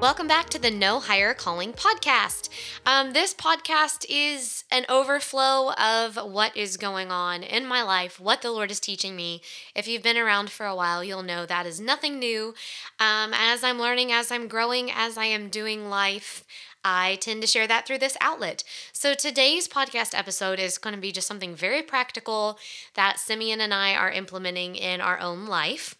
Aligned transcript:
Welcome 0.00 0.28
back 0.28 0.48
to 0.50 0.60
the 0.60 0.70
No 0.70 1.00
Higher 1.00 1.34
Calling 1.34 1.72
podcast. 1.72 2.50
Um, 2.86 3.14
this 3.14 3.34
podcast 3.34 4.06
is 4.08 4.62
an 4.70 4.86
overflow 4.88 5.72
of 5.72 6.14
what 6.14 6.56
is 6.56 6.76
going 6.76 7.10
on 7.10 7.42
in 7.42 7.66
my 7.66 7.82
life, 7.82 8.20
what 8.20 8.40
the 8.40 8.52
Lord 8.52 8.70
is 8.70 8.78
teaching 8.78 9.16
me. 9.16 9.42
If 9.74 9.88
you've 9.88 10.04
been 10.04 10.16
around 10.16 10.50
for 10.50 10.66
a 10.66 10.76
while, 10.76 11.02
you'll 11.02 11.24
know 11.24 11.46
that 11.46 11.66
is 11.66 11.80
nothing 11.80 12.20
new. 12.20 12.54
Um, 13.00 13.32
as 13.34 13.64
I'm 13.64 13.80
learning, 13.80 14.12
as 14.12 14.30
I'm 14.30 14.46
growing, 14.46 14.88
as 14.88 15.18
I 15.18 15.24
am 15.24 15.48
doing 15.48 15.90
life, 15.90 16.44
I 16.84 17.16
tend 17.16 17.40
to 17.40 17.48
share 17.48 17.66
that 17.66 17.84
through 17.84 17.98
this 17.98 18.16
outlet. 18.20 18.62
So 18.92 19.14
today's 19.14 19.66
podcast 19.66 20.16
episode 20.16 20.60
is 20.60 20.78
going 20.78 20.94
to 20.94 21.00
be 21.02 21.10
just 21.10 21.26
something 21.26 21.56
very 21.56 21.82
practical 21.82 22.60
that 22.94 23.18
Simeon 23.18 23.60
and 23.60 23.74
I 23.74 23.96
are 23.96 24.12
implementing 24.12 24.76
in 24.76 25.00
our 25.00 25.18
own 25.18 25.46
life. 25.46 25.96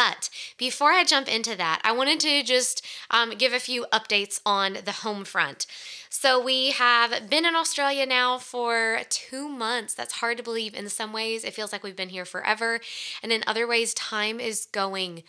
But 0.00 0.30
before 0.56 0.92
I 0.92 1.04
jump 1.04 1.28
into 1.28 1.54
that, 1.56 1.82
I 1.84 1.92
wanted 1.92 2.20
to 2.20 2.42
just 2.42 2.82
um, 3.10 3.32
give 3.36 3.52
a 3.52 3.60
few 3.60 3.84
updates 3.92 4.40
on 4.46 4.78
the 4.86 4.92
home 4.92 5.26
front. 5.26 5.66
So 6.08 6.42
we 6.42 6.70
have 6.70 7.28
been 7.28 7.44
in 7.44 7.54
Australia 7.54 8.06
now 8.06 8.38
for 8.38 9.00
two 9.10 9.46
months. 9.46 9.92
That's 9.92 10.14
hard 10.14 10.38
to 10.38 10.42
believe 10.42 10.74
in 10.74 10.88
some 10.88 11.12
ways. 11.12 11.44
It 11.44 11.52
feels 11.52 11.70
like 11.70 11.82
we've 11.82 11.94
been 11.94 12.08
here 12.08 12.24
forever. 12.24 12.80
And 13.22 13.30
in 13.30 13.44
other 13.46 13.66
ways, 13.66 13.92
time 13.92 14.40
is 14.40 14.68
going 14.72 15.22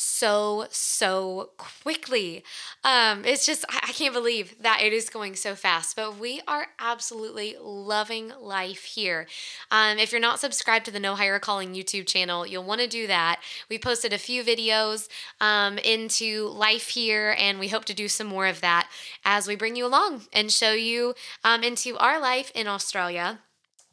so 0.00 0.64
so 0.70 1.50
quickly. 1.56 2.44
Um 2.84 3.24
it's 3.24 3.44
just 3.44 3.64
I, 3.68 3.92
can't 3.92 4.14
believe 4.14 4.54
that 4.62 4.80
it 4.80 4.92
is 4.92 5.10
going 5.10 5.34
so 5.34 5.56
fast 5.56 5.96
but 5.96 6.16
we 6.18 6.40
are 6.46 6.68
absolutely 6.78 7.56
loving 7.60 8.32
life 8.40 8.84
here. 8.84 9.26
Um 9.72 9.98
if 9.98 10.12
you're 10.12 10.20
not 10.20 10.38
subscribed 10.38 10.84
to 10.84 10.92
the 10.92 11.00
no 11.00 11.16
higher 11.16 11.40
calling 11.40 11.74
youtube 11.74 12.06
channel 12.06 12.46
you'll 12.46 12.62
want 12.62 12.80
to 12.80 12.86
do 12.86 13.08
that. 13.08 13.40
We 13.68 13.76
posted 13.76 14.12
a 14.12 14.18
few 14.18 14.44
videos 14.44 15.08
um 15.40 15.78
into 15.78 16.46
life 16.46 16.90
here 16.90 17.34
and 17.36 17.58
we 17.58 17.66
hope 17.66 17.84
to 17.86 17.94
do 17.94 18.06
some 18.06 18.28
more 18.28 18.46
of 18.46 18.60
that 18.60 18.88
as 19.24 19.48
we 19.48 19.56
bring 19.56 19.74
you 19.74 19.84
along 19.84 20.22
and 20.32 20.52
show 20.52 20.72
you 20.72 21.14
um 21.42 21.64
into 21.64 21.96
our 21.98 22.20
life 22.20 22.52
in 22.54 22.68
australia 22.68 23.40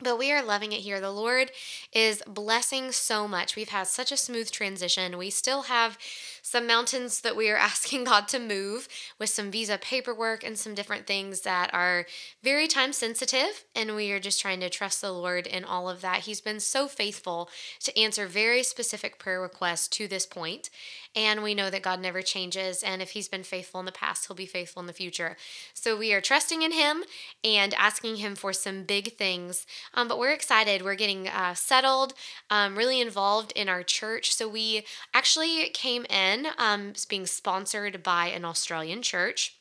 but 0.02 0.20
we 0.20 0.32
are 0.32 0.44
loving 0.44 0.74
it 0.74 0.82
here. 0.82 1.00
The 1.00 1.12
Lord 1.12 1.52
is 1.94 2.22
blessing 2.28 2.92
so 2.92 3.28
much. 3.28 3.56
We've 3.56 3.70
had 3.70 3.88
such 3.88 4.12
a 4.12 4.18
smooth 4.18 4.52
transition. 4.52 5.18
We 5.18 5.30
still 5.30 5.64
have 5.64 5.98
some 6.42 6.68
mountains 6.68 7.22
that 7.22 7.36
we 7.36 7.50
are 7.50 7.58
asking 7.66 8.04
God 8.04 8.28
to 8.30 8.40
move 8.40 8.90
with 9.20 9.30
some 9.30 9.52
visa 9.52 9.78
paperwork 9.78 10.44
and 10.44 10.60
some 10.60 10.76
different 10.76 11.08
things 11.08 11.42
that 11.42 11.74
are 11.74 12.06
very 12.44 12.68
time 12.68 12.92
sensitive. 12.92 13.64
And 13.74 13.96
we 13.96 14.12
are 14.12 14.20
just 14.20 14.42
trying 14.42 14.60
to 14.60 14.70
trust 14.70 15.02
the 15.02 15.12
Lord 15.12 15.48
in 15.48 15.64
all 15.64 15.90
of 15.90 16.02
that. 16.02 16.22
He's 16.22 16.42
been 16.42 16.60
so 16.60 16.88
faithful 16.88 17.50
to 17.80 17.98
answer 17.98 18.28
very 18.28 18.64
specific 18.64 19.18
prayer 19.18 19.42
requests 19.42 19.88
to 19.90 20.08
this 20.08 20.26
point. 20.26 20.70
And 21.16 21.42
we 21.42 21.56
know 21.56 21.70
that 21.70 21.82
God 21.82 22.02
never 22.02 22.22
changes. 22.22 22.84
And 22.84 23.02
if 23.02 23.12
He's 23.12 23.30
been 23.30 23.44
faithful 23.44 23.80
in 23.80 23.86
the 23.86 23.92
past, 23.94 24.28
He'll 24.28 24.36
be 24.36 24.46
faithful 24.46 24.82
in 24.82 24.88
the 24.88 24.94
future. 24.94 25.38
So 25.74 25.98
we 25.98 26.14
are 26.14 26.22
trusting 26.22 26.62
in 26.62 26.74
Him 26.74 27.06
and 27.44 27.74
asking 27.76 28.18
Him 28.18 28.36
for 28.36 28.52
some 28.52 28.84
big 28.84 29.14
things. 29.14 29.66
Um, 29.96 30.08
but 30.08 30.20
we're 30.20 30.32
excited. 30.34 30.84
We're 30.84 30.96
getting 30.96 31.28
uh, 31.28 31.56
settled, 31.56 32.14
um, 32.50 32.78
really 32.78 33.02
involved 33.02 33.52
in 33.56 33.70
our 33.70 33.82
church. 33.84 34.34
So 34.34 34.48
we 34.48 34.86
actually 35.14 35.70
came 35.70 36.06
in 36.06 36.48
um, 36.58 36.94
being 37.10 37.26
sponsored 37.26 38.04
by 38.04 38.28
an 38.28 38.46
Australian 38.46 39.02
church. 39.02 39.58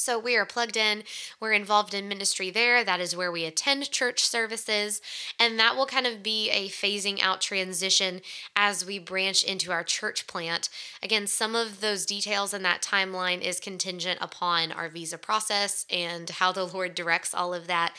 So 0.00 0.18
we 0.18 0.34
are 0.36 0.46
plugged 0.46 0.78
in. 0.78 1.02
We're 1.40 1.52
involved 1.52 1.92
in 1.92 2.08
ministry 2.08 2.50
there. 2.50 2.82
That 2.82 3.00
is 3.00 3.14
where 3.14 3.30
we 3.30 3.44
attend 3.44 3.90
church 3.90 4.24
services. 4.24 5.02
And 5.38 5.58
that 5.58 5.76
will 5.76 5.84
kind 5.84 6.06
of 6.06 6.22
be 6.22 6.48
a 6.50 6.68
phasing 6.70 7.20
out 7.22 7.42
transition 7.42 8.22
as 8.56 8.84
we 8.84 8.98
branch 8.98 9.44
into 9.44 9.70
our 9.70 9.84
church 9.84 10.26
plant. 10.26 10.70
Again, 11.02 11.26
some 11.26 11.54
of 11.54 11.82
those 11.82 12.06
details 12.06 12.54
and 12.54 12.64
that 12.64 12.80
timeline 12.80 13.42
is 13.42 13.60
contingent 13.60 14.18
upon 14.22 14.72
our 14.72 14.88
visa 14.88 15.18
process 15.18 15.84
and 15.90 16.30
how 16.30 16.50
the 16.50 16.64
Lord 16.64 16.94
directs 16.94 17.34
all 17.34 17.52
of 17.52 17.66
that. 17.66 17.92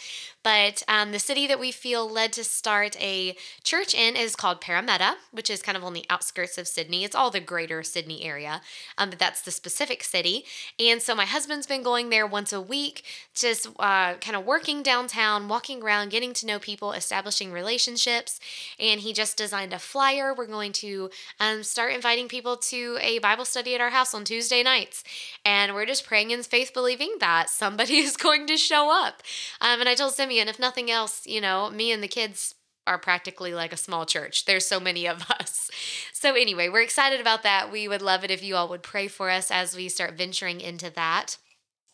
But 0.43 0.81
um, 0.87 1.11
the 1.11 1.19
city 1.19 1.45
that 1.45 1.59
we 1.59 1.71
feel 1.71 2.09
led 2.09 2.33
to 2.33 2.43
start 2.43 2.99
a 2.99 3.35
church 3.63 3.93
in 3.93 4.15
is 4.15 4.35
called 4.35 4.59
Parramatta, 4.59 5.17
which 5.31 5.51
is 5.51 5.61
kind 5.61 5.77
of 5.77 5.83
on 5.83 5.93
the 5.93 6.05
outskirts 6.09 6.57
of 6.57 6.67
Sydney. 6.67 7.03
It's 7.03 7.15
all 7.15 7.29
the 7.29 7.39
greater 7.39 7.83
Sydney 7.83 8.23
area, 8.23 8.61
um, 8.97 9.11
but 9.11 9.19
that's 9.19 9.41
the 9.41 9.51
specific 9.51 10.03
city. 10.03 10.45
And 10.79 10.99
so 10.99 11.13
my 11.13 11.25
husband's 11.25 11.67
been 11.67 11.83
going 11.83 11.90
there 12.09 12.25
once 12.25 12.53
a 12.53 12.61
week, 12.61 13.03
just 13.35 13.67
uh, 13.79 14.15
kind 14.15 14.35
of 14.35 14.45
working 14.45 14.81
downtown, 14.81 15.47
walking 15.47 15.83
around, 15.83 16.09
getting 16.09 16.33
to 16.33 16.45
know 16.45 16.59
people, 16.59 16.93
establishing 16.93 17.51
relationships. 17.51 18.39
And 18.79 19.01
he 19.01 19.13
just 19.13 19.37
designed 19.37 19.73
a 19.73 19.79
flyer. 19.79 20.33
We're 20.33 20.47
going 20.47 20.71
to 20.73 21.09
um, 21.39 21.63
start 21.63 21.93
inviting 21.93 22.27
people 22.27 22.57
to 22.57 22.97
a 23.01 23.19
Bible 23.19 23.45
study 23.45 23.75
at 23.75 23.81
our 23.81 23.89
house 23.89 24.13
on 24.13 24.23
Tuesday 24.23 24.63
nights. 24.63 25.03
And 25.43 25.73
we're 25.73 25.85
just 25.85 26.05
praying 26.05 26.31
in 26.31 26.43
faith, 26.43 26.73
believing 26.73 27.15
that 27.19 27.49
somebody 27.49 27.97
is 27.97 28.17
going 28.17 28.47
to 28.47 28.57
show 28.57 28.91
up. 28.91 29.21
Um, 29.59 29.79
and 29.79 29.89
I 29.89 29.95
told 29.95 30.13
Simeon, 30.13 30.47
if 30.47 30.59
nothing 30.59 30.89
else, 30.89 31.25
you 31.27 31.41
know, 31.41 31.69
me 31.69 31.91
and 31.91 32.01
the 32.01 32.07
kids 32.07 32.55
are 32.87 32.97
practically 32.97 33.53
like 33.53 33.73
a 33.73 33.77
small 33.77 34.05
church. 34.05 34.45
There's 34.45 34.65
so 34.65 34.79
many 34.79 35.07
of 35.07 35.29
us. 35.29 35.69
So, 36.13 36.35
anyway, 36.35 36.69
we're 36.69 36.81
excited 36.81 37.21
about 37.21 37.43
that. 37.43 37.71
We 37.71 37.87
would 37.87 38.01
love 38.01 38.23
it 38.23 38.31
if 38.31 38.43
you 38.43 38.55
all 38.55 38.67
would 38.69 38.83
pray 38.83 39.07
for 39.07 39.29
us 39.29 39.51
as 39.51 39.75
we 39.75 39.89
start 39.89 40.17
venturing 40.17 40.61
into 40.61 40.89
that. 40.91 41.37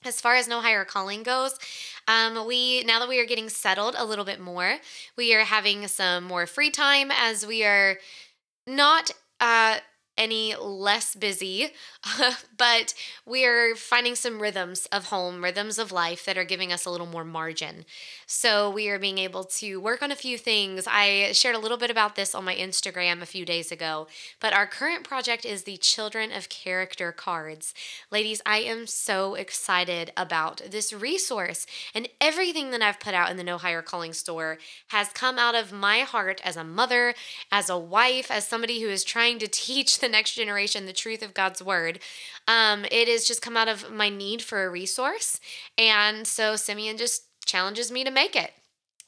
As 0.05 0.21
far 0.21 0.35
as 0.35 0.47
no 0.47 0.61
higher 0.61 0.85
calling 0.85 1.23
goes, 1.23 1.57
um, 2.07 2.45
we 2.45 2.83
now 2.83 2.99
that 2.99 3.09
we 3.09 3.19
are 3.19 3.25
getting 3.25 3.49
settled 3.49 3.95
a 3.97 4.05
little 4.05 4.25
bit 4.25 4.39
more, 4.39 4.77
we 5.17 5.33
are 5.33 5.43
having 5.43 5.87
some 5.87 6.23
more 6.23 6.45
free 6.45 6.69
time 6.69 7.11
as 7.11 7.45
we 7.45 7.63
are 7.63 7.97
not 8.67 9.11
uh, 9.39 9.77
any 10.17 10.55
less 10.55 11.15
busy, 11.15 11.69
but 12.57 12.93
we 13.25 13.45
are 13.45 13.75
finding 13.75 14.15
some 14.15 14.41
rhythms 14.41 14.85
of 14.87 15.05
home, 15.05 15.43
rhythms 15.43 15.77
of 15.77 15.91
life 15.91 16.25
that 16.25 16.37
are 16.37 16.43
giving 16.43 16.73
us 16.73 16.85
a 16.85 16.89
little 16.89 17.07
more 17.07 17.25
margin. 17.25 17.85
So 18.25 18.69
we 18.69 18.89
are 18.89 18.99
being 18.99 19.17
able 19.17 19.43
to 19.45 19.77
work 19.79 20.01
on 20.01 20.11
a 20.11 20.15
few 20.15 20.37
things. 20.37 20.85
I 20.87 21.31
shared 21.33 21.55
a 21.55 21.59
little 21.59 21.77
bit 21.77 21.91
about 21.91 22.15
this 22.15 22.35
on 22.35 22.45
my 22.45 22.55
Instagram 22.55 23.21
a 23.21 23.25
few 23.25 23.45
days 23.45 23.71
ago, 23.71 24.07
but 24.39 24.53
our 24.53 24.67
current 24.67 25.03
project 25.03 25.45
is 25.45 25.63
the 25.63 25.77
Children 25.77 26.31
of 26.31 26.49
Character 26.49 27.11
cards. 27.11 27.73
Ladies, 28.11 28.41
I 28.45 28.59
am 28.59 28.87
so 28.87 29.35
excited 29.35 30.11
about 30.17 30.61
this 30.69 30.91
resource, 30.91 31.65
and 31.93 32.09
everything 32.19 32.71
that 32.71 32.81
I've 32.81 32.99
put 32.99 33.13
out 33.13 33.29
in 33.29 33.37
the 33.37 33.43
No 33.43 33.57
Higher 33.57 33.81
Calling 33.81 34.13
store 34.13 34.57
has 34.89 35.09
come 35.09 35.37
out 35.37 35.55
of 35.55 35.71
my 35.71 35.99
heart 35.99 36.41
as 36.43 36.57
a 36.57 36.63
mother, 36.63 37.13
as 37.51 37.69
a 37.69 37.77
wife, 37.77 38.29
as 38.31 38.47
somebody 38.47 38.81
who 38.81 38.89
is 38.89 39.03
trying 39.03 39.39
to 39.39 39.47
teach 39.51 39.99
the 39.99 40.06
the 40.07 40.11
next 40.11 40.35
generation 40.35 40.85
the 40.85 40.93
truth 40.93 41.21
of 41.21 41.33
God's 41.33 41.61
word. 41.61 41.99
Um, 42.47 42.85
it 42.91 43.07
has 43.07 43.25
just 43.25 43.41
come 43.41 43.57
out 43.57 43.67
of 43.67 43.91
my 43.91 44.09
need 44.09 44.41
for 44.41 44.65
a 44.65 44.69
resource. 44.69 45.39
And 45.77 46.25
so 46.25 46.55
Simeon 46.55 46.97
just 46.97 47.23
challenges 47.45 47.91
me 47.91 48.03
to 48.05 48.11
make 48.11 48.35
it. 48.35 48.51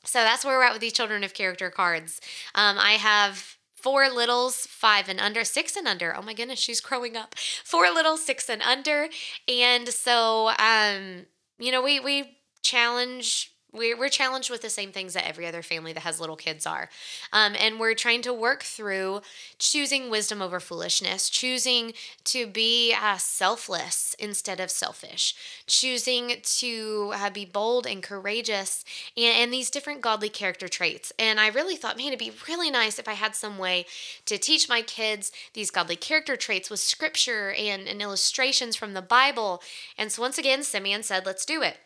So 0.03 0.19
that's 0.19 0.43
where 0.43 0.57
we're 0.57 0.65
at 0.65 0.73
with 0.73 0.81
these 0.81 0.93
children 0.93 1.23
of 1.23 1.33
character 1.33 1.69
cards. 1.69 2.19
Um, 2.53 2.77
I 2.77 2.93
have 2.93 3.57
four 3.75 4.09
littles, 4.09 4.65
five 4.65 5.07
and 5.07 5.19
under, 5.19 5.43
six 5.45 5.75
and 5.75 5.87
under. 5.87 6.15
Oh 6.15 6.21
my 6.21 6.33
goodness, 6.33 6.59
she's 6.59 6.81
growing 6.81 7.15
up. 7.15 7.35
Four 7.63 7.89
little, 7.93 8.17
six 8.17 8.49
and 8.49 8.61
under. 8.61 9.07
And 9.47 9.87
so, 9.87 10.51
um, 10.59 11.25
you 11.57 11.71
know, 11.71 11.81
we 11.81 11.99
we 11.99 12.37
challenge 12.61 13.53
we're, 13.71 13.97
we're 13.97 14.09
challenged 14.09 14.49
with 14.49 14.61
the 14.61 14.69
same 14.69 14.91
things 14.91 15.13
that 15.13 15.27
every 15.27 15.45
other 15.45 15.61
family 15.61 15.93
that 15.93 16.01
has 16.01 16.19
little 16.19 16.35
kids 16.35 16.65
are. 16.65 16.89
Um, 17.31 17.55
and 17.59 17.79
we're 17.79 17.93
trying 17.93 18.21
to 18.23 18.33
work 18.33 18.63
through 18.63 19.21
choosing 19.57 20.09
wisdom 20.09 20.41
over 20.41 20.59
foolishness, 20.59 21.29
choosing 21.29 21.93
to 22.25 22.47
be 22.47 22.93
uh, 22.99 23.17
selfless 23.17 24.15
instead 24.19 24.59
of 24.59 24.71
selfish, 24.71 25.35
choosing 25.67 26.35
to 26.43 27.11
uh, 27.15 27.29
be 27.29 27.45
bold 27.45 27.85
and 27.85 28.01
courageous, 28.01 28.83
and, 29.15 29.35
and 29.37 29.53
these 29.53 29.69
different 29.69 30.01
godly 30.01 30.29
character 30.29 30.67
traits. 30.67 31.11
And 31.19 31.39
I 31.39 31.49
really 31.49 31.75
thought, 31.75 31.97
man, 31.97 32.07
it'd 32.07 32.19
be 32.19 32.33
really 32.47 32.71
nice 32.71 32.99
if 32.99 33.07
I 33.07 33.13
had 33.13 33.35
some 33.35 33.57
way 33.57 33.85
to 34.25 34.37
teach 34.37 34.67
my 34.67 34.81
kids 34.81 35.31
these 35.53 35.71
godly 35.71 35.95
character 35.95 36.35
traits 36.35 36.69
with 36.69 36.79
scripture 36.79 37.51
and, 37.51 37.87
and 37.87 38.01
illustrations 38.01 38.75
from 38.75 38.93
the 38.93 39.01
Bible. 39.01 39.61
And 39.97 40.11
so 40.11 40.21
once 40.21 40.37
again, 40.37 40.63
Simeon 40.63 41.03
said, 41.03 41.25
let's 41.25 41.45
do 41.45 41.61
it. 41.61 41.77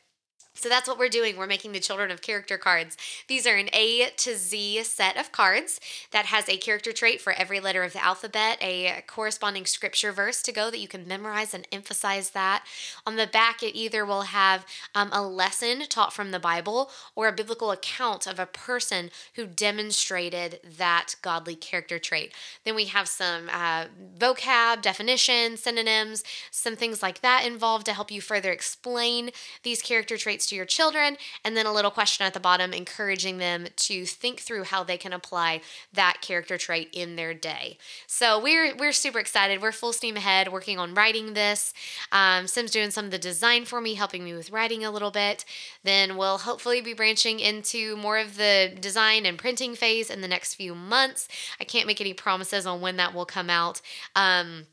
So 0.55 0.69
that's 0.69 0.87
what 0.87 0.99
we're 0.99 1.09
doing. 1.09 1.35
We're 1.35 1.47
making 1.47 1.71
the 1.71 1.79
Children 1.79 2.11
of 2.11 2.21
Character 2.21 2.57
cards. 2.57 2.95
These 3.27 3.47
are 3.47 3.55
an 3.55 3.69
A 3.73 4.11
to 4.17 4.35
Z 4.35 4.83
set 4.83 5.17
of 5.17 5.31
cards 5.31 5.79
that 6.11 6.27
has 6.27 6.47
a 6.47 6.57
character 6.57 6.93
trait 6.93 7.19
for 7.19 7.33
every 7.33 7.59
letter 7.59 7.83
of 7.83 7.93
the 7.93 8.03
alphabet, 8.03 8.59
a 8.61 9.03
corresponding 9.07 9.65
scripture 9.65 10.11
verse 10.11 10.41
to 10.43 10.51
go 10.51 10.69
that 10.69 10.79
you 10.79 10.87
can 10.87 11.07
memorize 11.07 11.53
and 11.53 11.67
emphasize 11.71 12.29
that. 12.29 12.65
On 13.05 13.15
the 13.15 13.27
back, 13.27 13.63
it 13.63 13.75
either 13.75 14.05
will 14.05 14.21
have 14.23 14.65
um, 14.93 15.09
a 15.11 15.27
lesson 15.27 15.81
taught 15.89 16.13
from 16.13 16.31
the 16.31 16.39
Bible 16.39 16.91
or 17.15 17.27
a 17.27 17.33
biblical 17.33 17.71
account 17.71 18.27
of 18.27 18.39
a 18.39 18.45
person 18.45 19.09
who 19.35 19.47
demonstrated 19.47 20.59
that 20.63 21.15
godly 21.23 21.55
character 21.55 21.97
trait. 21.97 22.31
Then 22.63 22.75
we 22.75 22.85
have 22.85 23.07
some 23.07 23.49
uh, 23.51 23.85
vocab, 24.17 24.81
definitions, 24.83 25.61
synonyms, 25.61 26.23
some 26.51 26.75
things 26.75 27.01
like 27.01 27.21
that 27.21 27.43
involved 27.45 27.87
to 27.87 27.93
help 27.93 28.11
you 28.11 28.21
further 28.21 28.51
explain 28.51 29.31
these 29.63 29.81
character 29.81 30.15
traits 30.15 30.42
to 30.47 30.55
your 30.55 30.65
children, 30.65 31.17
and 31.43 31.55
then 31.55 31.65
a 31.65 31.73
little 31.73 31.91
question 31.91 32.25
at 32.25 32.33
the 32.33 32.39
bottom 32.39 32.73
encouraging 32.73 33.37
them 33.37 33.67
to 33.75 34.05
think 34.05 34.39
through 34.39 34.63
how 34.63 34.83
they 34.83 34.97
can 34.97 35.13
apply 35.13 35.61
that 35.91 36.17
character 36.21 36.57
trait 36.57 36.89
in 36.93 37.15
their 37.15 37.33
day. 37.33 37.77
So 38.07 38.41
we're 38.41 38.75
we're 38.75 38.91
super 38.91 39.19
excited. 39.19 39.61
We're 39.61 39.71
full 39.71 39.93
steam 39.93 40.17
ahead 40.17 40.51
working 40.51 40.79
on 40.79 40.93
writing 40.93 41.33
this. 41.33 41.73
Um, 42.11 42.47
Sim's 42.47 42.71
doing 42.71 42.91
some 42.91 43.05
of 43.05 43.11
the 43.11 43.17
design 43.17 43.65
for 43.65 43.81
me, 43.81 43.95
helping 43.95 44.23
me 44.23 44.33
with 44.33 44.51
writing 44.51 44.83
a 44.83 44.91
little 44.91 45.11
bit. 45.11 45.45
Then 45.83 46.17
we'll 46.17 46.39
hopefully 46.39 46.81
be 46.81 46.93
branching 46.93 47.39
into 47.39 47.95
more 47.97 48.17
of 48.17 48.37
the 48.37 48.75
design 48.79 49.25
and 49.25 49.37
printing 49.37 49.75
phase 49.75 50.09
in 50.09 50.21
the 50.21 50.27
next 50.27 50.55
few 50.55 50.75
months. 50.75 51.27
I 51.59 51.63
can't 51.63 51.87
make 51.87 52.01
any 52.01 52.13
promises 52.13 52.65
on 52.65 52.81
when 52.81 52.97
that 52.97 53.13
will 53.13 53.25
come 53.25 53.49
out. 53.49 53.81
Um, 54.15 54.67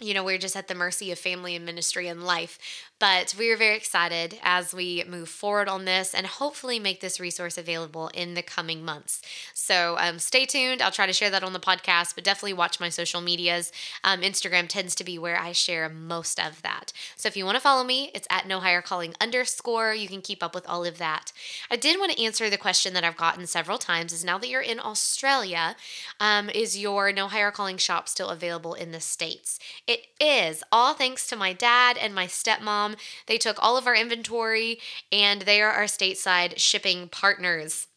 you 0.00 0.12
know, 0.12 0.24
we're 0.24 0.38
just 0.38 0.56
at 0.56 0.66
the 0.66 0.74
mercy 0.74 1.12
of 1.12 1.18
family 1.18 1.54
and 1.54 1.64
ministry 1.64 2.08
and 2.08 2.24
life. 2.24 2.58
But 3.04 3.34
we 3.38 3.50
are 3.50 3.56
very 3.58 3.76
excited 3.76 4.38
as 4.42 4.72
we 4.72 5.04
move 5.06 5.28
forward 5.28 5.68
on 5.68 5.84
this 5.84 6.14
and 6.14 6.26
hopefully 6.26 6.78
make 6.78 7.02
this 7.02 7.20
resource 7.20 7.58
available 7.58 8.08
in 8.14 8.32
the 8.32 8.40
coming 8.40 8.82
months. 8.82 9.20
So 9.52 9.96
um, 9.98 10.18
stay 10.18 10.46
tuned. 10.46 10.80
I'll 10.80 10.90
try 10.90 11.04
to 11.04 11.12
share 11.12 11.28
that 11.28 11.44
on 11.44 11.52
the 11.52 11.60
podcast, 11.60 12.14
but 12.14 12.24
definitely 12.24 12.54
watch 12.54 12.80
my 12.80 12.88
social 12.88 13.20
medias. 13.20 13.72
Um, 14.04 14.22
Instagram 14.22 14.68
tends 14.68 14.94
to 14.94 15.04
be 15.04 15.18
where 15.18 15.38
I 15.38 15.52
share 15.52 15.86
most 15.90 16.40
of 16.40 16.62
that. 16.62 16.94
So 17.14 17.26
if 17.26 17.36
you 17.36 17.44
want 17.44 17.56
to 17.56 17.60
follow 17.60 17.84
me, 17.84 18.10
it's 18.14 18.26
at 18.30 18.48
no 18.48 18.60
higher 18.60 18.80
calling 18.80 19.12
underscore. 19.20 19.92
You 19.92 20.08
can 20.08 20.22
keep 20.22 20.42
up 20.42 20.54
with 20.54 20.66
all 20.66 20.86
of 20.86 20.96
that. 20.96 21.30
I 21.70 21.76
did 21.76 22.00
want 22.00 22.12
to 22.12 22.24
answer 22.24 22.48
the 22.48 22.56
question 22.56 22.94
that 22.94 23.04
I've 23.04 23.18
gotten 23.18 23.46
several 23.46 23.76
times 23.76 24.14
is 24.14 24.24
now 24.24 24.38
that 24.38 24.48
you're 24.48 24.62
in 24.62 24.80
Australia, 24.80 25.76
um, 26.20 26.48
is 26.48 26.78
your 26.78 27.12
no 27.12 27.28
higher 27.28 27.50
calling 27.50 27.76
shop 27.76 28.08
still 28.08 28.30
available 28.30 28.72
in 28.72 28.92
the 28.92 29.00
States? 29.00 29.58
It 29.86 30.06
is, 30.18 30.64
all 30.72 30.94
thanks 30.94 31.26
to 31.26 31.36
my 31.36 31.52
dad 31.52 31.98
and 31.98 32.14
my 32.14 32.26
stepmom 32.26 32.93
they 33.26 33.38
took 33.38 33.56
all 33.60 33.76
of 33.76 33.86
our 33.86 33.94
inventory 33.94 34.78
and 35.10 35.42
they 35.42 35.60
are 35.60 35.70
our 35.70 35.84
stateside 35.84 36.58
shipping 36.58 37.08
partners. 37.08 37.88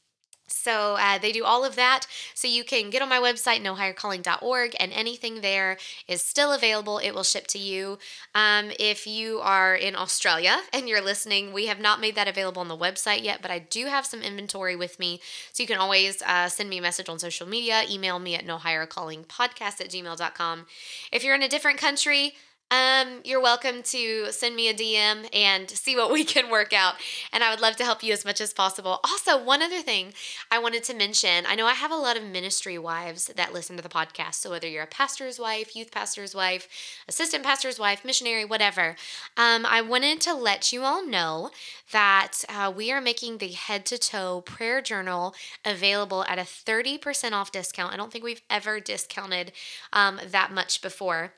So 0.48 0.96
uh, 0.98 1.18
they 1.18 1.32
do 1.34 1.44
all 1.44 1.66
of 1.66 1.76
that. 1.76 2.08
So 2.34 2.48
you 2.48 2.64
can 2.64 2.90
get 2.90 3.02
on 3.02 3.10
my 3.10 3.20
website, 3.20 3.62
nohighercalling.org, 3.62 4.76
and 4.80 4.94
anything 4.94 5.42
there 5.42 5.78
is 6.08 6.22
still 6.22 6.54
available. 6.54 7.00
It 7.00 7.12
will 7.12 7.24
ship 7.24 7.48
to 7.48 7.60
you. 7.60 8.00
Um, 8.34 8.72
if 8.80 9.06
you 9.06 9.40
are 9.40 9.76
in 9.76 9.96
Australia 9.96 10.58
and 10.74 10.88
you're 10.88 11.04
listening, 11.04 11.52
we 11.52 11.68
have 11.68 11.80
not 11.80 12.00
made 12.00 12.16
that 12.16 12.30
available 12.30 12.62
on 12.62 12.70
the 12.70 12.78
website 12.78 13.24
yet, 13.24 13.42
but 13.42 13.52
I 13.52 13.60
do 13.60 13.88
have 13.88 14.06
some 14.06 14.22
inventory 14.22 14.76
with 14.76 15.00
me. 15.00 15.20
So 15.52 15.64
you 15.64 15.68
can 15.68 15.78
always 15.78 16.22
uh, 16.22 16.48
send 16.48 16.70
me 16.70 16.78
a 16.78 16.82
message 16.82 17.10
on 17.10 17.20
social 17.20 17.48
media, 17.48 17.84
email 17.90 18.18
me 18.18 18.36
at 18.36 18.46
nohighercallingpodcast 18.46 19.82
at 19.82 19.90
gmail.com. 19.90 20.66
If 21.12 21.24
you're 21.24 21.36
in 21.36 21.44
a 21.44 21.50
different 21.50 21.78
country, 21.78 22.36
um, 22.70 23.22
you're 23.24 23.42
welcome 23.42 23.82
to 23.82 24.32
send 24.32 24.56
me 24.56 24.68
a 24.68 24.74
DM 24.74 25.30
and 25.34 25.70
see 25.70 25.96
what 25.96 26.12
we 26.12 26.26
can 26.26 26.50
work 26.50 26.74
out. 26.74 26.96
And 27.32 27.44
I 27.44 27.50
would 27.50 27.62
love 27.62 27.78
to 27.78 27.86
help 27.86 28.04
you 28.04 28.12
as 28.12 28.26
much 28.26 28.42
as 28.42 28.54
possible. 28.54 29.00
Also, 29.06 29.42
one 29.42 29.62
other 29.62 29.82
thing 29.82 30.14
I 30.52 30.60
wanted 30.60 30.84
to 30.86 30.94
mention 30.94 31.46
I 31.48 31.56
know 31.56 31.66
I 31.66 31.74
have 31.74 31.92
a 31.92 31.96
lot 31.96 32.18
of 32.18 32.24
ministry 32.24 32.78
wives 32.78 33.32
that 33.36 33.54
listen 33.54 33.78
to 33.78 33.84
the 33.84 33.90
podcast. 33.90 34.36
So, 34.36 34.50
whether 34.50 34.68
you're 34.68 34.84
a 34.84 34.88
pastor's 34.88 35.40
wife, 35.40 35.76
youth 35.76 35.92
pastor's 35.92 36.36
wife, 36.36 36.68
assistant 37.08 37.44
pastor's 37.44 37.80
wife, 37.80 38.04
missionary, 38.04 38.44
whatever, 38.44 38.96
um, 39.38 39.66
I 39.66 39.82
wanted 39.82 40.20
to 40.22 40.34
let 40.34 40.74
you 40.74 40.84
all 40.84 41.06
know 41.06 41.52
that 41.92 42.44
uh, 42.50 42.72
we 42.76 42.92
are 42.92 43.00
making 43.00 43.38
the 43.38 43.50
head 43.50 43.86
to 43.86 43.98
toe 43.98 44.42
prayer 44.42 44.82
journal 44.82 45.34
available 45.64 46.26
at 46.28 46.38
a 46.38 46.42
30% 46.42 47.32
off 47.32 47.52
discount. 47.52 47.94
I 47.94 47.98
don't 47.98 48.12
think 48.12 48.26
we've 48.26 48.42
ever 48.50 48.82
discounted 48.82 49.54
um, 49.94 50.20
that 50.32 50.52
much 50.52 50.82
before 50.82 51.32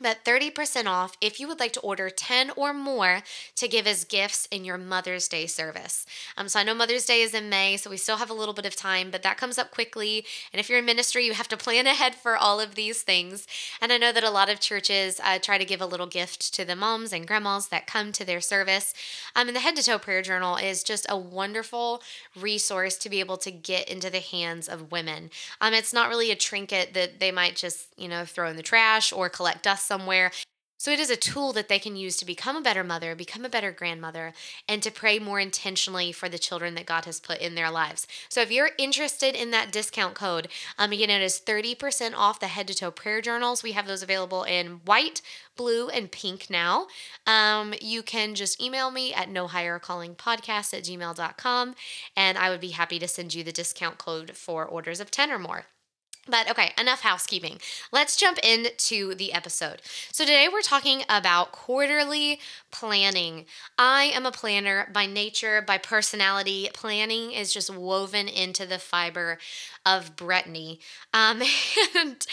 but 0.00 0.24
30% 0.24 0.86
off 0.86 1.16
if 1.20 1.38
you 1.38 1.46
would 1.46 1.60
like 1.60 1.72
to 1.72 1.80
order 1.80 2.10
10 2.10 2.50
or 2.56 2.74
more 2.74 3.22
to 3.56 3.68
give 3.68 3.86
as 3.86 4.04
gifts 4.04 4.46
in 4.50 4.64
your 4.64 4.76
Mother's 4.76 5.28
Day 5.28 5.46
service. 5.46 6.04
Um, 6.36 6.48
so 6.48 6.58
I 6.58 6.64
know 6.64 6.74
Mother's 6.74 7.06
Day 7.06 7.22
is 7.22 7.34
in 7.34 7.48
May, 7.48 7.76
so 7.76 7.90
we 7.90 7.96
still 7.96 8.16
have 8.16 8.30
a 8.30 8.34
little 8.34 8.54
bit 8.54 8.66
of 8.66 8.74
time, 8.74 9.10
but 9.10 9.22
that 9.22 9.36
comes 9.36 9.58
up 9.58 9.70
quickly. 9.70 10.24
And 10.52 10.58
if 10.58 10.68
you're 10.68 10.80
in 10.80 10.84
ministry, 10.84 11.24
you 11.24 11.34
have 11.34 11.48
to 11.48 11.56
plan 11.56 11.86
ahead 11.94 12.14
for 12.14 12.36
all 12.36 12.60
of 12.60 12.74
these 12.74 13.02
things. 13.02 13.46
And 13.80 13.92
I 13.92 13.98
know 13.98 14.12
that 14.12 14.24
a 14.24 14.30
lot 14.30 14.50
of 14.50 14.60
churches 14.60 15.20
uh, 15.22 15.38
try 15.38 15.58
to 15.58 15.64
give 15.64 15.80
a 15.80 15.86
little 15.86 16.06
gift 16.06 16.52
to 16.54 16.64
the 16.64 16.76
moms 16.76 17.12
and 17.12 17.26
grandmas 17.26 17.68
that 17.68 17.86
come 17.86 18.10
to 18.12 18.24
their 18.24 18.40
service. 18.40 18.94
Um, 19.36 19.48
and 19.48 19.56
the 19.56 19.60
Head 19.60 19.76
to 19.76 19.82
Toe 19.82 19.98
Prayer 19.98 20.22
Journal 20.22 20.56
is 20.56 20.82
just 20.82 21.06
a 21.08 21.16
wonderful 21.16 22.02
resource 22.38 22.96
to 22.98 23.08
be 23.08 23.20
able 23.20 23.36
to 23.38 23.50
get 23.50 23.88
into 23.88 24.10
the 24.10 24.20
hands 24.20 24.68
of 24.68 24.90
women. 24.90 25.30
Um, 25.60 25.72
it's 25.72 25.92
not 25.92 26.08
really 26.08 26.30
a 26.30 26.36
trinket 26.36 26.94
that 26.94 27.20
they 27.20 27.30
might 27.30 27.56
just, 27.56 27.88
you 27.96 28.08
know, 28.08 28.24
throw 28.24 28.48
in 28.48 28.56
the 28.56 28.62
trash 28.62 29.12
or 29.12 29.28
collect 29.28 29.62
dust 29.62 29.83
somewhere. 29.84 30.30
So 30.84 30.90
it 30.90 31.00
is 31.00 31.08
a 31.08 31.16
tool 31.16 31.54
that 31.54 31.68
they 31.68 31.78
can 31.78 31.96
use 31.96 32.16
to 32.18 32.26
become 32.26 32.56
a 32.56 32.60
better 32.60 32.84
mother, 32.84 33.14
become 33.14 33.44
a 33.44 33.48
better 33.48 33.72
grandmother, 33.72 34.34
and 34.68 34.82
to 34.82 34.90
pray 34.90 35.18
more 35.18 35.40
intentionally 35.40 36.12
for 36.12 36.28
the 36.28 36.38
children 36.38 36.74
that 36.74 36.84
God 36.84 37.06
has 37.06 37.20
put 37.20 37.38
in 37.38 37.54
their 37.54 37.70
lives. 37.70 38.06
So 38.28 38.42
if 38.42 38.50
you're 38.50 38.72
interested 38.76 39.34
in 39.34 39.50
that 39.52 39.72
discount 39.72 40.14
code, 40.14 40.48
um, 40.76 40.92
it 40.92 41.08
is 41.08 41.40
30% 41.40 42.12
off 42.14 42.38
the 42.38 42.48
head 42.48 42.68
to 42.68 42.74
toe 42.74 42.90
prayer 42.90 43.22
journals. 43.22 43.62
We 43.62 43.72
have 43.72 43.86
those 43.86 44.02
available 44.02 44.42
in 44.42 44.82
white, 44.84 45.22
blue, 45.56 45.88
and 45.88 46.12
pink 46.12 46.50
now. 46.50 46.88
Um, 47.26 47.72
you 47.80 48.02
can 48.02 48.34
just 48.34 48.60
email 48.60 48.90
me 48.90 49.14
at 49.14 49.30
no 49.30 49.46
higher 49.46 49.78
calling 49.78 50.14
podcast 50.14 50.74
at 50.74 50.84
gmail.com, 50.84 51.74
and 52.14 52.36
I 52.36 52.50
would 52.50 52.60
be 52.60 52.70
happy 52.70 52.98
to 52.98 53.08
send 53.08 53.32
you 53.32 53.42
the 53.42 53.52
discount 53.52 53.96
code 53.96 54.32
for 54.36 54.66
orders 54.66 55.00
of 55.00 55.10
10 55.10 55.30
or 55.30 55.38
more. 55.38 55.64
But 56.26 56.50
okay, 56.50 56.72
enough 56.80 57.02
housekeeping. 57.02 57.58
Let's 57.92 58.16
jump 58.16 58.38
into 58.38 59.14
the 59.14 59.32
episode. 59.34 59.82
So, 60.10 60.24
today 60.24 60.48
we're 60.50 60.62
talking 60.62 61.02
about 61.08 61.52
quarterly 61.52 62.40
planning. 62.70 63.44
I 63.78 64.04
am 64.04 64.24
a 64.24 64.32
planner 64.32 64.88
by 64.92 65.04
nature, 65.04 65.60
by 65.60 65.76
personality. 65.76 66.70
Planning 66.72 67.32
is 67.32 67.52
just 67.52 67.68
woven 67.68 68.28
into 68.28 68.64
the 68.64 68.78
fiber 68.78 69.38
of 69.84 70.16
Brittany. 70.16 70.80
Um, 71.12 71.42
and 71.96 72.26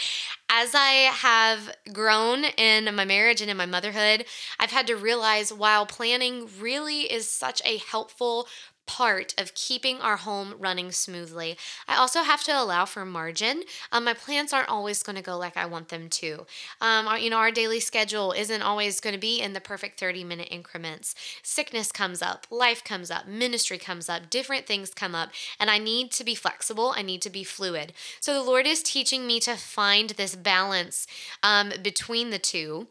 as 0.48 0.74
I 0.74 1.10
have 1.12 1.74
grown 1.92 2.44
in 2.44 2.94
my 2.94 3.04
marriage 3.04 3.42
and 3.42 3.50
in 3.50 3.56
my 3.56 3.66
motherhood, 3.66 4.24
I've 4.58 4.70
had 4.70 4.86
to 4.86 4.96
realize 4.96 5.52
while 5.52 5.84
planning 5.86 6.48
really 6.58 7.02
is 7.12 7.28
such 7.28 7.60
a 7.64 7.76
helpful 7.76 8.46
part 8.92 9.34
of 9.38 9.54
keeping 9.54 10.02
our 10.02 10.18
home 10.18 10.54
running 10.58 10.92
smoothly. 10.92 11.56
I 11.88 11.96
also 11.96 12.22
have 12.22 12.44
to 12.44 12.52
allow 12.52 12.84
for 12.84 13.06
margin. 13.06 13.62
Um, 13.90 14.04
my 14.04 14.12
plans 14.12 14.52
aren't 14.52 14.68
always 14.68 15.02
going 15.02 15.16
to 15.16 15.22
go 15.22 15.38
like 15.38 15.56
I 15.56 15.64
want 15.64 15.88
them 15.88 16.10
to. 16.10 16.44
Um, 16.78 17.08
our, 17.08 17.18
you 17.18 17.30
know, 17.30 17.38
our 17.38 17.50
daily 17.50 17.80
schedule 17.80 18.32
isn't 18.32 18.60
always 18.60 19.00
going 19.00 19.14
to 19.14 19.20
be 19.20 19.40
in 19.40 19.54
the 19.54 19.62
perfect 19.62 19.98
30 19.98 20.24
minute 20.24 20.48
increments. 20.50 21.14
Sickness 21.42 21.90
comes 21.90 22.20
up, 22.20 22.46
life 22.50 22.84
comes 22.84 23.10
up, 23.10 23.26
ministry 23.26 23.78
comes 23.78 24.10
up, 24.10 24.28
different 24.28 24.66
things 24.66 24.90
come 24.90 25.14
up, 25.14 25.30
and 25.58 25.70
I 25.70 25.78
need 25.78 26.10
to 26.12 26.24
be 26.24 26.34
flexible. 26.34 26.92
I 26.94 27.00
need 27.00 27.22
to 27.22 27.30
be 27.30 27.44
fluid. 27.44 27.94
So 28.20 28.34
the 28.34 28.42
Lord 28.42 28.66
is 28.66 28.82
teaching 28.82 29.26
me 29.26 29.40
to 29.40 29.56
find 29.56 30.10
this 30.10 30.36
balance 30.36 31.06
um, 31.42 31.72
between 31.82 32.28
the 32.28 32.38
two. 32.38 32.88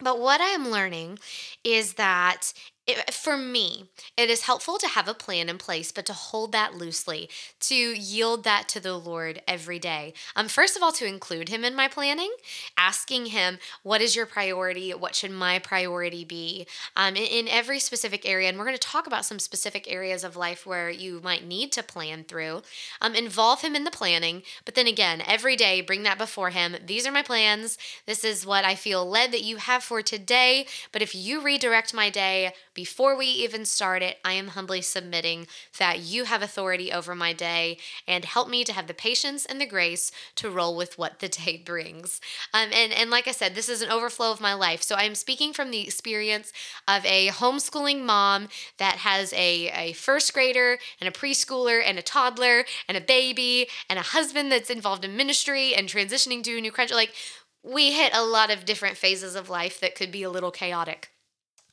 But 0.00 0.18
what 0.18 0.40
I 0.40 0.48
am 0.48 0.70
learning 0.70 1.18
is 1.62 1.94
that 1.94 2.52
it, 2.86 3.14
for 3.14 3.38
me, 3.38 3.88
it 4.14 4.28
is 4.28 4.42
helpful 4.42 4.76
to 4.76 4.86
have 4.86 5.08
a 5.08 5.14
plan 5.14 5.48
in 5.48 5.56
place, 5.56 5.90
but 5.90 6.04
to 6.04 6.12
hold 6.12 6.52
that 6.52 6.74
loosely, 6.74 7.30
to 7.60 7.74
yield 7.74 8.44
that 8.44 8.68
to 8.68 8.80
the 8.80 8.98
Lord 8.98 9.40
every 9.48 9.78
day. 9.78 10.12
Um, 10.36 10.48
first 10.48 10.76
of 10.76 10.82
all, 10.82 10.92
to 10.92 11.06
include 11.06 11.48
Him 11.48 11.64
in 11.64 11.74
my 11.74 11.88
planning, 11.88 12.30
asking 12.76 13.26
Him, 13.26 13.58
What 13.82 14.02
is 14.02 14.14
your 14.14 14.26
priority? 14.26 14.90
What 14.90 15.14
should 15.14 15.30
my 15.30 15.58
priority 15.58 16.26
be? 16.26 16.66
Um, 16.94 17.16
in, 17.16 17.24
in 17.24 17.48
every 17.48 17.78
specific 17.78 18.28
area. 18.28 18.50
And 18.50 18.58
we're 18.58 18.66
going 18.66 18.76
to 18.76 18.80
talk 18.80 19.06
about 19.06 19.24
some 19.24 19.38
specific 19.38 19.90
areas 19.90 20.22
of 20.22 20.36
life 20.36 20.66
where 20.66 20.90
you 20.90 21.22
might 21.24 21.46
need 21.46 21.72
to 21.72 21.82
plan 21.82 22.24
through. 22.24 22.60
Um, 23.00 23.14
involve 23.14 23.62
Him 23.62 23.74
in 23.74 23.84
the 23.84 23.90
planning, 23.90 24.42
but 24.66 24.74
then 24.74 24.86
again, 24.86 25.22
every 25.26 25.56
day, 25.56 25.80
bring 25.80 26.02
that 26.02 26.18
before 26.18 26.50
Him. 26.50 26.76
These 26.84 27.06
are 27.06 27.12
my 27.12 27.22
plans. 27.22 27.78
This 28.04 28.24
is 28.24 28.44
what 28.44 28.66
I 28.66 28.74
feel 28.74 29.08
led 29.08 29.32
that 29.32 29.42
you 29.42 29.56
have 29.56 29.82
for 29.82 30.02
today. 30.02 30.66
But 30.92 31.00
if 31.00 31.14
you 31.14 31.40
redirect 31.40 31.94
my 31.94 32.10
day, 32.10 32.52
before 32.74 33.16
we 33.16 33.26
even 33.26 33.64
start 33.64 34.02
it, 34.02 34.18
I 34.24 34.32
am 34.32 34.48
humbly 34.48 34.82
submitting 34.82 35.46
that 35.78 36.00
you 36.00 36.24
have 36.24 36.42
authority 36.42 36.92
over 36.92 37.14
my 37.14 37.32
day 37.32 37.78
and 38.06 38.24
help 38.24 38.48
me 38.48 38.64
to 38.64 38.72
have 38.72 38.88
the 38.88 38.94
patience 38.94 39.46
and 39.46 39.60
the 39.60 39.66
grace 39.66 40.10
to 40.36 40.50
roll 40.50 40.76
with 40.76 40.98
what 40.98 41.20
the 41.20 41.28
day 41.28 41.56
brings. 41.64 42.20
Um, 42.52 42.70
and, 42.72 42.92
and 42.92 43.10
like 43.10 43.28
I 43.28 43.32
said, 43.32 43.54
this 43.54 43.68
is 43.68 43.82
an 43.82 43.90
overflow 43.90 44.30
of 44.30 44.40
my 44.40 44.54
life. 44.54 44.82
So 44.82 44.96
I'm 44.96 45.14
speaking 45.14 45.52
from 45.52 45.70
the 45.70 45.82
experience 45.82 46.52
of 46.88 47.04
a 47.06 47.28
homeschooling 47.28 48.02
mom 48.02 48.48
that 48.78 48.96
has 48.96 49.32
a, 49.32 49.68
a 49.68 49.92
first 49.92 50.34
grader 50.34 50.78
and 51.00 51.08
a 51.08 51.12
preschooler 51.12 51.80
and 51.84 51.98
a 51.98 52.02
toddler 52.02 52.64
and 52.88 52.96
a 52.96 53.00
baby 53.00 53.68
and 53.88 53.98
a 53.98 54.02
husband 54.02 54.50
that's 54.50 54.70
involved 54.70 55.04
in 55.04 55.16
ministry 55.16 55.74
and 55.74 55.88
transitioning 55.88 56.42
to 56.42 56.58
a 56.58 56.60
new 56.60 56.72
country. 56.72 56.96
Like, 56.96 57.14
we 57.62 57.92
hit 57.92 58.14
a 58.14 58.22
lot 58.22 58.50
of 58.50 58.66
different 58.66 58.98
phases 58.98 59.34
of 59.34 59.48
life 59.48 59.80
that 59.80 59.94
could 59.94 60.12
be 60.12 60.22
a 60.22 60.30
little 60.30 60.50
chaotic. 60.50 61.13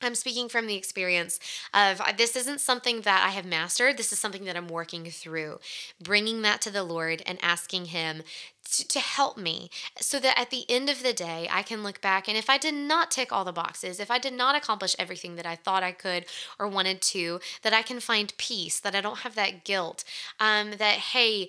I'm 0.02 0.14
speaking 0.14 0.48
from 0.48 0.66
the 0.66 0.76
experience 0.76 1.38
of 1.72 2.00
uh, 2.00 2.12
this 2.16 2.36
isn't 2.36 2.60
something 2.60 3.02
that 3.02 3.24
I 3.26 3.30
have 3.30 3.44
mastered. 3.44 3.96
This 3.96 4.12
is 4.12 4.18
something 4.18 4.44
that 4.44 4.56
I'm 4.56 4.68
working 4.68 5.04
through, 5.06 5.60
bringing 6.02 6.42
that 6.42 6.60
to 6.62 6.70
the 6.70 6.82
Lord 6.82 7.22
and 7.26 7.38
asking 7.42 7.86
Him 7.86 8.22
to, 8.70 8.88
to, 8.88 9.00
help 9.00 9.36
me 9.36 9.70
so 9.98 10.18
that 10.20 10.38
at 10.38 10.50
the 10.50 10.64
end 10.68 10.88
of 10.88 11.02
the 11.02 11.12
day, 11.12 11.48
I 11.50 11.62
can 11.62 11.82
look 11.82 12.00
back. 12.00 12.28
And 12.28 12.36
if 12.36 12.48
I 12.48 12.58
did 12.58 12.74
not 12.74 13.10
tick 13.10 13.32
all 13.32 13.44
the 13.44 13.52
boxes, 13.52 14.00
if 14.00 14.10
I 14.10 14.18
did 14.18 14.32
not 14.32 14.54
accomplish 14.54 14.96
everything 14.98 15.36
that 15.36 15.46
I 15.46 15.56
thought 15.56 15.82
I 15.82 15.92
could 15.92 16.26
or 16.58 16.68
wanted 16.68 17.02
to, 17.02 17.40
that 17.62 17.72
I 17.72 17.82
can 17.82 18.00
find 18.00 18.32
peace, 18.38 18.78
that 18.80 18.94
I 18.94 19.00
don't 19.00 19.18
have 19.18 19.34
that 19.34 19.64
guilt, 19.64 20.04
um, 20.40 20.72
that, 20.78 20.96
hey, 20.96 21.48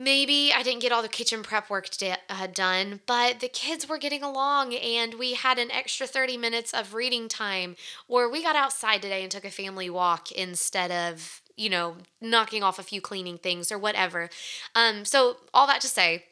maybe 0.00 0.50
I 0.52 0.62
didn't 0.62 0.80
get 0.80 0.90
all 0.90 1.02
the 1.02 1.08
kitchen 1.08 1.42
prep 1.42 1.68
work 1.68 1.90
d- 1.90 2.14
uh, 2.28 2.46
done, 2.48 3.00
but 3.06 3.38
the 3.40 3.48
kids 3.48 3.86
were 3.86 3.98
getting 3.98 4.22
along 4.22 4.74
and 4.74 5.14
we 5.14 5.34
had 5.34 5.58
an 5.58 5.70
extra 5.70 6.06
30 6.06 6.38
minutes 6.38 6.72
of 6.72 6.94
reading 6.94 7.28
time, 7.28 7.76
or 8.08 8.28
we 8.28 8.42
got 8.42 8.56
outside 8.56 9.02
today 9.02 9.22
and 9.22 9.30
took 9.30 9.44
a 9.44 9.50
family 9.50 9.90
walk 9.90 10.32
instead 10.32 10.90
of, 10.90 11.42
you 11.56 11.68
know, 11.68 11.98
knocking 12.20 12.62
off 12.62 12.78
a 12.78 12.82
few 12.82 13.02
cleaning 13.02 13.36
things 13.36 13.70
or 13.70 13.78
whatever. 13.78 14.30
Um, 14.74 15.04
so, 15.04 15.36
all 15.52 15.66
that 15.66 15.82
to 15.82 15.88
say, 15.88 16.24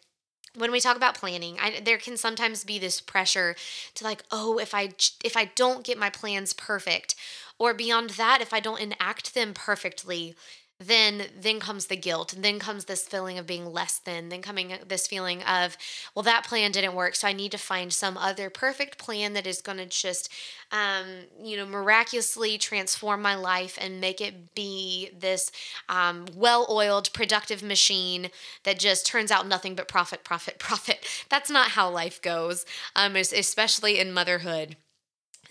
when 0.57 0.73
we 0.73 0.81
talk 0.81 0.97
about 0.97 1.15
planning 1.15 1.57
I, 1.61 1.81
there 1.85 1.99
can 1.99 2.17
sometimes 2.17 2.65
be 2.65 2.79
this 2.79 3.01
pressure 3.01 3.55
to 3.95 4.05
like 4.05 4.23
oh 4.31 4.59
if 4.59 4.75
i 4.75 4.89
if 5.23 5.37
i 5.37 5.45
don't 5.55 5.85
get 5.85 5.99
my 5.99 6.11
plans 6.11 6.53
perfect 6.53 7.15
or 7.59 7.75
beyond 7.75 8.11
that 8.11 8.41
if 8.41 8.53
i 8.53 8.59
don't 8.59 8.81
enact 8.81 9.35
them 9.35 9.53
perfectly 9.55 10.35
then 10.81 11.25
then 11.39 11.59
comes 11.59 11.87
the 11.87 11.97
guilt 11.97 12.33
and 12.33 12.45
then 12.45 12.59
comes 12.59 12.85
this 12.85 13.03
feeling 13.03 13.37
of 13.37 13.47
being 13.47 13.67
less 13.67 13.99
than 13.99 14.29
then 14.29 14.41
coming 14.41 14.73
this 14.87 15.09
feeling 15.09 15.43
of 15.43 15.77
well 16.15 16.23
that 16.23 16.45
plan 16.45 16.71
didn't 16.71 16.95
work 16.95 17.17
so 17.17 17.27
i 17.27 17.33
need 17.33 17.51
to 17.51 17.59
find 17.59 17.93
some 17.93 18.17
other 18.17 18.49
perfect 18.49 18.97
plan 18.97 19.33
that 19.33 19.47
is 19.47 19.61
going 19.61 19.79
to 19.79 19.87
just 19.87 20.33
um, 20.71 21.07
you 21.43 21.57
know 21.57 21.67
miraculously 21.67 22.59
transform 22.59 23.21
my 23.23 23.35
life 23.35 23.77
and 23.81 24.01
make 24.01 24.21
it 24.21 24.55
be 24.55 25.11
this 25.19 25.51
um, 25.89 26.27
well-oiled 26.35 27.13
productive 27.13 27.63
machine 27.63 28.31
that 28.65 28.79
just 28.79 29.07
turns 29.07 29.31
out 29.31 29.49
nothing 29.49 29.75
but 29.75 29.89
profit 29.89 30.23
profit 30.25 30.59
profit. 30.59 31.05
That's 31.29 31.51
not 31.51 31.71
how 31.71 31.91
life 31.91 32.21
goes 32.23 32.65
um, 32.95 33.17
especially 33.17 33.99
in 33.99 34.13
motherhood 34.13 34.77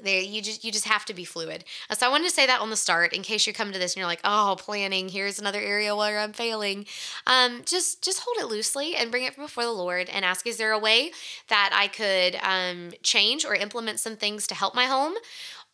there 0.04 0.22
you 0.22 0.42
just 0.42 0.64
you 0.64 0.72
just 0.72 0.86
have 0.86 1.06
to 1.06 1.14
be 1.14 1.26
fluid. 1.26 1.64
Uh, 1.90 1.96
so 1.96 2.06
i 2.06 2.10
wanted 2.10 2.26
to 2.26 2.34
say 2.34 2.46
that 2.46 2.62
on 2.62 2.70
the 2.70 2.76
start 2.76 3.14
in 3.14 3.22
case 3.22 3.48
you 3.48 3.54
come 3.54 3.72
to 3.72 3.80
this 3.80 3.94
and 3.94 3.98
you're 3.98 4.08
like 4.08 4.22
oh 4.24 4.56
planning 4.60 5.10
here's 5.10 5.40
another 5.40 5.60
area 5.60 5.96
where 5.96 6.20
i'm 6.20 6.34
failing. 6.34 6.86
Um, 7.26 7.62
just 7.66 8.04
just 8.04 8.22
hold 8.24 8.38
it 8.38 8.52
loosely 8.52 8.96
and 8.96 9.12
bring 9.12 9.24
it 9.24 9.36
before 9.36 9.64
the 9.64 9.72
lord 9.72 10.10
and 10.10 10.24
ask 10.26 10.46
is 10.48 10.58
there 10.58 10.72
a 10.72 10.80
way 10.80 11.12
that 11.50 11.72
i 11.74 11.88
could 11.88 12.36
um, 12.44 12.92
change 13.04 13.46
or 13.46 13.56
implement 13.56 14.00
some 14.00 14.16
things 14.16 14.48
to 14.48 14.56
help 14.56 14.76
my 14.76 14.86
home 14.86 15.14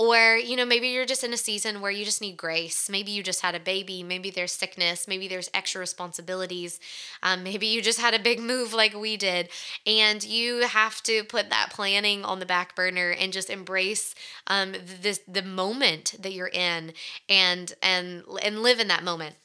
or, 0.10 0.36
you 0.38 0.56
know, 0.56 0.66
maybe 0.66 0.88
you're 0.88 1.06
just 1.06 1.24
in 1.24 1.34
a 1.34 1.38
season 1.38 1.82
where 1.82 1.92
you 1.92 2.06
just 2.06 2.22
need 2.22 2.38
grace. 2.38 2.90
Maybe 2.90 3.12
you 3.12 3.24
just 3.24 3.42
had 3.42 3.56
a 3.56 3.60
baby. 3.60 4.04
Maybe 4.04 4.30
there's 4.30 4.52
sickness. 4.52 5.08
Maybe 5.08 5.28
there's 5.28 5.50
extra 5.54 5.80
responsibilities. 5.80 6.80
Um, 7.22 7.44
maybe 7.44 7.68
you 7.68 7.82
just 7.82 8.00
had 8.00 8.14
a 8.14 8.20
big 8.20 8.40
move 8.40 8.74
like 8.74 8.94
we 8.94 9.18
did. 9.18 9.50
And 9.86 10.24
you 10.24 10.62
have 10.62 11.02
to 11.04 11.24
put 11.24 11.50
that 11.50 11.72
planning 11.72 12.26
on 12.26 12.40
the 12.40 12.46
back 12.46 12.76
burner 12.76 13.12
and 13.12 13.34
just 13.34 13.50
embrace 13.50 14.16
um, 14.48 14.74
this, 15.02 15.22
the 15.28 15.44
moment 15.44 16.16
that 16.20 16.34
you're 16.34 16.48
in 16.48 16.94
and, 17.30 17.74
and, 17.82 18.24
and 18.42 18.62
live 18.62 18.80
in 18.80 18.88
that 18.90 19.04
moment 19.04 19.36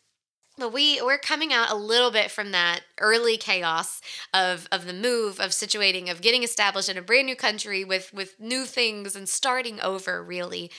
but 0.58 0.72
we 0.72 1.00
we're 1.02 1.18
coming 1.18 1.52
out 1.52 1.70
a 1.70 1.74
little 1.74 2.10
bit 2.10 2.30
from 2.30 2.52
that 2.52 2.80
early 3.00 3.36
chaos 3.36 4.00
of 4.34 4.68
of 4.72 4.86
the 4.86 4.92
move 4.92 5.38
of 5.38 5.50
situating 5.50 6.10
of 6.10 6.20
getting 6.20 6.42
established 6.42 6.88
in 6.88 6.98
a 6.98 7.02
brand 7.02 7.26
new 7.26 7.36
country 7.36 7.84
with 7.84 8.12
with 8.12 8.38
new 8.40 8.64
things 8.64 9.14
and 9.14 9.28
starting 9.28 9.80
over 9.80 10.22
really. 10.22 10.70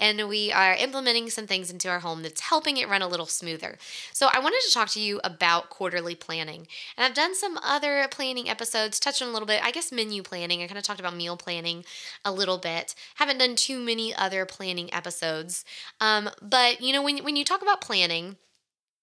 And 0.00 0.28
we 0.28 0.52
are 0.52 0.74
implementing 0.74 1.30
some 1.30 1.46
things 1.46 1.70
into 1.70 1.88
our 1.88 2.00
home 2.00 2.22
that's 2.22 2.40
helping 2.42 2.76
it 2.76 2.88
run 2.88 3.02
a 3.02 3.08
little 3.08 3.26
smoother. 3.26 3.78
So 4.12 4.28
i 4.32 4.38
wanted 4.38 4.60
to 4.66 4.74
talk 4.74 4.88
to 4.90 5.00
you 5.00 5.20
about 5.22 5.70
quarterly 5.70 6.14
planning. 6.14 6.66
And 6.96 7.04
i've 7.04 7.14
done 7.14 7.34
some 7.34 7.58
other 7.62 8.06
planning 8.10 8.48
episodes 8.48 8.98
touched 8.98 9.22
on 9.22 9.28
a 9.28 9.32
little 9.32 9.46
bit 9.46 9.64
i 9.64 9.70
guess 9.70 9.92
menu 9.92 10.22
planning. 10.22 10.62
I 10.62 10.66
kind 10.66 10.78
of 10.78 10.84
talked 10.84 11.00
about 11.00 11.16
meal 11.16 11.36
planning 11.36 11.84
a 12.24 12.32
little 12.32 12.58
bit. 12.58 12.94
Haven't 13.16 13.38
done 13.38 13.54
too 13.56 13.78
many 13.78 14.14
other 14.14 14.44
planning 14.44 14.92
episodes. 14.92 15.64
Um, 16.00 16.30
but 16.42 16.80
you 16.80 16.92
know 16.92 17.02
when, 17.02 17.18
when 17.18 17.36
you 17.36 17.44
talk 17.44 17.62
about 17.62 17.80
planning 17.80 18.36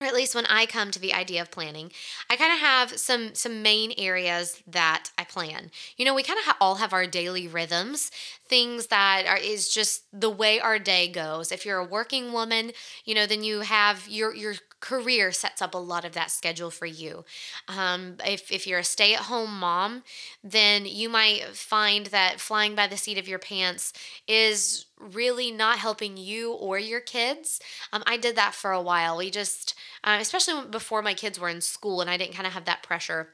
or 0.01 0.07
at 0.07 0.13
least 0.13 0.35
when 0.35 0.45
I 0.47 0.65
come 0.65 0.91
to 0.91 0.99
the 0.99 1.13
idea 1.13 1.41
of 1.41 1.51
planning, 1.51 1.91
I 2.29 2.35
kind 2.35 2.51
of 2.53 2.59
have 2.59 2.99
some 2.99 3.33
some 3.33 3.61
main 3.61 3.93
areas 3.97 4.61
that 4.67 5.09
I 5.17 5.23
plan. 5.23 5.71
You 5.97 6.05
know, 6.05 6.13
we 6.13 6.23
kind 6.23 6.39
of 6.39 6.45
ha- 6.45 6.57
all 6.59 6.75
have 6.75 6.93
our 6.93 7.07
daily 7.07 7.47
rhythms, 7.47 8.11
things 8.47 8.87
that 8.87 9.25
are 9.27 9.37
is 9.37 9.69
just 9.69 10.03
the 10.11 10.29
way 10.29 10.59
our 10.59 10.79
day 10.79 11.07
goes. 11.07 11.51
If 11.51 11.65
you're 11.65 11.79
a 11.79 11.85
working 11.85 12.33
woman, 12.33 12.71
you 13.05 13.15
know, 13.15 13.25
then 13.25 13.43
you 13.43 13.61
have 13.61 14.07
your 14.07 14.35
your 14.35 14.55
career 14.85 15.31
sets 15.31 15.63
up 15.63 15.73
a 15.73 15.79
lot 15.79 16.05
of 16.05 16.13
that 16.13 16.29
schedule 16.29 16.69
for 16.69 16.85
you. 16.85 17.25
Um, 17.67 18.17
if, 18.23 18.51
if 18.51 18.67
you're 18.67 18.79
a 18.79 18.83
stay 18.83 19.15
at 19.15 19.21
home 19.21 19.59
mom, 19.59 20.03
then 20.43 20.85
you 20.85 21.09
might 21.09 21.55
find 21.55 22.05
that 22.07 22.39
flying 22.39 22.75
by 22.75 22.85
the 22.85 22.95
seat 22.95 23.17
of 23.17 23.27
your 23.27 23.39
pants 23.39 23.93
is 24.27 24.85
really 24.99 25.51
not 25.51 25.79
helping 25.79 26.17
you 26.17 26.53
or 26.53 26.77
your 26.77 26.99
kids. 26.99 27.59
Um, 27.91 28.03
I 28.05 28.17
did 28.17 28.35
that 28.35 28.53
for 28.53 28.71
a 28.71 28.81
while. 28.81 29.17
We 29.17 29.31
just, 29.31 29.73
uh, 30.03 30.19
especially 30.21 30.67
before 30.69 31.01
my 31.01 31.15
kids 31.15 31.39
were 31.39 31.49
in 31.49 31.61
school 31.61 31.99
and 31.99 32.09
I 32.09 32.17
didn't 32.17 32.35
kind 32.35 32.47
of 32.47 32.53
have 32.53 32.65
that 32.65 32.83
pressure 32.83 33.29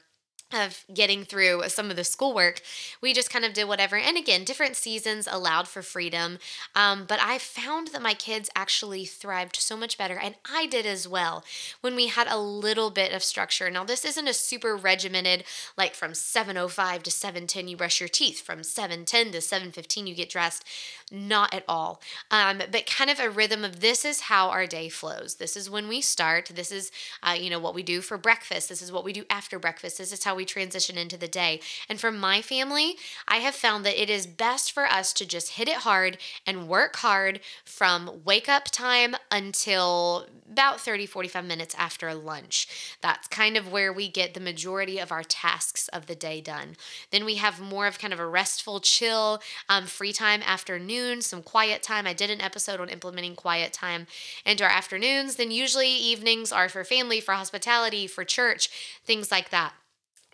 of 0.54 0.84
getting 0.92 1.24
through 1.24 1.68
some 1.68 1.90
of 1.90 1.96
the 1.96 2.04
schoolwork, 2.04 2.60
we 3.00 3.12
just 3.12 3.30
kind 3.30 3.44
of 3.44 3.52
did 3.52 3.68
whatever. 3.68 3.96
And 3.96 4.16
again, 4.16 4.44
different 4.44 4.76
seasons 4.76 5.28
allowed 5.30 5.68
for 5.68 5.82
freedom. 5.82 6.38
Um, 6.74 7.04
but 7.06 7.20
I 7.22 7.38
found 7.38 7.88
that 7.88 8.02
my 8.02 8.14
kids 8.14 8.50
actually 8.54 9.04
thrived 9.04 9.56
so 9.56 9.76
much 9.76 9.98
better, 9.98 10.18
and 10.18 10.34
I 10.50 10.66
did 10.66 10.86
as 10.86 11.06
well 11.08 11.44
when 11.80 11.94
we 11.94 12.08
had 12.08 12.28
a 12.28 12.38
little 12.38 12.90
bit 12.90 13.12
of 13.12 13.22
structure. 13.22 13.70
Now, 13.70 13.84
this 13.84 14.04
isn't 14.04 14.28
a 14.28 14.34
super 14.34 14.76
regimented, 14.76 15.44
like 15.76 15.94
from 15.94 16.12
7.05 16.12 17.02
to 17.02 17.10
7.10 17.10 17.68
you 17.68 17.76
brush 17.76 18.00
your 18.00 18.08
teeth, 18.08 18.40
from 18.40 18.60
7.10 18.60 19.32
to 19.32 19.38
7.15 19.38 20.06
you 20.06 20.14
get 20.14 20.30
dressed. 20.30 20.64
Not 21.10 21.52
at 21.52 21.64
all. 21.68 22.00
Um, 22.30 22.62
but 22.70 22.86
kind 22.86 23.10
of 23.10 23.20
a 23.20 23.28
rhythm 23.28 23.64
of 23.64 23.80
this 23.80 24.04
is 24.04 24.22
how 24.22 24.48
our 24.48 24.66
day 24.66 24.88
flows. 24.88 25.34
This 25.34 25.56
is 25.56 25.68
when 25.68 25.86
we 25.88 26.00
start. 26.00 26.50
This 26.54 26.72
is, 26.72 26.90
uh, 27.22 27.36
you 27.38 27.50
know, 27.50 27.58
what 27.58 27.74
we 27.74 27.82
do 27.82 28.00
for 28.00 28.16
breakfast. 28.16 28.70
This 28.70 28.80
is 28.80 28.90
what 28.90 29.04
we 29.04 29.12
do 29.12 29.24
after 29.28 29.58
breakfast. 29.58 29.98
This 29.98 30.12
is 30.12 30.24
how 30.24 30.34
we 30.34 30.41
we 30.42 30.46
transition 30.46 30.98
into 30.98 31.16
the 31.16 31.28
day. 31.28 31.60
And 31.88 32.00
for 32.00 32.10
my 32.10 32.42
family, 32.42 32.96
I 33.28 33.36
have 33.36 33.54
found 33.54 33.86
that 33.86 34.00
it 34.00 34.10
is 34.10 34.26
best 34.26 34.72
for 34.72 34.86
us 34.86 35.12
to 35.12 35.24
just 35.24 35.50
hit 35.50 35.68
it 35.68 35.76
hard 35.76 36.18
and 36.44 36.66
work 36.66 36.96
hard 36.96 37.38
from 37.64 38.22
wake 38.24 38.48
up 38.48 38.64
time 38.64 39.14
until 39.30 40.26
about 40.50 40.80
30, 40.80 41.06
45 41.06 41.44
minutes 41.44 41.76
after 41.78 42.12
lunch. 42.12 42.96
That's 43.00 43.28
kind 43.28 43.56
of 43.56 43.70
where 43.70 43.92
we 43.92 44.08
get 44.08 44.34
the 44.34 44.40
majority 44.40 44.98
of 44.98 45.12
our 45.12 45.22
tasks 45.22 45.86
of 45.88 46.06
the 46.06 46.16
day 46.16 46.40
done. 46.40 46.76
Then 47.12 47.24
we 47.24 47.36
have 47.36 47.60
more 47.60 47.86
of 47.86 48.00
kind 48.00 48.12
of 48.12 48.18
a 48.18 48.26
restful, 48.26 48.80
chill, 48.80 49.40
um, 49.68 49.86
free 49.86 50.12
time 50.12 50.42
afternoon, 50.42 51.22
some 51.22 51.42
quiet 51.42 51.84
time. 51.84 52.04
I 52.04 52.14
did 52.14 52.30
an 52.30 52.40
episode 52.40 52.80
on 52.80 52.88
implementing 52.88 53.36
quiet 53.36 53.72
time 53.72 54.08
into 54.44 54.64
our 54.64 54.70
afternoons. 54.70 55.36
Then 55.36 55.52
usually 55.52 55.90
evenings 55.90 56.50
are 56.50 56.68
for 56.68 56.82
family, 56.82 57.20
for 57.20 57.32
hospitality, 57.32 58.08
for 58.08 58.24
church, 58.24 58.68
things 59.04 59.30
like 59.30 59.50
that 59.50 59.72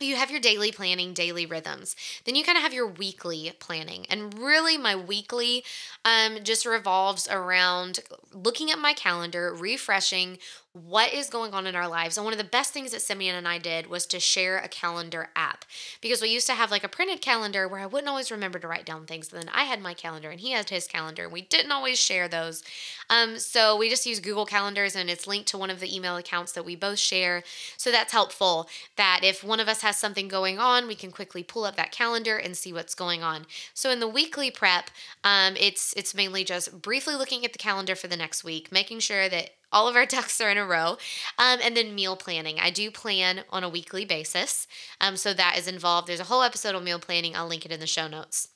you 0.01 0.17
have 0.17 0.31
your 0.31 0.41
daily 0.41 0.73
planning, 0.73 1.13
daily 1.13 1.47
rhythms. 1.47 1.97
Then 2.25 2.35
you 2.35 2.45
kind 2.45 2.57
of 2.57 2.63
have 2.63 2.73
your 2.73 2.87
weekly 2.87 3.53
planning. 3.59 4.07
And 4.09 4.39
really, 4.39 4.77
my 4.79 4.95
weekly 4.97 5.65
um, 6.05 6.39
just 6.43 6.67
revolves 6.67 7.29
around 7.29 8.01
looking 8.33 8.71
at 8.71 8.79
my 8.79 8.93
calendar, 8.93 9.55
refreshing 9.55 10.39
what 10.87 11.13
is 11.13 11.31
going 11.31 11.53
on 11.53 11.67
in 11.67 11.75
our 11.75 11.89
lives. 11.89 12.17
And 12.17 12.25
one 12.25 12.33
of 12.33 12.39
the 12.39 12.45
best 12.45 12.73
things 12.73 12.93
that 12.93 13.03
Simeon 13.03 13.35
and 13.35 13.49
I 13.49 13.59
did 13.59 13.87
was 13.87 14.07
to 14.07 14.21
share 14.21 14.59
a 14.59 14.69
calendar 14.69 15.31
app 15.35 15.65
because 16.01 16.23
we 16.23 16.29
used 16.29 16.47
to 16.47 16.55
have 16.55 16.71
like 16.71 16.85
a 16.85 16.89
printed 16.89 17.21
calendar 17.21 17.67
where 17.67 17.81
I 17.81 17.87
wouldn't 17.87 18.09
always 18.09 18.31
remember 18.31 18.59
to 18.59 18.69
write 18.69 18.87
down 18.87 19.07
things. 19.07 19.33
And 19.33 19.43
then 19.43 19.51
I 19.55 19.65
had 19.65 19.81
my 19.81 19.95
calendar 19.95 20.31
and 20.31 20.41
he 20.41 20.53
had 20.53 20.69
his 20.71 20.87
calendar 20.87 21.25
and 21.25 21.33
we 21.33 21.43
didn't 21.43 21.73
always 21.73 21.99
share 21.99 22.29
those. 22.29 22.63
Um, 23.11 23.39
so 23.39 23.77
we 23.77 23.89
just 23.89 24.07
use 24.07 24.21
Google 24.21 24.47
Calendars 24.47 24.95
and 24.95 25.09
it's 25.09 25.27
linked 25.27 25.49
to 25.49 25.59
one 25.59 25.71
of 25.71 25.81
the 25.81 25.95
email 25.95 26.17
accounts 26.17 26.53
that 26.53 26.65
we 26.65 26.77
both 26.77 26.99
share. 26.99 27.43
So 27.77 27.91
that's 27.91 28.13
helpful 28.13 28.69
that 28.97 29.21
if 29.23 29.43
one 29.43 29.61
of 29.61 29.69
us 29.69 29.83
has 29.83 29.97
something 29.97 30.29
going 30.29 30.59
on, 30.59 30.87
we 30.87 30.95
can 30.95 31.11
quickly 31.11 31.43
pull 31.43 31.65
up 31.65 31.77
that 31.77 31.93
calendar 31.93 32.37
and 32.37 32.57
see 32.57 32.73
what's 32.73 32.95
going 32.95 33.23
on. 33.23 33.47
So 33.75 33.91
in 33.91 34.01
the 34.01 34.09
weekly 34.09 34.51
prep, 34.51 34.91
um, 35.25 35.55
it's 35.59 35.95
it's 35.97 36.15
mainly 36.15 36.45
just 36.45 36.83
briefly 36.83 37.15
looking 37.15 37.45
at 37.45 37.53
the 37.53 37.59
calendar 37.59 37.95
for 37.95 38.09
the 38.09 38.17
next 38.17 38.45
week, 38.45 38.71
making 38.71 39.01
sure 39.01 39.29
that 39.29 39.51
all 39.73 39.89
of 39.89 39.97
our 39.97 40.07
ducks 40.17 40.41
are 40.41 40.51
in 40.51 40.59
a 40.59 40.67
row. 40.67 40.97
Um, 41.39 41.59
and 41.63 41.77
then 41.77 41.95
meal 41.95 42.17
planning. 42.17 42.59
I 42.61 42.71
do 42.71 42.91
plan 42.91 43.45
on 43.51 43.65
a 43.65 43.69
weekly 43.69 44.05
basis. 44.05 44.67
Um, 45.01 45.17
so 45.17 45.33
that 45.35 45.57
is 45.59 45.69
involved. 45.69 46.09
There's 46.09 46.21
a 46.21 46.25
whole 46.25 46.43
episode 46.43 46.75
on 46.75 46.85
meal 46.85 46.99
planning. 46.99 47.37
I'll 47.37 47.49
link 47.49 47.65
it 47.65 47.73
in 47.73 47.81
the 47.81 47.87
show 47.87 48.09
notes. 48.09 48.49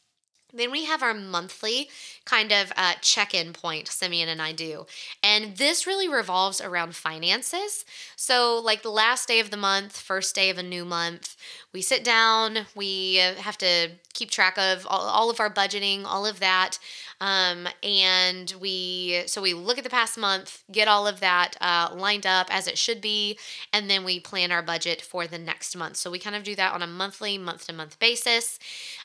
Then 0.52 0.70
we 0.70 0.84
have 0.84 1.02
our 1.02 1.14
monthly 1.14 1.88
kind 2.26 2.52
of 2.52 2.72
uh, 2.76 2.94
check 3.00 3.32
in 3.32 3.54
point, 3.54 3.88
Simeon 3.88 4.28
and 4.28 4.42
I 4.42 4.52
do. 4.52 4.86
And 5.22 5.56
this 5.56 5.86
really 5.86 6.08
revolves 6.08 6.60
around 6.60 6.94
finances. 6.94 7.86
So, 8.16 8.60
like 8.62 8.82
the 8.82 8.90
last 8.90 9.26
day 9.26 9.40
of 9.40 9.50
the 9.50 9.56
month, 9.56 9.98
first 9.98 10.34
day 10.34 10.50
of 10.50 10.58
a 10.58 10.62
new 10.62 10.84
month, 10.84 11.36
we 11.72 11.80
sit 11.80 12.04
down, 12.04 12.66
we 12.74 13.16
have 13.16 13.56
to 13.58 13.92
keep 14.12 14.30
track 14.30 14.58
of 14.58 14.86
all, 14.86 15.00
all 15.00 15.30
of 15.30 15.40
our 15.40 15.52
budgeting, 15.52 16.04
all 16.04 16.26
of 16.26 16.38
that. 16.40 16.78
Um, 17.22 17.68
and 17.84 18.52
we, 18.60 19.22
so 19.26 19.40
we 19.40 19.54
look 19.54 19.78
at 19.78 19.84
the 19.84 19.90
past 19.90 20.18
month, 20.18 20.64
get 20.72 20.88
all 20.88 21.06
of 21.06 21.20
that 21.20 21.54
uh, 21.60 21.94
lined 21.94 22.26
up 22.26 22.48
as 22.50 22.66
it 22.66 22.76
should 22.76 23.00
be, 23.00 23.38
and 23.72 23.88
then 23.88 24.04
we 24.04 24.18
plan 24.18 24.50
our 24.50 24.60
budget 24.60 25.00
for 25.00 25.28
the 25.28 25.38
next 25.38 25.76
month. 25.76 25.96
So 25.98 26.10
we 26.10 26.18
kind 26.18 26.34
of 26.34 26.42
do 26.42 26.56
that 26.56 26.72
on 26.74 26.82
a 26.82 26.86
monthly, 26.88 27.38
month 27.38 27.68
to 27.68 27.72
month 27.72 28.00
basis. 28.00 28.58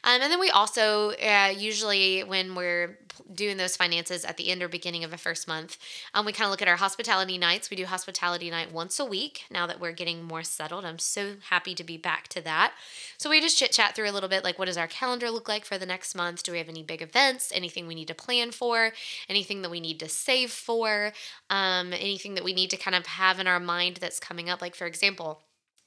Um, 0.03 0.19
and 0.19 0.31
then 0.31 0.39
we 0.39 0.49
also, 0.49 1.11
uh, 1.11 1.53
usually 1.55 2.23
when 2.23 2.55
we're 2.55 2.97
doing 3.33 3.57
those 3.57 3.75
finances 3.75 4.25
at 4.25 4.37
the 4.37 4.49
end 4.49 4.61
or 4.61 4.67
beginning 4.67 5.03
of 5.03 5.13
a 5.13 5.17
first 5.17 5.47
month, 5.47 5.77
um, 6.13 6.25
we 6.25 6.31
kind 6.31 6.45
of 6.45 6.51
look 6.51 6.61
at 6.61 6.67
our 6.67 6.77
hospitality 6.77 7.37
nights. 7.37 7.69
We 7.69 7.77
do 7.77 7.85
hospitality 7.85 8.49
night 8.49 8.71
once 8.71 8.99
a 8.99 9.05
week 9.05 9.43
now 9.51 9.67
that 9.67 9.79
we're 9.79 9.91
getting 9.91 10.23
more 10.23 10.43
settled. 10.43 10.85
I'm 10.85 10.99
so 10.99 11.35
happy 11.49 11.75
to 11.75 11.83
be 11.83 11.97
back 11.97 12.27
to 12.29 12.41
that. 12.41 12.73
So 13.17 13.29
we 13.29 13.41
just 13.41 13.57
chit 13.57 13.71
chat 13.71 13.95
through 13.95 14.09
a 14.09 14.11
little 14.11 14.29
bit 14.29 14.43
like, 14.43 14.59
what 14.59 14.65
does 14.65 14.77
our 14.77 14.87
calendar 14.87 15.29
look 15.29 15.47
like 15.47 15.65
for 15.65 15.77
the 15.77 15.85
next 15.85 16.15
month? 16.15 16.43
Do 16.43 16.51
we 16.51 16.57
have 16.57 16.69
any 16.69 16.83
big 16.83 17.01
events? 17.01 17.51
Anything 17.53 17.87
we 17.87 17.95
need 17.95 18.07
to 18.07 18.15
plan 18.15 18.51
for? 18.51 18.91
Anything 19.29 19.61
that 19.61 19.71
we 19.71 19.79
need 19.79 19.99
to 19.99 20.09
save 20.09 20.51
for? 20.51 21.13
Um, 21.49 21.93
anything 21.93 22.35
that 22.35 22.43
we 22.43 22.53
need 22.53 22.69
to 22.71 22.77
kind 22.77 22.95
of 22.95 23.05
have 23.05 23.39
in 23.39 23.47
our 23.47 23.59
mind 23.59 23.97
that's 23.97 24.19
coming 24.19 24.49
up? 24.49 24.61
Like, 24.61 24.75
for 24.75 24.85
example, 24.85 25.41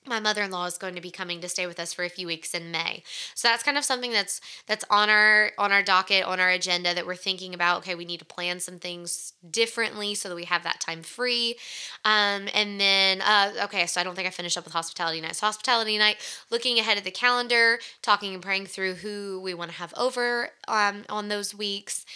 my 0.06 0.18
mother-in-law 0.18 0.64
is 0.64 0.78
going 0.78 0.94
to 0.94 1.00
be 1.00 1.10
coming 1.10 1.40
to 1.40 1.48
stay 1.48 1.66
with 1.66 1.78
us 1.78 1.92
for 1.92 2.04
a 2.04 2.08
few 2.08 2.26
weeks 2.26 2.54
in 2.54 2.70
May. 2.70 3.02
So 3.34 3.48
that's 3.48 3.62
kind 3.62 3.76
of 3.76 3.84
something 3.84 4.12
that's 4.12 4.40
that's 4.66 4.84
on 4.88 5.10
our 5.10 5.52
on 5.58 5.72
our 5.72 5.82
docket, 5.82 6.24
on 6.24 6.40
our 6.40 6.48
agenda 6.48 6.94
that 6.94 7.06
we're 7.06 7.16
thinking 7.16 7.52
about, 7.52 7.78
okay, 7.78 7.94
we 7.94 8.06
need 8.06 8.18
to 8.20 8.24
plan 8.24 8.60
some 8.60 8.78
things 8.78 9.34
differently 9.50 10.14
so 10.14 10.28
that 10.28 10.34
we 10.34 10.44
have 10.44 10.62
that 10.62 10.80
time 10.80 11.02
free. 11.02 11.56
Um, 12.04 12.48
and 12.54 12.80
then 12.80 13.20
uh, 13.20 13.52
okay, 13.64 13.86
so 13.86 14.00
I 14.00 14.04
don't 14.04 14.14
think 14.14 14.26
I 14.26 14.30
finished 14.30 14.56
up 14.56 14.64
with 14.64 14.72
hospitality 14.72 15.20
night. 15.20 15.36
So 15.36 15.46
hospitality 15.46 15.98
night, 15.98 16.16
looking 16.50 16.78
ahead 16.78 16.96
at 16.96 17.04
the 17.04 17.10
calendar, 17.10 17.78
talking 18.00 18.32
and 18.32 18.42
praying 18.42 18.66
through 18.66 18.94
who 18.94 19.40
we 19.42 19.52
want 19.52 19.70
to 19.70 19.76
have 19.76 19.92
over 19.96 20.50
um, 20.66 21.04
on 21.10 21.28
those 21.28 21.54
weeks. 21.54 22.06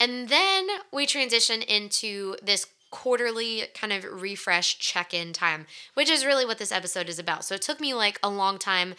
And 0.00 0.28
then 0.28 0.66
we 0.92 1.06
transition 1.06 1.62
into 1.62 2.36
this 2.42 2.66
quarterly 2.90 3.64
kind 3.74 3.92
of 3.92 4.04
refresh 4.04 4.78
check 4.78 5.12
in 5.12 5.32
time, 5.32 5.66
which 5.94 6.08
is 6.10 6.24
really 6.24 6.44
what 6.44 6.58
this 6.58 6.72
episode 6.72 7.08
is 7.08 7.18
about. 7.18 7.44
So 7.44 7.54
it 7.54 7.62
took 7.62 7.80
me 7.80 7.94
like 7.94 8.18
a 8.22 8.30
long 8.30 8.58
time 8.58 8.94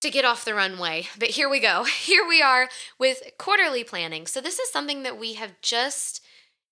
to 0.00 0.10
get 0.10 0.24
off 0.24 0.44
the 0.44 0.54
runway, 0.54 1.08
but 1.18 1.30
here 1.30 1.48
we 1.48 1.60
go. 1.60 1.84
Here 2.00 2.26
we 2.26 2.42
are 2.42 2.68
with 2.98 3.22
quarterly 3.38 3.82
planning. 3.82 4.26
So 4.26 4.40
this 4.40 4.58
is 4.58 4.70
something 4.70 5.02
that 5.02 5.18
we 5.18 5.34
have 5.34 5.60
just 5.62 6.22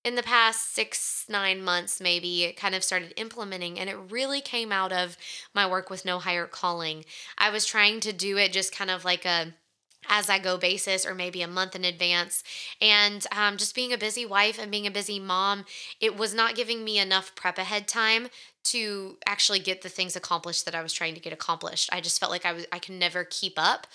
in 0.04 0.14
the 0.14 0.22
past 0.22 0.74
six, 0.74 1.24
nine 1.28 1.62
months, 1.62 2.00
maybe 2.00 2.54
kind 2.56 2.74
of 2.74 2.84
started 2.84 3.14
implementing. 3.16 3.78
And 3.78 3.88
it 3.88 3.96
really 4.10 4.42
came 4.42 4.70
out 4.70 4.92
of 4.92 5.16
my 5.54 5.66
work 5.66 5.88
with 5.88 6.04
No 6.04 6.18
Higher 6.18 6.46
Calling. 6.46 7.06
I 7.38 7.50
was 7.50 7.64
trying 7.64 8.00
to 8.00 8.12
do 8.12 8.36
it 8.36 8.52
just 8.52 8.76
kind 8.76 8.90
of 8.90 9.04
like 9.04 9.24
a 9.24 9.54
as 10.08 10.28
I 10.28 10.38
go 10.38 10.56
basis 10.56 11.06
or 11.06 11.14
maybe 11.14 11.42
a 11.42 11.49
month 11.49 11.75
in 11.75 11.84
advance. 11.84 12.42
And 12.80 13.26
um, 13.32 13.56
just 13.56 13.75
being 13.75 13.92
a 13.92 13.99
busy 13.99 14.26
wife 14.26 14.58
and 14.58 14.70
being 14.70 14.87
a 14.87 14.90
busy 14.90 15.18
mom, 15.18 15.64
it 16.00 16.16
was 16.16 16.34
not 16.34 16.54
giving 16.54 16.84
me 16.84 16.99
enough 16.99 17.34
prep 17.34 17.58
ahead 17.58 17.88
time 17.88 18.28
to 18.64 19.18
actually 19.26 19.58
get 19.58 19.82
the 19.82 19.88
things 19.88 20.16
accomplished 20.16 20.64
that 20.64 20.75
I 20.75 20.82
was 20.82 20.92
trying 20.92 21.14
to 21.14 21.20
get 21.20 21.32
accomplished. 21.32 21.90
I 21.92 22.00
just 22.00 22.18
felt 22.18 22.32
like 22.32 22.46
I 22.46 22.52
was 22.52 22.66
I 22.73 22.78
could 22.78 22.94
never 22.94 23.25
keep 23.25 23.54
up. 23.56 23.87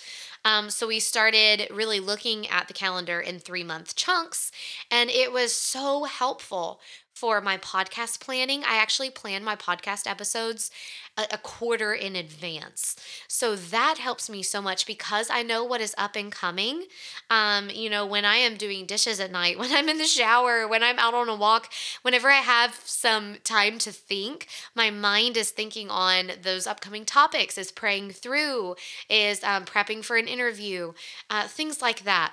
Um, 0.45 0.69
so 0.69 0.87
we 0.87 0.99
started 0.99 1.67
really 1.71 1.99
looking 1.99 2.47
at 2.47 2.67
the 2.67 2.73
calendar 2.73 3.19
in 3.19 3.39
three 3.39 3.63
month 3.63 3.95
chunks, 3.95 4.51
and 4.91 5.09
it 5.09 5.33
was 5.33 5.55
so 5.55 6.03
helpful 6.03 6.79
for 7.19 7.41
my 7.41 7.57
podcast 7.57 8.21
planning. 8.21 8.63
I 8.63 8.77
actually 8.77 9.09
plan 9.09 9.43
my 9.43 9.57
podcast 9.57 10.09
episodes 10.09 10.71
a, 11.17 11.23
a, 11.33 11.37
quarter 11.37 11.93
in 11.93 12.15
advance. 12.15 12.95
So 13.27 13.57
that 13.57 13.97
helps 13.97 14.29
me 14.29 14.41
so 14.41 14.61
much 14.61 14.87
because 14.87 15.29
I 15.29 15.43
know 15.43 15.65
what 15.65 15.81
is 15.81 15.93
up 15.97 16.15
and 16.15 16.31
coming. 16.31 16.85
Um, 17.29 17.69
you 17.69 17.89
know, 17.89 18.05
when 18.05 18.23
I 18.23 18.37
am 18.37 18.55
doing 18.55 18.85
dishes 18.85 19.19
at 19.19 19.33
night, 19.33 19.59
when 19.59 19.73
I'm 19.73 19.89
in 19.89 19.97
the 19.97 20.05
shower, 20.05 20.65
when 20.65 20.81
I'm 20.81 20.97
out 20.97 21.13
on 21.13 21.27
a 21.27 21.35
walk, 21.35 21.69
whenever 22.03 22.29
I 22.29 22.35
have 22.35 22.79
some 22.85 23.35
time 23.43 23.79
to 23.79 23.91
think, 23.91 24.47
my 24.73 24.89
mind 24.89 25.35
is 25.35 25.51
thinking 25.51 25.89
on 25.89 26.31
those 26.41 26.65
upcoming 26.67 27.03
topics, 27.03 27.57
is 27.57 27.69
praying 27.69 28.11
through, 28.11 28.75
is 29.09 29.43
um, 29.43 29.65
prepping 29.65 30.05
for 30.05 30.15
an 30.15 30.29
interview, 30.29 30.93
uh, 31.29 31.49
things 31.49 31.81
like 31.81 32.05
that 32.05 32.31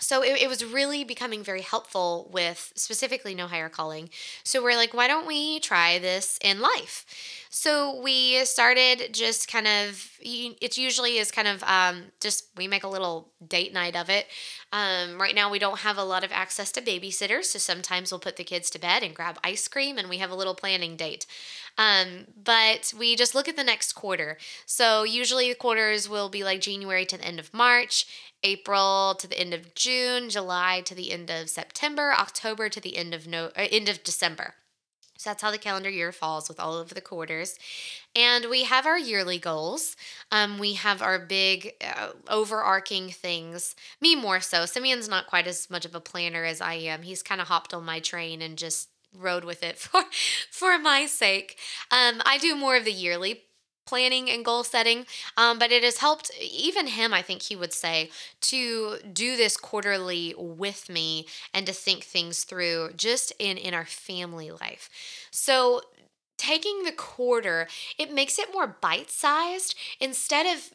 so 0.00 0.22
it, 0.22 0.42
it 0.42 0.48
was 0.48 0.64
really 0.64 1.04
becoming 1.04 1.42
very 1.42 1.62
helpful 1.62 2.28
with 2.32 2.72
specifically 2.74 3.34
no 3.34 3.46
higher 3.46 3.68
calling. 3.68 4.10
So 4.42 4.62
we're 4.62 4.76
like 4.76 4.94
why 4.94 5.06
don't 5.06 5.26
we 5.26 5.60
try 5.60 5.98
this 5.98 6.38
in 6.42 6.60
life? 6.60 7.04
So 7.50 8.00
we 8.00 8.44
started 8.44 9.12
just 9.12 9.50
kind 9.50 9.66
of 9.66 10.10
it 10.20 10.76
usually 10.78 11.18
is 11.18 11.30
kind 11.30 11.48
of 11.48 11.62
um, 11.64 12.04
just 12.20 12.46
we 12.56 12.68
make 12.68 12.84
a 12.84 12.88
little 12.88 13.28
date 13.46 13.72
night 13.72 13.96
of 13.96 14.08
it. 14.08 14.26
Um, 14.72 15.20
right 15.20 15.34
now 15.34 15.50
we 15.50 15.58
don't 15.58 15.80
have 15.80 15.98
a 15.98 16.04
lot 16.04 16.24
of 16.24 16.30
access 16.32 16.70
to 16.72 16.80
babysitters 16.80 17.46
so 17.46 17.58
sometimes 17.58 18.12
we'll 18.12 18.20
put 18.20 18.36
the 18.36 18.44
kids 18.44 18.70
to 18.70 18.78
bed 18.78 19.02
and 19.02 19.14
grab 19.14 19.38
ice 19.42 19.66
cream 19.66 19.98
and 19.98 20.08
we 20.08 20.18
have 20.18 20.30
a 20.30 20.36
little 20.36 20.54
planning 20.54 20.96
date. 20.96 21.26
Um, 21.78 22.26
but 22.42 22.92
we 22.98 23.16
just 23.16 23.34
look 23.34 23.48
at 23.48 23.56
the 23.56 23.64
next 23.64 23.94
quarter. 23.94 24.36
So 24.66 25.02
usually 25.02 25.48
the 25.48 25.54
quarters 25.54 26.08
will 26.08 26.28
be 26.28 26.44
like 26.44 26.60
january 26.60 27.04
to 27.06 27.16
the 27.16 27.24
end 27.24 27.38
of 27.38 27.52
march 27.52 28.06
April 28.42 29.14
to 29.18 29.26
the 29.26 29.38
end 29.38 29.52
of 29.54 29.74
June, 29.74 30.30
July 30.30 30.82
to 30.84 30.94
the 30.94 31.12
end 31.12 31.30
of 31.30 31.50
September, 31.50 32.12
October 32.12 32.68
to 32.68 32.80
the 32.80 32.96
end 32.96 33.14
of 33.14 33.26
no 33.26 33.46
uh, 33.56 33.66
end 33.70 33.88
of 33.88 34.02
December. 34.02 34.54
So 35.20 35.28
that's 35.28 35.42
how 35.42 35.50
the 35.50 35.58
calendar 35.58 35.90
year 35.90 36.12
falls 36.12 36.48
with 36.48 36.58
all 36.58 36.78
of 36.78 36.94
the 36.94 37.02
quarters. 37.02 37.58
And 38.16 38.46
we 38.48 38.64
have 38.64 38.86
our 38.86 38.98
yearly 38.98 39.38
goals. 39.38 39.94
Um, 40.32 40.58
we 40.58 40.72
have 40.74 41.02
our 41.02 41.18
big 41.18 41.74
uh, 41.84 42.12
overarching 42.26 43.10
things. 43.10 43.76
Me 44.00 44.16
more 44.16 44.40
so. 44.40 44.64
Simeon's 44.64 45.10
not 45.10 45.26
quite 45.26 45.46
as 45.46 45.68
much 45.68 45.84
of 45.84 45.94
a 45.94 46.00
planner 46.00 46.46
as 46.46 46.62
I 46.62 46.72
am. 46.74 47.02
He's 47.02 47.22
kind 47.22 47.38
of 47.38 47.48
hopped 47.48 47.74
on 47.74 47.84
my 47.84 48.00
train 48.00 48.40
and 48.40 48.56
just 48.56 48.88
rode 49.14 49.44
with 49.44 49.62
it 49.62 49.76
for 49.78 50.04
for 50.50 50.78
my 50.78 51.04
sake. 51.04 51.58
Um, 51.90 52.22
I 52.24 52.38
do 52.38 52.56
more 52.56 52.76
of 52.76 52.86
the 52.86 52.92
yearly 52.92 53.42
planning 53.86 54.30
and 54.30 54.44
goal 54.44 54.64
setting. 54.64 55.06
Um, 55.36 55.58
but 55.58 55.72
it 55.72 55.82
has 55.82 55.98
helped 55.98 56.30
even 56.40 56.88
him, 56.88 57.12
I 57.12 57.22
think 57.22 57.42
he 57.42 57.56
would 57.56 57.72
say, 57.72 58.10
to 58.42 58.98
do 59.12 59.36
this 59.36 59.56
quarterly 59.56 60.34
with 60.36 60.88
me 60.88 61.26
and 61.52 61.66
to 61.66 61.72
think 61.72 62.04
things 62.04 62.44
through 62.44 62.90
just 62.96 63.32
in 63.38 63.56
in 63.56 63.74
our 63.74 63.84
family 63.86 64.50
life. 64.50 64.88
So 65.30 65.82
taking 66.38 66.84
the 66.84 66.92
quarter, 66.92 67.68
it 67.98 68.12
makes 68.12 68.38
it 68.38 68.52
more 68.52 68.76
bite 68.80 69.10
sized 69.10 69.74
instead 70.00 70.46
of 70.46 70.70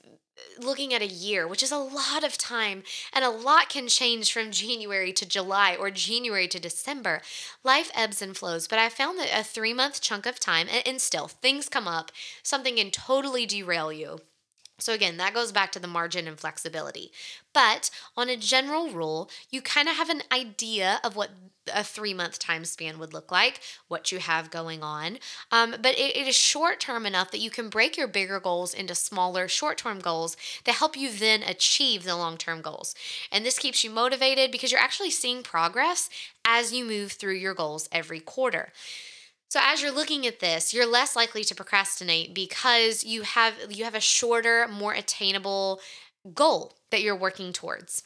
looking 0.60 0.94
at 0.94 1.02
a 1.02 1.08
year, 1.08 1.48
which 1.48 1.64
is 1.64 1.72
a 1.72 1.78
lot 1.78 2.24
of 2.24 2.38
time, 2.38 2.84
and 3.14 3.24
a 3.24 3.30
lot 3.30 3.70
can 3.70 3.88
change 3.88 4.32
from 4.32 4.52
January 4.52 5.14
to 5.14 5.26
July 5.26 5.76
or 5.76 5.92
January 5.92 6.48
to 6.48 6.60
December. 6.60 7.22
Life 7.64 7.92
ebbs 7.94 8.22
and 8.22 8.36
flows, 8.36 8.68
but 8.68 8.80
I 8.80 8.90
found 8.90 9.20
that 9.20 9.38
a 9.38 9.44
three 9.44 9.74
month 9.74 10.02
chunk 10.02 10.26
of 10.26 10.40
time, 10.40 10.68
and, 10.70 11.02
still 11.02 11.28
things 11.28 11.70
come 11.70 11.88
up, 11.88 12.12
something 12.42 12.78
can 12.78 12.92
totally 12.92 13.46
derail 13.46 13.92
you. 13.92 14.20
So, 14.78 14.94
again, 14.94 15.18
that 15.18 15.34
goes 15.34 15.52
back 15.52 15.72
to 15.74 15.80
the 15.80 15.88
margin 15.88 16.28
and 16.28 16.38
flexibility. 16.38 17.12
But 17.54 17.90
on 18.18 18.30
a 18.30 18.36
general 18.36 18.90
rule, 18.90 19.30
you 19.50 19.62
kind 19.62 19.88
of 19.88 19.96
have 19.96 20.10
an 20.10 20.24
idea 20.32 21.00
of 21.04 21.16
what 21.16 21.30
a 21.74 21.84
three 21.84 22.14
month 22.14 22.40
time 22.40 22.66
span 22.66 23.00
would 23.00 23.14
look 23.14 23.32
like, 23.32 23.60
what 23.88 24.12
you 24.12 24.20
have 24.20 24.52
going 24.52 24.84
on. 24.84 25.18
Um, 25.52 25.76
but 25.82 25.98
it, 25.98 26.16
it 26.16 26.28
is 26.28 26.36
short 26.36 26.80
term 26.80 27.06
enough 27.06 27.32
that 27.32 27.40
you 27.40 27.50
can 27.50 27.70
break 27.70 27.98
your 27.98 28.08
bigger 28.08 28.40
goals 28.40 28.74
into 28.74 28.96
smaller 28.96 29.48
short 29.48 29.78
term 29.78 30.00
goals 30.00 30.38
that 30.66 30.76
help 30.76 30.98
you 30.98 31.12
then 31.12 31.44
achieve 31.44 32.04
the 32.04 32.16
long 32.16 32.38
term 32.38 32.62
goals. 32.62 32.96
And 33.32 33.46
this 33.46 33.60
keeps 33.60 33.84
you 33.84 33.90
motivated 33.90 34.52
because 34.52 34.72
you're 34.72 34.82
actually 34.82 35.12
seeing 35.12 35.44
progress 35.44 36.10
as 36.46 36.74
you 36.74 36.86
move 36.86 37.14
through 37.14 37.36
your 37.36 37.54
goals 37.54 37.90
every 37.92 38.20
quarter. 38.20 38.72
So 39.50 39.60
as 39.64 39.82
you're 39.82 39.92
looking 39.92 40.28
at 40.28 40.40
this, 40.40 40.74
you're 40.74 40.86
less 40.86 41.16
likely 41.16 41.44
to 41.46 41.56
procrastinate 41.56 42.34
because 42.34 43.04
you 43.04 43.22
have 43.22 43.54
you 43.70 43.84
have 43.84 43.96
a 43.96 44.02
shorter, 44.02 44.68
more 44.68 44.94
attainable 44.94 45.80
goal 46.34 46.74
that 46.92 47.02
you're 47.02 47.16
working 47.16 47.54
towards. 47.54 48.04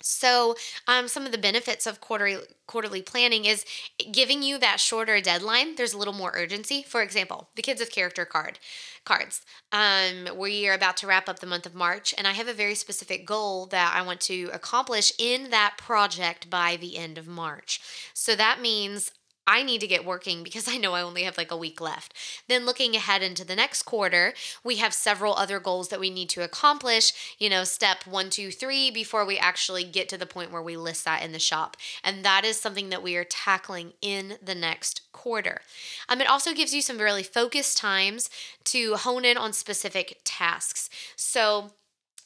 So, 0.00 0.56
um, 0.86 1.08
some 1.08 1.24
of 1.26 1.32
the 1.32 1.38
benefits 1.38 1.86
of 1.86 2.00
quarterly 2.00 2.44
quarterly 2.66 3.00
planning 3.00 3.44
is 3.44 3.64
giving 4.10 4.42
you 4.42 4.58
that 4.58 4.80
shorter 4.80 5.20
deadline. 5.20 5.76
There's 5.76 5.92
a 5.92 5.98
little 5.98 6.12
more 6.12 6.32
urgency. 6.34 6.82
For 6.82 7.00
example, 7.02 7.48
the 7.54 7.62
Kids 7.62 7.80
of 7.80 7.90
Character 7.90 8.24
card 8.24 8.58
cards. 9.04 9.42
Um, 9.72 10.36
we 10.36 10.68
are 10.68 10.74
about 10.74 10.96
to 10.98 11.06
wrap 11.06 11.28
up 11.28 11.38
the 11.38 11.46
month 11.46 11.64
of 11.66 11.74
March, 11.74 12.14
and 12.18 12.26
I 12.26 12.32
have 12.32 12.48
a 12.48 12.52
very 12.52 12.74
specific 12.74 13.24
goal 13.26 13.66
that 13.66 13.94
I 13.94 14.02
want 14.02 14.20
to 14.22 14.50
accomplish 14.52 15.12
in 15.18 15.50
that 15.50 15.76
project 15.78 16.50
by 16.50 16.76
the 16.76 16.96
end 16.96 17.18
of 17.18 17.28
March. 17.28 17.80
So 18.12 18.34
that 18.36 18.60
means 18.60 19.12
I 19.46 19.62
need 19.62 19.80
to 19.80 19.86
get 19.86 20.04
working 20.04 20.42
because 20.42 20.68
I 20.68 20.76
know 20.76 20.94
I 20.94 21.02
only 21.02 21.22
have 21.22 21.38
like 21.38 21.50
a 21.50 21.56
week 21.56 21.80
left. 21.80 22.14
Then 22.48 22.66
looking 22.66 22.96
ahead 22.96 23.22
into 23.22 23.44
the 23.44 23.56
next 23.56 23.84
quarter, 23.84 24.34
we 24.64 24.76
have 24.76 24.92
several 24.92 25.34
other 25.34 25.60
goals 25.60 25.88
that 25.88 26.00
we 26.00 26.10
need 26.10 26.28
to 26.30 26.42
accomplish, 26.42 27.12
you 27.38 27.48
know, 27.48 27.64
step 27.64 28.06
one, 28.06 28.30
two, 28.30 28.50
three, 28.50 28.90
before 28.90 29.24
we 29.24 29.38
actually 29.38 29.84
get 29.84 30.08
to 30.08 30.18
the 30.18 30.26
point 30.26 30.50
where 30.50 30.62
we 30.62 30.76
list 30.76 31.04
that 31.04 31.22
in 31.22 31.32
the 31.32 31.38
shop. 31.38 31.76
And 32.02 32.24
that 32.24 32.44
is 32.44 32.60
something 32.60 32.88
that 32.90 33.02
we 33.02 33.16
are 33.16 33.24
tackling 33.24 33.92
in 34.02 34.38
the 34.42 34.54
next 34.54 35.02
quarter. 35.12 35.60
Um, 36.08 36.20
it 36.20 36.28
also 36.28 36.52
gives 36.52 36.74
you 36.74 36.82
some 36.82 36.98
really 36.98 37.22
focused 37.22 37.76
times 37.76 38.28
to 38.64 38.96
hone 38.96 39.24
in 39.24 39.36
on 39.36 39.52
specific 39.52 40.20
tasks. 40.24 40.90
So, 41.14 41.72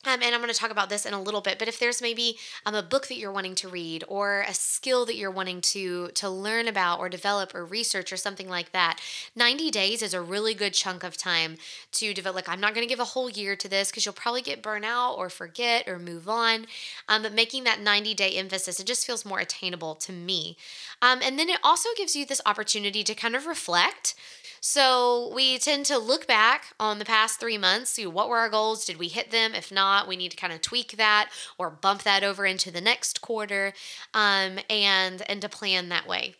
um, 0.07 0.23
and 0.23 0.35
I'm 0.35 0.41
going 0.41 0.53
to 0.53 0.59
talk 0.59 0.71
about 0.71 0.89
this 0.89 1.05
in 1.05 1.13
a 1.13 1.21
little 1.21 1.43
bit, 1.43 1.59
but 1.59 1.69
if 1.69 1.79
there's 1.79 2.01
maybe 2.01 2.39
um, 2.65 2.75
a 2.75 2.83
book 2.83 3.09
that 3.09 3.19
you're 3.19 3.31
wanting 3.31 3.55
to 3.57 3.69
read 3.69 4.03
or 4.09 4.47
a 4.49 4.55
skill 4.55 5.05
that 5.05 5.17
you're 5.17 5.31
wanting 5.31 5.61
to 5.61 6.09
to 6.15 6.31
learn 6.31 6.69
about 6.69 7.01
or 7.01 7.11
develop 7.11 7.55
or 7.55 7.67
research 7.67 8.11
or 8.11 8.17
something 8.17 8.49
like 8.49 8.73
that, 8.73 8.99
90 9.37 9.71
days 9.71 10.01
is 10.03 10.15
a 10.15 10.21
really 10.23 10.55
good 10.55 10.73
chunk 10.73 11.05
of 11.05 11.19
time 11.19 11.59
to 11.93 12.15
develop. 12.15 12.35
Like 12.35 12.49
I'm 12.49 12.61
not 12.61 12.75
going 12.75 12.87
to 12.87 12.89
give 12.89 12.99
a 13.01 13.05
whole 13.05 13.29
year 13.29 13.57
to 13.57 13.69
this 13.69 13.91
because 13.91 14.07
you'll 14.07 14.15
probably 14.15 14.41
get 14.41 14.63
burnout 14.63 15.19
or 15.19 15.29
forget 15.29 15.87
or 15.87 15.99
move 15.99 16.31
on. 16.31 16.67
Um, 17.07 17.23
but 17.23 17.35
making 17.35 17.65
that 17.65 17.81
90 17.81 18.15
day 18.15 18.37
emphasis, 18.37 18.81
it 18.81 18.87
just 18.87 19.07
feels 19.07 19.27
more 19.27 19.39
attainable 19.39 19.95
to 19.97 20.13
me. 20.13 20.57
Um, 21.03 21.21
and 21.23 21.39
then 21.39 21.51
it 21.51 21.61
also 21.63 21.91
gives 21.95 22.17
you 22.17 22.25
this 22.25 22.41
opportunity 22.47 23.05
to 23.05 23.15
kind 23.15 23.37
of 23.37 23.45
reflect 23.45 24.15
so 24.61 25.33
we 25.35 25.59
tend 25.59 25.87
to 25.87 25.99
look 25.99 26.27
back 26.27 26.75
on 26.79 26.99
the 26.99 27.05
past 27.05 27.41
three 27.41 27.59
months, 27.59 27.93
see 27.93 28.07
what 28.07 28.29
were 28.29 28.39
our 28.39 28.51
goals, 28.51 28.85
did 28.85 28.99
we 28.99 29.09
hit 29.09 29.31
them? 29.31 29.55
If 29.55 29.73
not, 29.73 30.07
we 30.07 30.17
need 30.17 30.31
to 30.31 30.37
kind 30.37 30.53
of 30.53 30.61
tweak 30.61 30.97
that 30.97 31.31
or 31.59 31.71
bump 31.71 32.03
that 32.03 32.23
over 32.23 32.45
into 32.45 32.71
the 32.71 32.81
next 32.81 33.21
quarter, 33.21 33.73
um, 34.13 34.59
and 34.69 35.23
and 35.23 35.41
to 35.41 35.49
plan 35.49 35.89
that 35.89 36.07
way. 36.07 36.35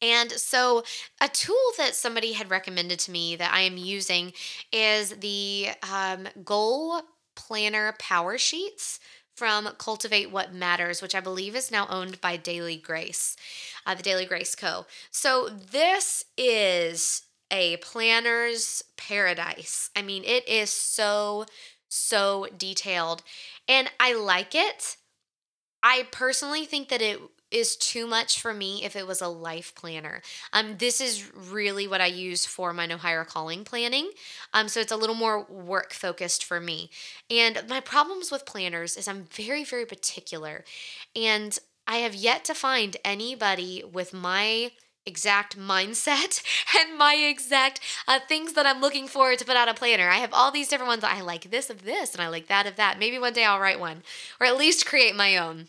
And 0.00 0.30
so, 0.32 0.84
a 1.20 1.28
tool 1.28 1.56
that 1.76 1.94
somebody 1.94 2.32
had 2.32 2.50
recommended 2.50 2.98
to 3.00 3.10
me 3.10 3.36
that 3.36 3.52
I 3.52 3.60
am 3.60 3.76
using 3.76 4.32
is 4.72 5.10
the 5.10 5.70
um, 5.90 6.28
Goal 6.44 7.02
Planner 7.34 7.94
Power 7.98 8.38
Sheets 8.38 9.00
from 9.34 9.68
Cultivate 9.78 10.30
What 10.30 10.52
Matters, 10.52 11.00
which 11.00 11.14
I 11.14 11.20
believe 11.20 11.54
is 11.56 11.70
now 11.70 11.86
owned 11.88 12.20
by 12.20 12.36
Daily 12.36 12.76
Grace, 12.76 13.36
uh, 13.86 13.94
the 13.94 14.02
Daily 14.02 14.24
Grace 14.24 14.54
Co. 14.54 14.86
So, 15.10 15.48
this 15.48 16.24
is 16.36 17.22
a 17.50 17.76
planner's 17.78 18.82
paradise. 18.96 19.90
I 19.96 20.02
mean, 20.02 20.24
it 20.24 20.46
is 20.48 20.70
so, 20.70 21.46
so 21.88 22.46
detailed. 22.56 23.22
And 23.66 23.90
I 23.98 24.14
like 24.14 24.54
it. 24.54 24.96
I 25.82 26.06
personally 26.10 26.64
think 26.64 26.88
that 26.88 27.02
it 27.02 27.20
is 27.50 27.76
too 27.76 28.06
much 28.06 28.40
for 28.40 28.52
me 28.52 28.84
if 28.84 28.94
it 28.94 29.06
was 29.06 29.22
a 29.22 29.28
life 29.28 29.74
planner. 29.74 30.20
Um, 30.52 30.76
this 30.78 31.00
is 31.00 31.30
really 31.34 31.88
what 31.88 32.00
I 32.00 32.06
use 32.06 32.44
for 32.44 32.72
my 32.72 32.86
No 32.86 32.98
Higher 32.98 33.24
Calling 33.24 33.64
planning. 33.64 34.10
Um, 34.52 34.68
so 34.68 34.80
it's 34.80 34.92
a 34.92 34.96
little 34.96 35.14
more 35.14 35.44
work 35.44 35.92
focused 35.92 36.44
for 36.44 36.60
me. 36.60 36.90
And 37.30 37.62
my 37.68 37.80
problems 37.80 38.30
with 38.30 38.44
planners 38.44 38.96
is 38.96 39.08
I'm 39.08 39.24
very, 39.24 39.64
very 39.64 39.86
particular. 39.86 40.64
And 41.16 41.58
I 41.86 41.98
have 41.98 42.14
yet 42.14 42.44
to 42.46 42.54
find 42.54 42.98
anybody 43.02 43.82
with 43.90 44.12
my 44.12 44.72
exact 45.08 45.58
mindset 45.58 46.42
and 46.78 46.96
my 46.96 47.14
exact 47.14 47.80
uh, 48.06 48.20
things 48.28 48.52
that 48.52 48.66
I'm 48.66 48.80
looking 48.80 49.08
for 49.08 49.34
to 49.34 49.44
put 49.44 49.56
out 49.56 49.68
a 49.68 49.74
planner. 49.74 50.08
I 50.08 50.18
have 50.18 50.32
all 50.32 50.52
these 50.52 50.68
different 50.68 50.88
ones. 50.88 51.02
I 51.02 51.20
like 51.20 51.50
this 51.50 51.70
of 51.70 51.82
this 51.84 52.12
and 52.12 52.22
I 52.22 52.28
like 52.28 52.46
that 52.46 52.66
of 52.66 52.76
that. 52.76 52.98
Maybe 52.98 53.18
one 53.18 53.32
day 53.32 53.44
I'll 53.44 53.58
write 53.58 53.80
one 53.80 54.02
or 54.38 54.46
at 54.46 54.56
least 54.56 54.86
create 54.86 55.16
my 55.16 55.36
own. 55.36 55.68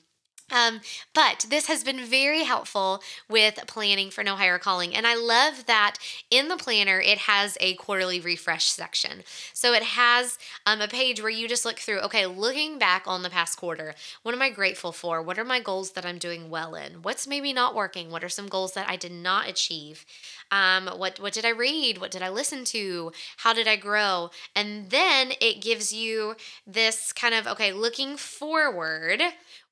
Um, 0.51 0.81
but 1.13 1.45
this 1.49 1.67
has 1.67 1.83
been 1.83 2.05
very 2.05 2.43
helpful 2.43 3.01
with 3.29 3.59
planning 3.67 4.09
for 4.09 4.23
No 4.23 4.35
Higher 4.35 4.59
Calling. 4.59 4.95
And 4.95 5.05
I 5.05 5.15
love 5.15 5.65
that 5.67 5.97
in 6.31 6.47
the 6.47 6.57
planner, 6.57 6.99
it 6.99 7.19
has 7.19 7.57
a 7.59 7.75
quarterly 7.75 8.19
refresh 8.19 8.65
section. 8.65 9.23
So 9.53 9.73
it 9.73 9.83
has 9.83 10.37
um, 10.65 10.81
a 10.81 10.87
page 10.87 11.21
where 11.21 11.29
you 11.29 11.47
just 11.47 11.65
look 11.65 11.79
through, 11.79 11.99
okay, 11.99 12.25
looking 12.25 12.79
back 12.79 13.03
on 13.05 13.23
the 13.23 13.29
past 13.29 13.57
quarter, 13.57 13.93
what 14.23 14.33
am 14.33 14.41
I 14.41 14.49
grateful 14.49 14.91
for? 14.91 15.21
What 15.21 15.37
are 15.37 15.45
my 15.45 15.59
goals 15.59 15.91
that 15.91 16.05
I'm 16.05 16.17
doing 16.17 16.49
well 16.49 16.75
in? 16.75 17.01
What's 17.01 17.27
maybe 17.27 17.53
not 17.53 17.75
working? 17.75 18.11
What 18.11 18.23
are 18.23 18.29
some 18.29 18.47
goals 18.47 18.73
that 18.73 18.89
I 18.89 18.95
did 18.95 19.11
not 19.11 19.47
achieve? 19.47 20.05
Um, 20.51 20.87
what 20.87 21.19
what 21.19 21.33
did 21.33 21.45
I 21.45 21.49
read? 21.49 21.99
What 21.99 22.11
did 22.11 22.21
I 22.21 22.29
listen 22.29 22.63
to? 22.65 23.11
How 23.37 23.53
did 23.53 23.67
I 23.67 23.75
grow? 23.75 24.31
And 24.55 24.89
then 24.89 25.33
it 25.39 25.61
gives 25.61 25.93
you 25.93 26.35
this 26.65 27.13
kind 27.13 27.35
of 27.35 27.45
okay, 27.47 27.71
looking 27.71 28.17
forward 28.17 29.21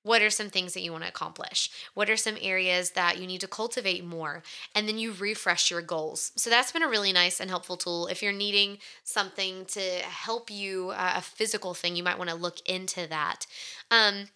what 0.08 0.22
are 0.22 0.30
some 0.30 0.50
things 0.50 0.74
that 0.74 0.82
you 0.82 0.91
want 0.91 1.04
to 1.04 1.10
accomplish? 1.10 1.70
What 1.93 2.10
are 2.10 2.17
some 2.17 2.38
areas 2.41 2.91
that 2.91 3.20
you 3.20 3.28
need 3.28 3.41
to 3.41 3.48
cultivate 3.48 4.04
more? 4.04 4.41
And 4.74 4.88
then 4.88 4.98
you 4.98 5.12
refresh 5.12 5.70
your 5.70 5.82
goals. 5.82 6.32
So 6.36 6.50
that's 6.50 6.72
been 6.72 6.82
a 6.84 6.88
really 6.88 7.12
nice 7.12 7.39
and 7.39 7.50
helpful 7.50 7.78
tool. 7.78 8.08
If 8.08 8.24
you're 8.24 8.32
needing 8.32 8.78
something 9.04 9.65
to 9.65 9.80
help 9.80 10.50
you, 10.50 10.91
uh, 10.91 11.13
a 11.17 11.22
physical 11.22 11.74
thing, 11.74 11.96
you 11.96 12.04
might 12.04 12.17
want 12.17 12.30
to 12.30 12.36
look 12.36 12.58
into 12.67 13.06
that. 13.08 13.46
Um, 13.91 14.30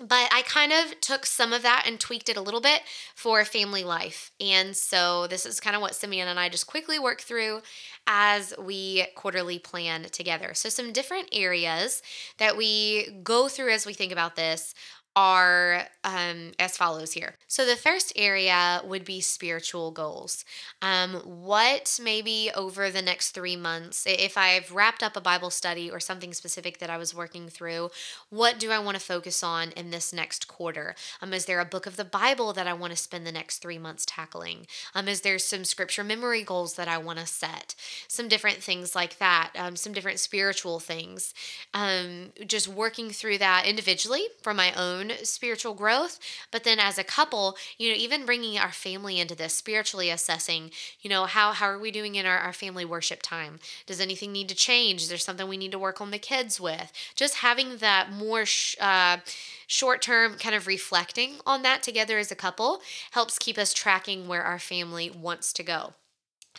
but 0.00 0.28
I 0.32 0.42
kind 0.42 0.72
of 0.72 1.00
took 1.00 1.26
some 1.26 1.52
of 1.52 1.62
that 1.62 1.84
and 1.86 1.98
tweaked 1.98 2.28
it 2.28 2.36
a 2.36 2.40
little 2.40 2.60
bit 2.60 2.82
for 3.16 3.44
family 3.44 3.82
life. 3.82 4.30
And 4.40 4.76
so 4.76 5.26
this 5.26 5.44
is 5.44 5.58
kind 5.58 5.74
of 5.74 5.82
what 5.82 5.96
Simeon 5.96 6.28
and 6.28 6.38
I 6.38 6.48
just 6.48 6.68
quickly 6.68 7.00
work 7.00 7.20
through 7.20 7.62
as 8.06 8.54
we 8.58 9.06
quarterly 9.16 9.58
plan 9.58 10.04
together. 10.04 10.54
So, 10.54 10.68
some 10.68 10.92
different 10.92 11.28
areas 11.32 12.00
that 12.38 12.56
we 12.56 13.08
go 13.24 13.48
through 13.48 13.72
as 13.72 13.86
we 13.86 13.92
think 13.92 14.12
about 14.12 14.36
this 14.36 14.72
are 15.18 15.88
um, 16.04 16.52
as 16.60 16.76
follows 16.76 17.12
here. 17.12 17.34
So, 17.48 17.66
the 17.66 17.74
first 17.74 18.12
area 18.14 18.80
would 18.84 19.04
be 19.04 19.20
spiritual 19.20 19.90
goals. 19.90 20.44
Um, 20.80 21.14
what 21.24 21.98
maybe 22.00 22.52
over 22.54 22.88
the 22.88 23.02
next 23.02 23.32
three 23.32 23.56
months, 23.56 24.06
if 24.06 24.38
I've 24.38 24.70
wrapped 24.70 25.02
up 25.02 25.16
a 25.16 25.20
Bible 25.20 25.50
study 25.50 25.90
or 25.90 25.98
something 25.98 26.32
specific 26.32 26.78
that 26.78 26.88
I 26.88 26.98
was 26.98 27.16
working 27.16 27.48
through, 27.48 27.90
what 28.30 28.60
do 28.60 28.70
I 28.70 28.78
want 28.78 28.96
to 28.96 29.02
focus 29.02 29.42
on 29.42 29.72
in 29.72 29.90
this 29.90 30.12
next 30.12 30.46
quarter? 30.46 30.94
Um, 31.20 31.34
is 31.34 31.46
there 31.46 31.58
a 31.58 31.64
book 31.64 31.86
of 31.86 31.96
the 31.96 32.04
Bible 32.04 32.52
that 32.52 32.68
I 32.68 32.72
want 32.72 32.92
to 32.92 32.96
spend 32.96 33.26
the 33.26 33.32
next 33.32 33.58
three 33.58 33.78
months 33.78 34.06
tackling? 34.06 34.68
Um, 34.94 35.08
is 35.08 35.22
there 35.22 35.40
some 35.40 35.64
scripture 35.64 36.04
memory 36.04 36.44
goals 36.44 36.74
that 36.74 36.86
I 36.86 36.96
want 36.96 37.18
to 37.18 37.26
set? 37.26 37.74
Some 38.06 38.28
different 38.28 38.58
things 38.58 38.94
like 38.94 39.18
that, 39.18 39.50
um, 39.58 39.74
some 39.74 39.92
different 39.92 40.20
spiritual 40.20 40.78
things. 40.78 41.34
Um, 41.74 42.32
just 42.46 42.68
working 42.68 43.10
through 43.10 43.38
that 43.38 43.66
individually 43.66 44.22
for 44.42 44.54
my 44.54 44.72
own 44.74 45.07
spiritual 45.22 45.74
growth, 45.74 46.18
but 46.50 46.64
then 46.64 46.78
as 46.78 46.98
a 46.98 47.04
couple, 47.04 47.56
you 47.78 47.90
know, 47.90 47.96
even 47.96 48.26
bringing 48.26 48.58
our 48.58 48.72
family 48.72 49.20
into 49.20 49.34
this, 49.34 49.54
spiritually 49.54 50.10
assessing, 50.10 50.70
you 51.00 51.10
know, 51.10 51.26
how 51.26 51.52
how 51.52 51.66
are 51.66 51.78
we 51.78 51.90
doing 51.90 52.14
in 52.14 52.26
our, 52.26 52.38
our 52.38 52.52
family 52.52 52.84
worship 52.84 53.22
time? 53.22 53.58
Does 53.86 54.00
anything 54.00 54.32
need 54.32 54.48
to 54.48 54.54
change? 54.54 55.02
Is 55.02 55.08
there 55.08 55.18
something 55.18 55.48
we 55.48 55.56
need 55.56 55.72
to 55.72 55.78
work 55.78 56.00
on 56.00 56.10
the 56.10 56.18
kids 56.18 56.60
with? 56.60 56.92
Just 57.14 57.36
having 57.36 57.78
that 57.78 58.12
more 58.12 58.44
sh- 58.46 58.76
uh, 58.80 59.18
short 59.66 60.02
term 60.02 60.34
kind 60.34 60.54
of 60.54 60.66
reflecting 60.66 61.36
on 61.46 61.62
that 61.62 61.82
together 61.82 62.18
as 62.18 62.30
a 62.30 62.36
couple 62.36 62.80
helps 63.12 63.38
keep 63.38 63.58
us 63.58 63.72
tracking 63.72 64.28
where 64.28 64.42
our 64.42 64.58
family 64.58 65.10
wants 65.10 65.52
to 65.54 65.62
go. 65.62 65.94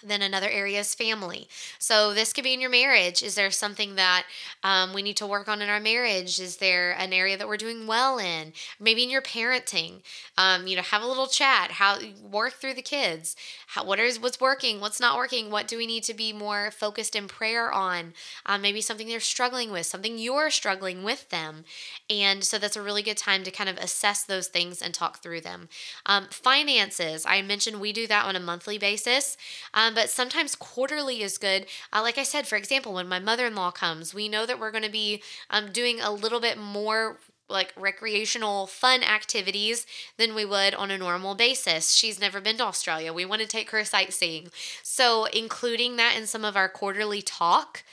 Then 0.03 0.21
another 0.21 0.49
area 0.49 0.79
is 0.79 0.95
family. 0.95 1.47
So 1.77 2.13
this 2.13 2.33
could 2.33 2.43
be 2.43 2.53
in 2.53 2.61
your 2.61 2.69
marriage. 2.69 3.23
Is 3.23 3.35
there 3.35 3.51
something 3.51 3.95
that 3.95 4.25
um, 4.63 4.93
we 4.93 5.01
need 5.01 5.17
to 5.17 5.27
work 5.27 5.47
on 5.47 5.61
in 5.61 5.69
our 5.69 5.79
marriage? 5.79 6.39
Is 6.39 6.57
there 6.57 6.91
an 6.91 7.13
area 7.13 7.37
that 7.37 7.47
we're 7.47 7.57
doing 7.57 7.87
well 7.87 8.17
in? 8.17 8.53
Maybe 8.79 9.03
in 9.03 9.09
your 9.09 9.21
parenting, 9.21 10.01
um, 10.37 10.67
you 10.67 10.75
know, 10.75 10.81
have 10.81 11.01
a 11.01 11.07
little 11.07 11.27
chat. 11.27 11.71
How 11.71 11.99
work 12.29 12.53
through 12.53 12.75
the 12.75 12.81
kids. 12.81 13.35
How, 13.67 13.85
what 13.85 13.99
is 13.99 14.19
what's 14.19 14.39
working? 14.39 14.79
What's 14.79 14.99
not 14.99 15.17
working? 15.17 15.51
What 15.51 15.67
do 15.67 15.77
we 15.77 15.87
need 15.87 16.03
to 16.03 16.13
be 16.13 16.33
more 16.33 16.71
focused 16.71 17.15
in 17.15 17.27
prayer 17.27 17.71
on? 17.71 18.13
Um, 18.45 18.61
maybe 18.61 18.81
something 18.81 19.07
they're 19.07 19.19
struggling 19.19 19.71
with, 19.71 19.85
something 19.85 20.17
you're 20.17 20.49
struggling 20.49 21.03
with 21.03 21.29
them, 21.29 21.65
and 22.09 22.43
so 22.43 22.57
that's 22.57 22.75
a 22.75 22.81
really 22.81 23.03
good 23.03 23.17
time 23.17 23.43
to 23.43 23.51
kind 23.51 23.69
of 23.69 23.77
assess 23.77 24.23
those 24.23 24.47
things 24.47 24.81
and 24.81 24.93
talk 24.93 25.21
through 25.21 25.41
them. 25.41 25.69
Um, 26.05 26.27
finances. 26.29 27.25
I 27.27 27.41
mentioned 27.41 27.79
we 27.79 27.93
do 27.93 28.07
that 28.07 28.25
on 28.25 28.35
a 28.35 28.39
monthly 28.39 28.77
basis. 28.77 29.37
Um, 29.73 29.88
um, 29.89 29.95
but 29.95 30.09
sometimes 30.09 30.55
quarterly 30.55 31.21
is 31.21 31.37
good. 31.37 31.65
Uh, 31.91 32.01
like 32.01 32.17
I 32.17 32.23
said, 32.23 32.47
for 32.47 32.55
example, 32.55 32.93
when 32.93 33.07
my 33.07 33.19
mother 33.19 33.47
in 33.47 33.55
law 33.55 33.71
comes, 33.71 34.13
we 34.13 34.29
know 34.29 34.45
that 34.45 34.59
we're 34.59 34.71
going 34.71 34.83
to 34.83 34.89
be 34.89 35.23
um, 35.49 35.71
doing 35.71 35.99
a 35.99 36.11
little 36.11 36.39
bit 36.39 36.57
more 36.57 37.17
like 37.49 37.73
recreational 37.75 38.67
fun 38.67 39.01
activities 39.01 39.87
than 40.17 40.35
we 40.35 40.45
would 40.45 40.75
on 40.75 40.91
a 40.91 40.97
normal 40.97 41.33
basis. 41.33 41.95
She's 41.95 42.21
never 42.21 42.39
been 42.39 42.57
to 42.57 42.65
Australia. 42.65 43.11
We 43.11 43.25
want 43.25 43.41
to 43.41 43.47
take 43.47 43.71
her 43.71 43.83
sightseeing. 43.83 44.49
So, 44.83 45.25
including 45.25 45.95
that 45.97 46.15
in 46.15 46.27
some 46.27 46.45
of 46.45 46.55
our 46.55 46.69
quarterly 46.69 47.23
talk 47.23 47.83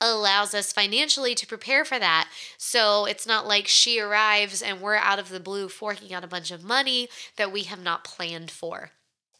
allows 0.00 0.52
us 0.52 0.72
financially 0.72 1.36
to 1.36 1.46
prepare 1.46 1.84
for 1.84 2.00
that. 2.00 2.28
So, 2.58 3.04
it's 3.04 3.28
not 3.28 3.46
like 3.46 3.68
she 3.68 4.00
arrives 4.00 4.60
and 4.60 4.80
we're 4.80 4.96
out 4.96 5.20
of 5.20 5.28
the 5.28 5.38
blue 5.38 5.68
forking 5.68 6.12
out 6.12 6.24
a 6.24 6.28
bunch 6.28 6.50
of 6.50 6.64
money 6.64 7.08
that 7.36 7.52
we 7.52 7.62
have 7.62 7.80
not 7.80 8.02
planned 8.02 8.50
for. 8.50 8.90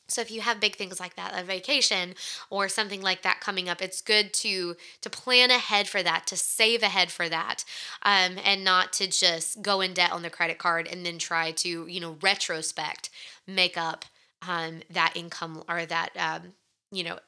So 0.07 0.21
if 0.21 0.31
you 0.31 0.43
have 0.43 0.61
big 0.61 0.77
things 0.77 1.01
like 1.01 1.17
that, 1.17 1.39
a 1.39 1.45
vacation 1.45 2.15
or 2.51 2.69
something 2.69 3.01
like 3.01 3.23
that 3.23 3.41
coming 3.41 3.69
up, 3.69 3.81
it's 3.81 4.03
good 4.03 4.33
to 4.35 4.77
to 5.01 5.11
plan 5.11 5.51
ahead 5.51 5.89
for 5.89 6.03
that, 6.03 6.27
to 6.27 6.37
save 6.37 6.83
ahead 6.83 7.11
for 7.11 7.29
that, 7.29 7.65
um, 8.03 8.39
and 8.45 8.65
not 8.65 8.93
to 8.95 9.07
just 9.07 9.63
go 9.63 9.81
in 9.81 9.95
debt 9.95 10.13
on 10.13 10.23
the 10.23 10.31
credit 10.31 10.59
card 10.59 10.87
and 10.87 11.05
then 11.07 11.19
try 11.19 11.53
to 11.53 11.87
you 11.87 12.01
know 12.01 12.17
retrospect 12.23 13.11
make 13.47 13.79
up 13.79 14.05
um, 14.47 14.83
that 14.91 15.13
income 15.17 15.63
or 15.69 15.87
that 15.87 16.11
um, 16.19 16.53
you 16.93 17.05
know 17.05 17.19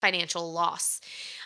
financial 0.00 0.50
loss. 0.52 1.00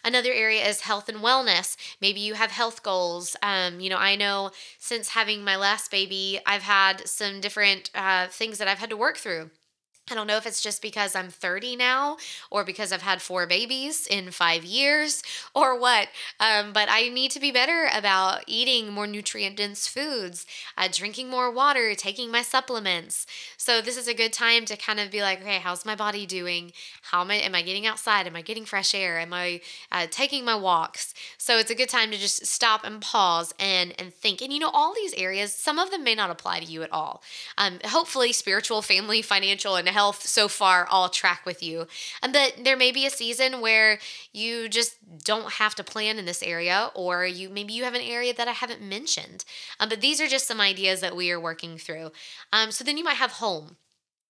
Another 0.04 0.32
area 0.32 0.64
is 0.64 0.82
health 0.82 1.08
and 1.08 1.18
wellness. 1.18 1.76
Maybe 2.00 2.20
you 2.20 2.34
have 2.34 2.52
health 2.52 2.82
goals. 2.82 3.36
Um, 3.42 3.80
you 3.80 3.90
know, 3.90 3.96
I 3.96 4.16
know 4.16 4.52
since 4.78 5.08
having 5.08 5.42
my 5.42 5.56
last 5.56 5.90
baby, 5.90 6.38
I've 6.46 6.62
had 6.62 7.08
some 7.08 7.40
different 7.40 7.90
uh, 7.94 8.28
things 8.28 8.58
that 8.58 8.68
I've 8.68 8.78
had 8.78 8.90
to 8.90 8.96
work 8.96 9.16
through 9.16 9.50
I 10.10 10.14
don't 10.14 10.26
know 10.26 10.36
if 10.36 10.44
it's 10.44 10.60
just 10.60 10.82
because 10.82 11.16
I'm 11.16 11.30
30 11.30 11.76
now 11.76 12.18
or 12.50 12.62
because 12.62 12.92
I've 12.92 13.00
had 13.00 13.22
four 13.22 13.46
babies 13.46 14.06
in 14.06 14.32
five 14.32 14.62
years 14.62 15.22
or 15.54 15.78
what, 15.80 16.08
um, 16.38 16.74
but 16.74 16.88
I 16.90 17.08
need 17.08 17.30
to 17.30 17.40
be 17.40 17.50
better 17.50 17.88
about 17.94 18.44
eating 18.46 18.92
more 18.92 19.06
nutrient 19.06 19.56
dense 19.56 19.88
foods, 19.88 20.44
uh, 20.76 20.88
drinking 20.92 21.30
more 21.30 21.50
water, 21.50 21.94
taking 21.94 22.30
my 22.30 22.42
supplements. 22.42 23.26
So, 23.56 23.80
this 23.80 23.96
is 23.96 24.06
a 24.06 24.12
good 24.12 24.34
time 24.34 24.66
to 24.66 24.76
kind 24.76 25.00
of 25.00 25.10
be 25.10 25.22
like, 25.22 25.40
okay, 25.40 25.56
how's 25.58 25.86
my 25.86 25.94
body 25.94 26.26
doing? 26.26 26.72
How 27.10 27.22
am 27.22 27.30
I, 27.30 27.36
am 27.36 27.54
I 27.54 27.62
getting 27.62 27.86
outside? 27.86 28.26
Am 28.26 28.36
I 28.36 28.42
getting 28.42 28.66
fresh 28.66 28.94
air? 28.94 29.18
Am 29.18 29.32
I 29.32 29.62
uh, 29.90 30.06
taking 30.10 30.44
my 30.44 30.54
walks? 30.54 31.14
So, 31.38 31.56
it's 31.56 31.70
a 31.70 31.74
good 31.74 31.88
time 31.88 32.10
to 32.10 32.18
just 32.18 32.44
stop 32.44 32.84
and 32.84 33.00
pause 33.00 33.54
and, 33.58 33.94
and 33.98 34.12
think. 34.12 34.42
And 34.42 34.52
you 34.52 34.58
know, 34.58 34.70
all 34.70 34.94
these 34.94 35.14
areas, 35.14 35.54
some 35.54 35.78
of 35.78 35.90
them 35.90 36.04
may 36.04 36.14
not 36.14 36.28
apply 36.28 36.60
to 36.60 36.66
you 36.66 36.82
at 36.82 36.92
all. 36.92 37.22
Um, 37.56 37.78
hopefully, 37.86 38.32
spiritual, 38.34 38.82
family, 38.82 39.22
financial, 39.34 39.76
and 39.76 39.93
health 39.96 40.20
so 40.26 40.48
far 40.48 40.86
all 40.86 41.08
track 41.08 41.46
with 41.46 41.62
you. 41.62 41.86
And 42.22 42.32
but 42.32 42.64
there 42.64 42.76
may 42.76 42.92
be 42.92 43.06
a 43.06 43.10
season 43.10 43.60
where 43.60 43.98
you 44.32 44.68
just 44.68 44.92
don't 45.24 45.54
have 45.54 45.74
to 45.76 45.84
plan 45.92 46.18
in 46.18 46.26
this 46.26 46.42
area, 46.42 46.90
or 46.94 47.24
you 47.24 47.48
maybe 47.48 47.72
you 47.72 47.84
have 47.84 47.94
an 47.94 48.10
area 48.16 48.34
that 48.34 48.48
I 48.48 48.52
haven't 48.52 48.82
mentioned. 48.82 49.44
Um, 49.78 49.88
but 49.88 50.00
these 50.00 50.20
are 50.20 50.28
just 50.28 50.46
some 50.46 50.60
ideas 50.60 51.00
that 51.00 51.16
we 51.16 51.30
are 51.32 51.40
working 51.40 51.78
through. 51.78 52.10
Um, 52.52 52.70
so 52.70 52.84
then 52.84 52.98
you 52.98 53.04
might 53.04 53.22
have 53.24 53.32
home. 53.32 53.76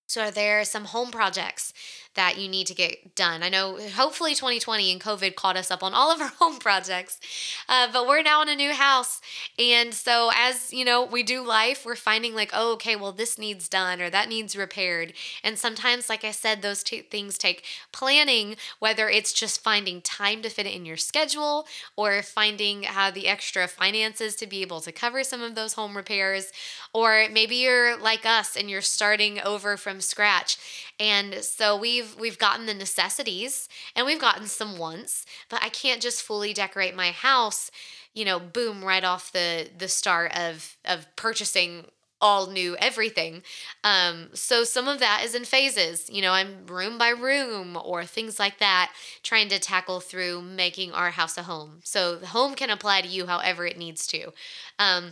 So, 0.07 0.23
are 0.23 0.31
there 0.31 0.65
some 0.65 0.85
home 0.85 1.11
projects 1.11 1.73
that 2.15 2.39
you 2.39 2.49
need 2.49 2.67
to 2.69 2.75
get 2.75 3.15
done? 3.15 3.43
I 3.43 3.49
know 3.49 3.77
hopefully 3.77 4.35
2020 4.35 4.93
and 4.93 5.01
COVID 5.01 5.35
caught 5.35 5.57
us 5.57 5.71
up 5.71 5.83
on 5.83 5.95
all 5.95 6.11
of 6.11 6.21
our 6.21 6.29
home 6.39 6.59
projects, 6.59 7.21
uh, 7.69 7.89
but 7.93 8.07
we're 8.07 8.23
now 8.23 8.43
in 8.43 8.49
a 8.49 8.55
new 8.55 8.73
house. 8.73 9.21
And 9.59 9.95
so, 9.95 10.31
as 10.35 10.73
you 10.73 10.85
know, 10.85 11.05
we 11.05 11.23
do 11.23 11.45
life, 11.45 11.85
we're 11.85 11.97
finding 11.97 12.35
like, 12.35 12.51
oh, 12.53 12.73
okay, 12.75 12.97
well, 12.97 13.13
this 13.13 13.39
needs 13.39 13.69
done 13.69 14.01
or 14.01 14.11
that 14.11 14.29
needs 14.29 14.57
repaired. 14.57 15.13
And 15.43 15.59
sometimes, 15.59 16.09
like 16.09 16.25
I 16.25 16.31
said, 16.31 16.63
those 16.63 16.83
two 16.83 17.03
things 17.03 17.39
take 17.39 17.65
planning, 17.93 18.57
whether 18.79 19.09
it's 19.09 19.33
just 19.33 19.63
finding 19.63 20.01
time 20.01 20.43
to 20.43 20.49
fit 20.49 20.67
it 20.67 20.75
in 20.75 20.85
your 20.85 20.97
schedule 20.97 21.67
or 21.97 22.23
finding 22.23 22.87
uh, 22.87 23.11
the 23.11 23.29
extra 23.29 23.69
finances 23.69 24.35
to 24.37 24.47
be 24.47 24.63
able 24.63 24.81
to 24.81 24.93
cover 24.93 25.23
some 25.25 25.43
of 25.43 25.55
those 25.55 25.75
home 25.75 25.97
repairs. 25.97 26.53
Or 26.93 27.27
maybe 27.31 27.57
you're 27.57 27.97
like 27.97 28.25
us 28.25 28.57
and 28.57 28.71
you're 28.71 28.81
starting 28.81 29.41
over 29.41 29.77
from 29.77 30.01
scratch. 30.01 30.59
And 31.01 31.35
so 31.43 31.77
we've 31.77 32.17
we've 32.19 32.39
gotten 32.39 32.67
the 32.67 32.75
necessities 32.75 33.69
and 33.97 34.07
we've 34.07 34.21
gotten 34.21 34.47
some 34.47 34.79
wants, 34.79 35.27
but 35.49 35.63
I 35.63 35.69
can't 35.69 36.01
just 36.01 36.23
fully 36.23 36.53
decorate 36.53 36.95
my 36.95 37.11
house, 37.11 37.71
you 38.15 38.25
know, 38.25 38.39
boom 38.39 38.85
right 38.85 39.05
off 39.05 39.33
the 39.33 39.69
the 39.77 39.89
start 39.89 40.37
of 40.37 40.77
of 40.85 41.07
purchasing 41.17 41.87
all 42.21 42.47
new 42.47 42.75
everything. 42.77 43.43
Um, 43.83 44.31
so 44.33 44.65
some 44.65 44.89
of 44.89 44.99
that 45.01 45.23
is 45.25 45.35
in 45.35 45.45
phases. 45.45 46.09
You 46.09 46.23
know, 46.23 46.33
I'm 46.33 46.67
room 46.67 46.97
by 46.97 47.11
room 47.11 47.77
or 47.85 48.07
things 48.07 48.39
like 48.39 48.59
that, 48.61 48.93
trying 49.23 49.49
to 49.51 49.59
tackle 49.59 50.01
through 50.01 50.41
making 50.41 50.93
our 50.93 51.11
house 51.11 51.37
a 51.37 51.43
home. 51.43 51.81
So 51.85 52.17
the 52.17 52.29
home 52.29 52.55
can 52.55 52.71
apply 52.71 53.03
to 53.03 53.09
you 53.09 53.27
however 53.27 53.67
it 53.67 53.77
needs 53.77 54.07
to. 54.07 54.33
Um, 54.79 55.11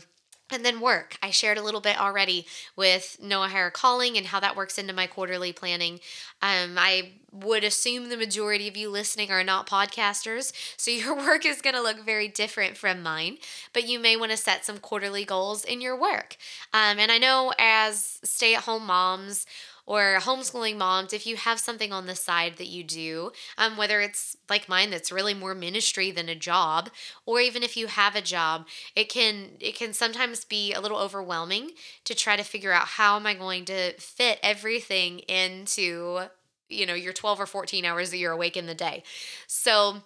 and 0.52 0.64
then 0.64 0.80
work. 0.80 1.16
I 1.22 1.30
shared 1.30 1.58
a 1.58 1.62
little 1.62 1.80
bit 1.80 2.00
already 2.00 2.46
with 2.76 3.18
No 3.22 3.42
Higher 3.42 3.70
Calling 3.70 4.16
and 4.16 4.26
how 4.26 4.40
that 4.40 4.56
works 4.56 4.78
into 4.78 4.92
my 4.92 5.06
quarterly 5.06 5.52
planning. 5.52 6.00
Um, 6.40 6.76
I 6.76 7.12
would 7.32 7.64
assume 7.64 8.08
the 8.08 8.16
majority 8.16 8.68
of 8.68 8.76
you 8.76 8.90
listening 8.90 9.30
are 9.30 9.44
not 9.44 9.68
podcasters, 9.68 10.52
so 10.76 10.90
your 10.90 11.16
work 11.16 11.46
is 11.46 11.62
going 11.62 11.74
to 11.74 11.82
look 11.82 12.04
very 12.04 12.28
different 12.28 12.76
from 12.76 13.02
mine, 13.02 13.38
but 13.72 13.88
you 13.88 13.98
may 13.98 14.16
want 14.16 14.30
to 14.30 14.36
set 14.36 14.64
some 14.64 14.78
quarterly 14.78 15.24
goals 15.24 15.64
in 15.64 15.80
your 15.80 15.98
work. 15.98 16.36
Um, 16.72 16.98
and 16.98 17.10
I 17.10 17.18
know 17.18 17.52
as 17.58 18.20
stay 18.22 18.54
at 18.54 18.64
home 18.64 18.86
moms, 18.86 19.46
or 19.86 20.18
homeschooling 20.20 20.76
moms, 20.76 21.12
if 21.12 21.26
you 21.26 21.36
have 21.36 21.58
something 21.58 21.92
on 21.92 22.06
the 22.06 22.14
side 22.14 22.56
that 22.56 22.68
you 22.68 22.84
do, 22.84 23.32
um, 23.58 23.76
whether 23.76 24.00
it's 24.00 24.36
like 24.48 24.68
mine 24.68 24.90
that's 24.90 25.12
really 25.12 25.34
more 25.34 25.54
ministry 25.54 26.10
than 26.10 26.28
a 26.28 26.34
job, 26.34 26.90
or 27.26 27.40
even 27.40 27.62
if 27.62 27.76
you 27.76 27.88
have 27.88 28.14
a 28.14 28.22
job, 28.22 28.66
it 28.94 29.08
can 29.08 29.50
it 29.60 29.74
can 29.74 29.92
sometimes 29.92 30.44
be 30.44 30.72
a 30.72 30.80
little 30.80 30.98
overwhelming 30.98 31.72
to 32.04 32.14
try 32.14 32.36
to 32.36 32.44
figure 32.44 32.72
out 32.72 32.86
how 32.86 33.16
am 33.16 33.26
I 33.26 33.34
going 33.34 33.64
to 33.66 33.92
fit 33.94 34.38
everything 34.42 35.20
into 35.20 36.22
you 36.68 36.86
know 36.86 36.94
your 36.94 37.12
12 37.12 37.40
or 37.40 37.46
14 37.46 37.84
hours 37.84 38.10
that 38.10 38.18
you're 38.18 38.32
awake 38.32 38.56
in 38.56 38.66
the 38.66 38.74
day. 38.74 39.02
So 39.46 40.02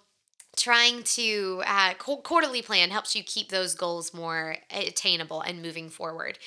trying 0.57 1.03
to 1.03 1.61
uh, 1.65 1.93
quarterly 1.93 2.61
plan 2.61 2.89
helps 2.89 3.15
you 3.15 3.23
keep 3.23 3.49
those 3.49 3.75
goals 3.75 4.13
more 4.13 4.57
attainable 4.71 5.41
and 5.41 5.61
moving 5.61 5.89
forward. 5.89 6.39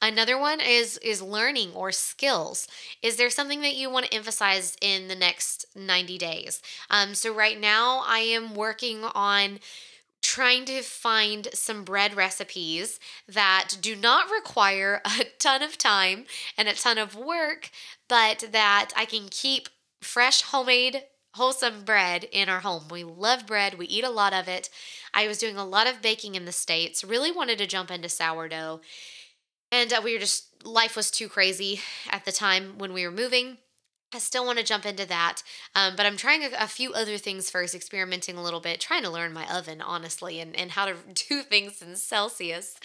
Another 0.00 0.38
one 0.38 0.60
is 0.60 0.98
is 0.98 1.20
learning 1.20 1.72
or 1.74 1.90
skills. 1.92 2.68
Is 3.02 3.16
there 3.16 3.30
something 3.30 3.60
that 3.62 3.74
you 3.74 3.90
want 3.90 4.06
to 4.06 4.14
emphasize 4.14 4.76
in 4.80 5.08
the 5.08 5.14
next 5.16 5.66
90 5.74 6.18
days? 6.18 6.62
Um, 6.90 7.14
so 7.14 7.34
right 7.34 7.60
now 7.60 8.02
i 8.06 8.18
am 8.18 8.54
working 8.54 9.04
on 9.14 9.58
trying 10.22 10.64
to 10.64 10.82
find 10.82 11.48
some 11.52 11.84
bread 11.84 12.14
recipes 12.14 12.98
that 13.28 13.76
do 13.80 13.94
not 13.94 14.30
require 14.30 15.00
a 15.04 15.24
ton 15.38 15.62
of 15.62 15.78
time 15.78 16.24
and 16.56 16.68
a 16.68 16.74
ton 16.74 16.98
of 16.98 17.14
work 17.14 17.70
but 18.08 18.44
that 18.52 18.90
i 18.96 19.04
can 19.04 19.28
keep 19.30 19.68
fresh 20.00 20.42
homemade 20.42 21.04
wholesome 21.36 21.84
bread 21.84 22.24
in 22.32 22.48
our 22.48 22.60
home. 22.60 22.84
We 22.90 23.04
love 23.04 23.46
bread, 23.46 23.74
we 23.74 23.86
eat 23.86 24.04
a 24.04 24.10
lot 24.10 24.32
of 24.32 24.48
it. 24.48 24.68
I 25.14 25.28
was 25.28 25.38
doing 25.38 25.56
a 25.56 25.64
lot 25.64 25.86
of 25.86 26.02
baking 26.02 26.34
in 26.34 26.44
the 26.44 26.52
States, 26.52 27.04
really 27.04 27.30
wanted 27.30 27.58
to 27.58 27.66
jump 27.66 27.90
into 27.90 28.08
sourdough. 28.08 28.80
And 29.70 29.92
uh, 29.92 30.00
we 30.02 30.14
were 30.14 30.18
just, 30.18 30.64
life 30.64 30.96
was 30.96 31.10
too 31.10 31.28
crazy 31.28 31.80
at 32.10 32.24
the 32.24 32.32
time 32.32 32.78
when 32.78 32.92
we 32.92 33.04
were 33.04 33.12
moving. 33.12 33.58
I 34.14 34.18
still 34.18 34.46
want 34.46 34.58
to 34.58 34.64
jump 34.64 34.86
into 34.86 35.04
that, 35.06 35.42
um, 35.74 35.94
but 35.96 36.06
I'm 36.06 36.16
trying 36.16 36.44
a, 36.44 36.50
a, 36.60 36.68
few 36.68 36.92
other 36.92 37.18
things 37.18 37.50
first, 37.50 37.74
experimenting 37.74 38.36
a 38.36 38.42
little 38.42 38.60
bit, 38.60 38.80
trying 38.80 39.02
to 39.02 39.10
learn 39.10 39.32
my 39.32 39.46
oven, 39.52 39.82
honestly, 39.82 40.40
and, 40.40 40.54
and 40.56 40.70
how 40.70 40.86
to 40.86 40.94
do 41.28 41.42
things 41.42 41.82
in 41.82 41.96
Celsius. 41.96 42.76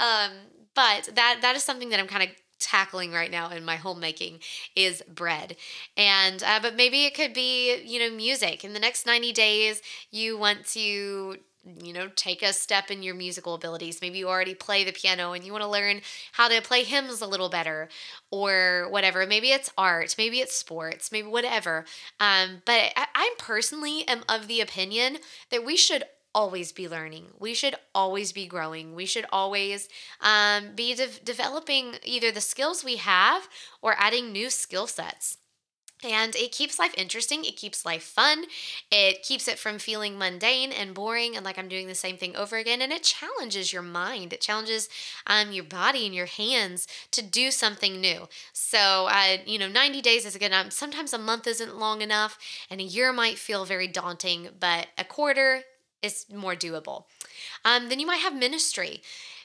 Um, 0.00 0.30
but 0.74 1.10
that 1.14 1.38
that 1.42 1.54
is 1.54 1.62
something 1.62 1.90
that 1.90 2.00
I'm 2.00 2.06
kind 2.06 2.22
of 2.22 2.30
tackling 2.62 3.12
right 3.12 3.30
now 3.30 3.50
in 3.50 3.64
my 3.64 3.76
homemaking 3.76 4.40
is 4.76 5.02
bread. 5.08 5.56
And 5.96 6.42
uh, 6.42 6.60
but 6.62 6.76
maybe 6.76 7.04
it 7.04 7.14
could 7.14 7.32
be 7.32 7.82
you 7.84 7.98
know 7.98 8.14
music. 8.14 8.64
In 8.64 8.72
the 8.72 8.80
next 8.80 9.06
90 9.06 9.32
days 9.32 9.82
you 10.10 10.38
want 10.38 10.66
to 10.68 11.36
you 11.80 11.92
know 11.92 12.08
take 12.16 12.42
a 12.42 12.52
step 12.52 12.90
in 12.90 13.02
your 13.02 13.14
musical 13.14 13.54
abilities. 13.54 14.00
Maybe 14.00 14.18
you 14.18 14.28
already 14.28 14.54
play 14.54 14.84
the 14.84 14.92
piano 14.92 15.32
and 15.32 15.44
you 15.44 15.52
want 15.52 15.62
to 15.62 15.70
learn 15.70 16.00
how 16.32 16.48
to 16.48 16.60
play 16.60 16.82
hymns 16.82 17.20
a 17.20 17.26
little 17.26 17.48
better 17.48 17.88
or 18.30 18.88
whatever. 18.90 19.26
Maybe 19.26 19.50
it's 19.50 19.70
art 19.78 20.14
maybe 20.18 20.40
it's 20.40 20.56
sports 20.56 21.12
maybe 21.12 21.28
whatever. 21.28 21.84
Um, 22.20 22.62
but 22.64 22.92
I, 22.96 23.06
I 23.14 23.34
personally 23.38 24.06
am 24.08 24.22
of 24.28 24.48
the 24.48 24.60
opinion 24.60 25.18
that 25.50 25.64
we 25.64 25.76
should 25.76 26.04
always 26.34 26.72
be 26.72 26.88
learning. 26.88 27.26
We 27.38 27.54
should 27.54 27.74
always 27.94 28.32
be 28.32 28.46
growing. 28.46 28.94
We 28.94 29.06
should 29.06 29.26
always 29.32 29.88
um, 30.20 30.74
be 30.74 30.94
de- 30.94 31.20
developing 31.24 31.96
either 32.04 32.30
the 32.30 32.40
skills 32.40 32.84
we 32.84 32.96
have 32.96 33.48
or 33.80 33.94
adding 33.98 34.32
new 34.32 34.50
skill 34.50 34.86
sets. 34.86 35.38
And 36.04 36.34
it 36.34 36.50
keeps 36.50 36.80
life 36.80 36.92
interesting. 36.96 37.44
It 37.44 37.56
keeps 37.56 37.84
life 37.86 38.02
fun. 38.02 38.46
It 38.90 39.22
keeps 39.22 39.46
it 39.46 39.58
from 39.58 39.78
feeling 39.78 40.18
mundane 40.18 40.72
and 40.72 40.94
boring 40.94 41.36
and 41.36 41.44
like 41.44 41.58
I'm 41.58 41.68
doing 41.68 41.86
the 41.86 41.94
same 41.94 42.16
thing 42.16 42.34
over 42.34 42.56
again. 42.56 42.82
And 42.82 42.92
it 42.92 43.04
challenges 43.04 43.72
your 43.72 43.82
mind. 43.82 44.32
It 44.32 44.40
challenges 44.40 44.88
um, 45.28 45.52
your 45.52 45.62
body 45.62 46.04
and 46.04 46.14
your 46.14 46.26
hands 46.26 46.88
to 47.12 47.22
do 47.22 47.52
something 47.52 48.00
new. 48.00 48.28
So, 48.52 49.06
uh, 49.10 49.36
you 49.46 49.60
know, 49.60 49.68
90 49.68 50.00
days 50.02 50.26
is 50.26 50.34
a 50.34 50.40
good. 50.40 50.52
Um, 50.52 50.70
sometimes 50.70 51.12
a 51.12 51.18
month 51.18 51.46
isn't 51.46 51.78
long 51.78 52.02
enough, 52.02 52.36
and 52.68 52.80
a 52.80 52.84
year 52.84 53.12
might 53.12 53.38
feel 53.38 53.64
very 53.64 53.86
daunting, 53.86 54.48
but 54.58 54.88
a 54.98 55.04
quarter, 55.04 55.62
is 56.02 56.26
more 56.32 56.54
doable. 56.54 57.04
Um, 57.64 57.88
then 57.88 58.00
you 58.00 58.06
might 58.06 58.20
have 58.20 58.34
ministry. 58.34 59.02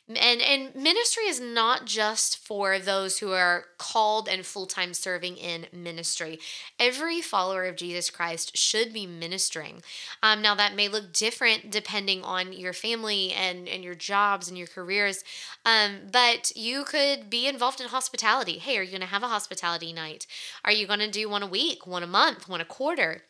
and 0.10 0.42
and 0.42 0.74
ministry 0.74 1.26
is 1.26 1.40
not 1.40 1.86
just 1.86 2.38
for 2.38 2.80
those 2.80 3.20
who 3.20 3.32
are 3.34 3.66
called 3.78 4.30
and 4.30 4.46
full-time 4.46 4.94
serving 4.94 5.36
in 5.36 5.68
ministry. 5.74 6.40
Every 6.80 7.20
follower 7.22 7.66
of 7.66 7.76
jesus 7.76 8.10
christ 8.10 8.56
should 8.58 8.94
be 8.94 9.06
ministering. 9.06 9.84
Um, 10.24 10.42
now 10.42 10.56
that 10.56 10.76
may 10.76 10.88
look 10.88 11.12
different 11.12 11.72
depending 11.72 12.24
on 12.24 12.54
your 12.54 12.74
family 12.74 13.34
and 13.34 13.68
and 13.68 13.84
your 13.84 13.96
jobs 13.96 14.48
and 14.48 14.58
your 14.58 14.68
careers 14.68 15.24
um, 15.66 15.92
but 16.12 16.52
you 16.56 16.84
could 16.86 17.30
be 17.30 17.48
involved 17.48 17.82
in 17.82 17.88
hospitality. 17.90 18.58
Hey 18.60 18.78
are 18.78 18.84
you 18.84 18.92
going 18.92 19.02
to 19.02 19.08
have 19.08 19.24
a 19.24 19.28
hospitality 19.28 19.92
night? 19.94 20.26
Are 20.64 20.72
you 20.72 20.88
going 20.88 21.00
to 21.00 21.12
do 21.12 21.30
one 21.30 21.44
a 21.44 21.48
week 21.48 21.86
one 21.86 22.04
a 22.04 22.08
month 22.08 22.48
one 22.48 22.62
a 22.62 22.66
quarter 22.66 23.24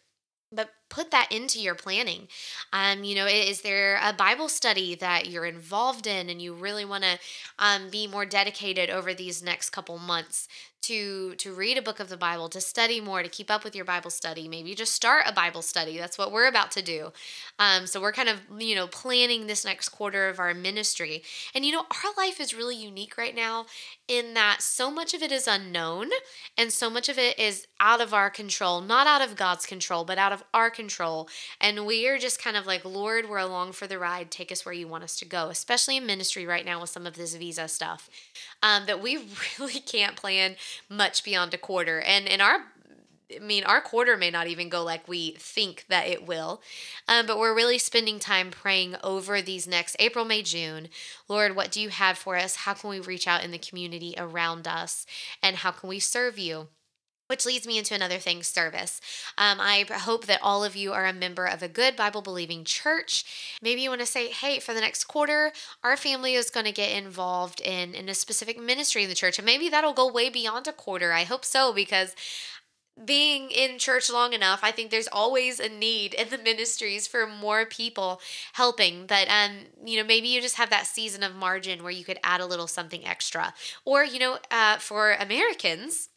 but 0.51 0.69
put 0.89 1.12
that 1.12 1.31
into 1.31 1.60
your 1.60 1.75
planning. 1.75 2.27
Um, 2.71 3.03
you 3.03 3.15
know, 3.15 3.25
is 3.25 3.62
there 3.62 3.99
a 4.01 4.13
Bible 4.13 4.49
study 4.49 4.95
that 4.95 5.29
you're 5.29 5.45
involved 5.45 6.07
in 6.07 6.29
and 6.29 6.41
you 6.41 6.53
really 6.53 6.86
want 6.86 7.03
to 7.03 7.19
um, 7.60 7.89
be 7.89 8.07
more 8.07 8.25
dedicated 8.25 8.89
over 8.89 9.13
these 9.13 9.43
next 9.43 9.71
couple 9.71 9.97
months 9.99 10.47
to 10.88 11.36
to 11.36 11.54
read 11.54 11.78
a 11.78 11.82
book 11.82 12.00
of 12.00 12.10
the 12.10 12.17
Bible, 12.17 12.50
to 12.50 12.62
study 12.62 13.00
more, 13.00 13.23
to 13.23 13.30
keep 13.30 13.50
up 13.50 13.63
with 13.63 13.76
your 13.76 13.86
Bible 13.86 14.10
study? 14.10 14.47
Maybe 14.47 14.76
just 14.76 14.93
start 14.93 15.23
a 15.26 15.32
Bible 15.32 15.62
study. 15.62 15.97
That's 15.97 16.17
what 16.17 16.32
we're 16.32 16.47
about 16.47 16.71
to 16.71 16.82
do. 16.82 17.12
Um, 17.60 17.88
so 17.88 18.02
we're 18.02 18.12
kind 18.12 18.30
of 18.30 18.41
you 18.60 18.76
know 18.76 18.88
planning 18.88 19.47
this 19.47 19.65
next 19.65 19.89
quarter 19.89 20.30
of 20.30 20.39
our 20.39 20.54
ministry. 20.54 21.23
And 21.54 21.65
you 21.65 21.71
know, 21.71 21.86
our 22.04 22.12
life 22.17 22.39
is 22.39 22.54
really 22.54 22.76
unique 22.76 23.17
right 23.17 23.36
now 23.36 23.65
in 24.08 24.34
that 24.36 24.62
so 24.62 24.89
much 24.89 25.13
of 25.13 25.21
it 25.21 25.32
is 25.32 25.47
unknown 25.47 26.10
and 26.58 26.71
so 26.71 26.89
much 26.89 27.10
of 27.10 27.17
it 27.17 27.38
is 27.38 27.67
out 27.80 28.00
of 28.00 28.13
our 28.13 28.30
control, 28.30 28.80
not 28.80 29.06
out 29.06 29.21
of 29.21 29.36
God's 29.36 29.65
control, 29.65 30.06
but 30.06 30.17
out 30.17 30.32
of 30.32 30.43
our 30.54 30.69
control. 30.69 31.28
And 31.60 31.86
we 31.86 32.08
are 32.08 32.17
just 32.17 32.41
kind 32.41 32.56
of 32.56 32.65
like, 32.65 32.86
Lord, 32.86 33.30
we're 33.30 33.38
along 33.38 33.73
for 33.73 33.86
the 33.86 34.00
ride. 34.00 34.32
Take 34.32 34.52
us 34.52 34.65
where 34.65 34.73
you 34.73 34.88
want 34.88 35.04
us 35.04 35.17
to 35.17 35.26
go, 35.26 35.50
especially 35.50 35.97
in 35.97 36.06
ministry 36.06 36.45
right 36.45 36.65
now 36.65 36.80
with 36.80 36.89
some 36.89 37.06
of 37.06 37.15
this 37.15 37.36
visa 37.36 37.67
stuff. 37.67 38.10
Um, 38.63 38.88
that 38.88 39.02
we 39.02 39.17
really 39.60 39.80
can't 39.80 40.15
plan 40.15 40.56
much 40.89 41.24
beyond 41.24 41.54
a 41.54 41.58
quarter. 41.58 42.02
And 42.02 42.28
in 42.28 42.41
our 42.41 42.63
I 43.36 43.39
mean, 43.39 43.65
our 43.65 43.82
quarter 43.82 44.15
may 44.15 44.32
not 44.32 44.48
even 44.48 44.70
go 44.70 44.84
like 44.84 45.08
we 45.08 45.32
think 45.32 45.86
that 45.89 46.08
it 46.08 46.26
will, 46.26 46.62
um, 47.08 47.26
but 47.26 47.38
we're 47.38 47.56
really 47.56 47.78
spending 47.78 48.20
time 48.20 48.52
praying 48.52 48.96
over 49.04 49.41
these 49.41 49.67
next 49.67 49.98
April, 50.00 50.24
May, 50.24 50.41
June. 50.41 50.88
Lord, 51.28 51.56
what 51.56 51.72
do 51.72 51.82
you 51.82 51.89
have 51.89 52.17
for 52.17 52.38
us? 52.38 52.56
How 52.58 52.74
can 52.74 52.89
we 52.89 53.00
reach 53.00 53.28
out 53.28 53.43
in 53.43 53.52
the 53.52 53.58
community 53.58 54.13
around 54.17 54.67
us? 54.67 55.06
And 55.43 55.58
how 55.58 55.72
can 55.72 55.89
we 55.89 56.00
serve 56.00 56.39
you? 56.39 56.70
Which 57.28 57.46
leads 57.46 57.68
me 57.68 57.78
into 57.78 57.94
another 57.94 58.20
thing 58.20 58.42
service. 58.42 59.02
Um, 59.38 59.60
I 59.60 59.86
hope 59.90 60.26
that 60.28 60.40
all 60.42 60.63
of 60.63 60.76
you 60.76 60.94
are 60.94 61.06
a 61.06 61.13
member 61.13 61.46
of 61.46 61.62
a 61.62 61.68
good 61.68 61.96
Bible 61.96 62.22
believing 62.22 62.63
church. 62.63 63.58
Maybe 63.62 63.82
you 63.82 63.90
want 63.90 64.02
to 64.02 64.08
say, 64.08 64.30
hey, 64.30 64.60
for 64.60 64.74
the 64.74 64.82
next 64.82 65.06
quarter, 65.06 65.52
our 65.84 65.98
family 65.98 66.36
is 66.36 66.50
going 66.50 66.66
to 66.66 66.72
get 66.72 66.92
involved 66.92 67.60
in, 67.62 67.94
in 67.94 68.08
a 68.10 68.13
specific 68.13 68.62
ministry 68.62 69.04
in 69.04 69.10
the 69.10 69.16
church. 69.16 69.38
And 69.38 69.46
maybe 69.46 69.70
that'll 69.70 69.94
go 69.94 70.12
way 70.12 70.30
beyond 70.30 70.68
a 70.68 70.74
quarter. 70.74 71.12
I 71.12 71.26
hope 71.26 71.44
so, 71.44 71.74
because 71.74 72.16
being 73.04 73.52
in 73.52 73.78
church 73.78 74.10
long 74.10 74.34
enough, 74.34 74.62
I 74.63 74.72
think 74.72 74.90
there's 74.90 75.08
always 75.08 75.60
a 75.60 75.70
need 75.70 76.13
in 76.13 76.30
the 76.30 76.38
ministries 76.44 77.08
for 77.08 77.28
more 77.28 77.66
people 77.66 78.22
helping. 78.54 79.06
But 79.06 79.28
um, 79.30 79.52
you 79.86 79.98
know, 79.98 80.08
maybe 80.08 80.28
you 80.28 80.42
just 80.42 80.58
have 80.58 80.70
that 80.70 80.88
season 80.88 81.24
of 81.24 81.36
margin 81.36 81.84
where 81.84 81.92
you 81.92 82.04
could 82.06 82.20
add 82.24 82.42
a 82.42 82.46
little 82.46 82.68
something 82.68 83.06
extra, 83.06 83.54
or 83.86 84.04
you 84.04 84.20
know, 84.20 84.40
uh, 84.50 84.78
for 84.78 85.13
Americans 85.13 86.10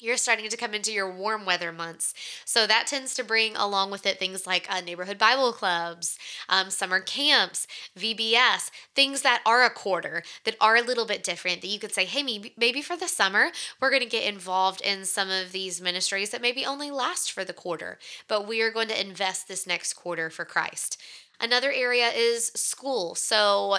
you're 0.00 0.16
starting 0.16 0.48
to 0.48 0.56
come 0.56 0.74
into 0.74 0.92
your 0.92 1.10
warm 1.10 1.44
weather 1.44 1.72
months. 1.72 2.14
So 2.44 2.66
that 2.66 2.86
tends 2.86 3.14
to 3.14 3.24
bring 3.24 3.56
along 3.56 3.90
with 3.90 4.06
it 4.06 4.18
things 4.18 4.46
like 4.46 4.66
uh, 4.70 4.80
neighborhood 4.80 5.18
Bible 5.18 5.52
clubs, 5.52 6.18
um, 6.48 6.70
summer 6.70 7.00
camps, 7.00 7.66
VBS, 7.98 8.70
things 8.94 9.22
that 9.22 9.42
are 9.44 9.64
a 9.64 9.70
quarter, 9.70 10.22
that 10.44 10.56
are 10.60 10.76
a 10.76 10.82
little 10.82 11.06
bit 11.06 11.22
different, 11.22 11.60
that 11.60 11.68
you 11.68 11.78
could 11.78 11.92
say, 11.92 12.04
hey, 12.04 12.22
maybe, 12.22 12.54
maybe 12.56 12.82
for 12.82 12.96
the 12.96 13.08
summer, 13.08 13.50
we're 13.80 13.90
going 13.90 14.02
to 14.02 14.08
get 14.08 14.26
involved 14.26 14.80
in 14.80 15.04
some 15.04 15.30
of 15.30 15.52
these 15.52 15.80
ministries 15.80 16.30
that 16.30 16.42
maybe 16.42 16.64
only 16.64 16.90
last 16.90 17.32
for 17.32 17.44
the 17.44 17.52
quarter, 17.52 17.98
but 18.28 18.46
we 18.46 18.62
are 18.62 18.70
going 18.70 18.88
to 18.88 19.00
invest 19.00 19.48
this 19.48 19.66
next 19.66 19.94
quarter 19.94 20.30
for 20.30 20.44
Christ. 20.44 21.00
Another 21.40 21.70
area 21.70 22.08
is 22.08 22.48
school. 22.54 23.14
So 23.14 23.78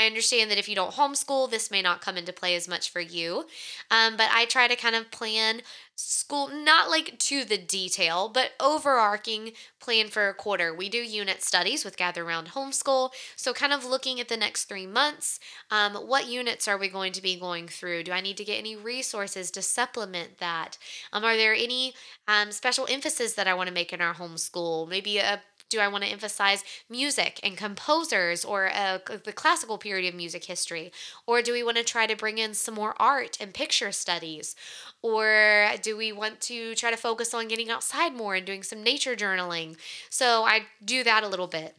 I 0.00 0.06
understand 0.06 0.50
that 0.50 0.56
if 0.56 0.66
you 0.66 0.74
don't 0.74 0.94
homeschool, 0.94 1.50
this 1.50 1.70
may 1.70 1.82
not 1.82 2.00
come 2.00 2.16
into 2.16 2.32
play 2.32 2.56
as 2.56 2.66
much 2.66 2.88
for 2.88 3.00
you. 3.00 3.44
Um, 3.90 4.16
but 4.16 4.30
I 4.32 4.46
try 4.46 4.66
to 4.66 4.74
kind 4.74 4.96
of 4.96 5.10
plan 5.10 5.60
school, 5.94 6.48
not 6.48 6.88
like 6.88 7.18
to 7.18 7.44
the 7.44 7.58
detail, 7.58 8.30
but 8.30 8.52
overarching 8.58 9.52
plan 9.78 10.08
for 10.08 10.30
a 10.30 10.34
quarter. 10.34 10.74
We 10.74 10.88
do 10.88 10.96
unit 10.96 11.42
studies 11.42 11.84
with 11.84 11.98
GatherRound 11.98 12.48
Homeschool. 12.48 13.10
So, 13.36 13.52
kind 13.52 13.74
of 13.74 13.84
looking 13.84 14.18
at 14.20 14.28
the 14.28 14.38
next 14.38 14.64
three 14.64 14.86
months, 14.86 15.38
um, 15.70 15.94
what 15.94 16.26
units 16.26 16.66
are 16.66 16.78
we 16.78 16.88
going 16.88 17.12
to 17.12 17.22
be 17.22 17.38
going 17.38 17.68
through? 17.68 18.04
Do 18.04 18.12
I 18.12 18.22
need 18.22 18.38
to 18.38 18.44
get 18.44 18.58
any 18.58 18.76
resources 18.76 19.50
to 19.50 19.60
supplement 19.60 20.38
that? 20.38 20.78
Um, 21.12 21.24
are 21.24 21.36
there 21.36 21.54
any 21.54 21.92
um, 22.26 22.52
special 22.52 22.86
emphasis 22.88 23.34
that 23.34 23.46
I 23.46 23.52
want 23.52 23.68
to 23.68 23.74
make 23.74 23.92
in 23.92 24.00
our 24.00 24.14
homeschool? 24.14 24.88
Maybe 24.88 25.18
a 25.18 25.42
do 25.70 25.78
I 25.78 25.88
want 25.88 26.04
to 26.04 26.10
emphasize 26.10 26.64
music 26.90 27.40
and 27.42 27.56
composers 27.56 28.44
or 28.44 28.70
uh, 28.74 28.98
the 29.24 29.32
classical 29.32 29.78
period 29.78 30.08
of 30.08 30.14
music 30.14 30.44
history? 30.44 30.92
Or 31.26 31.40
do 31.40 31.52
we 31.52 31.62
want 31.62 31.78
to 31.78 31.84
try 31.84 32.06
to 32.06 32.16
bring 32.16 32.38
in 32.38 32.52
some 32.52 32.74
more 32.74 32.94
art 33.00 33.38
and 33.40 33.54
picture 33.54 33.92
studies? 33.92 34.54
Or 35.00 35.70
do 35.80 35.96
we 35.96 36.12
want 36.12 36.40
to 36.42 36.74
try 36.74 36.90
to 36.90 36.96
focus 36.96 37.32
on 37.32 37.48
getting 37.48 37.70
outside 37.70 38.14
more 38.14 38.34
and 38.34 38.44
doing 38.44 38.62
some 38.62 38.82
nature 38.82 39.16
journaling? 39.16 39.76
So 40.10 40.44
I 40.44 40.62
do 40.84 41.02
that 41.04 41.22
a 41.22 41.28
little 41.28 41.46
bit. 41.46 41.76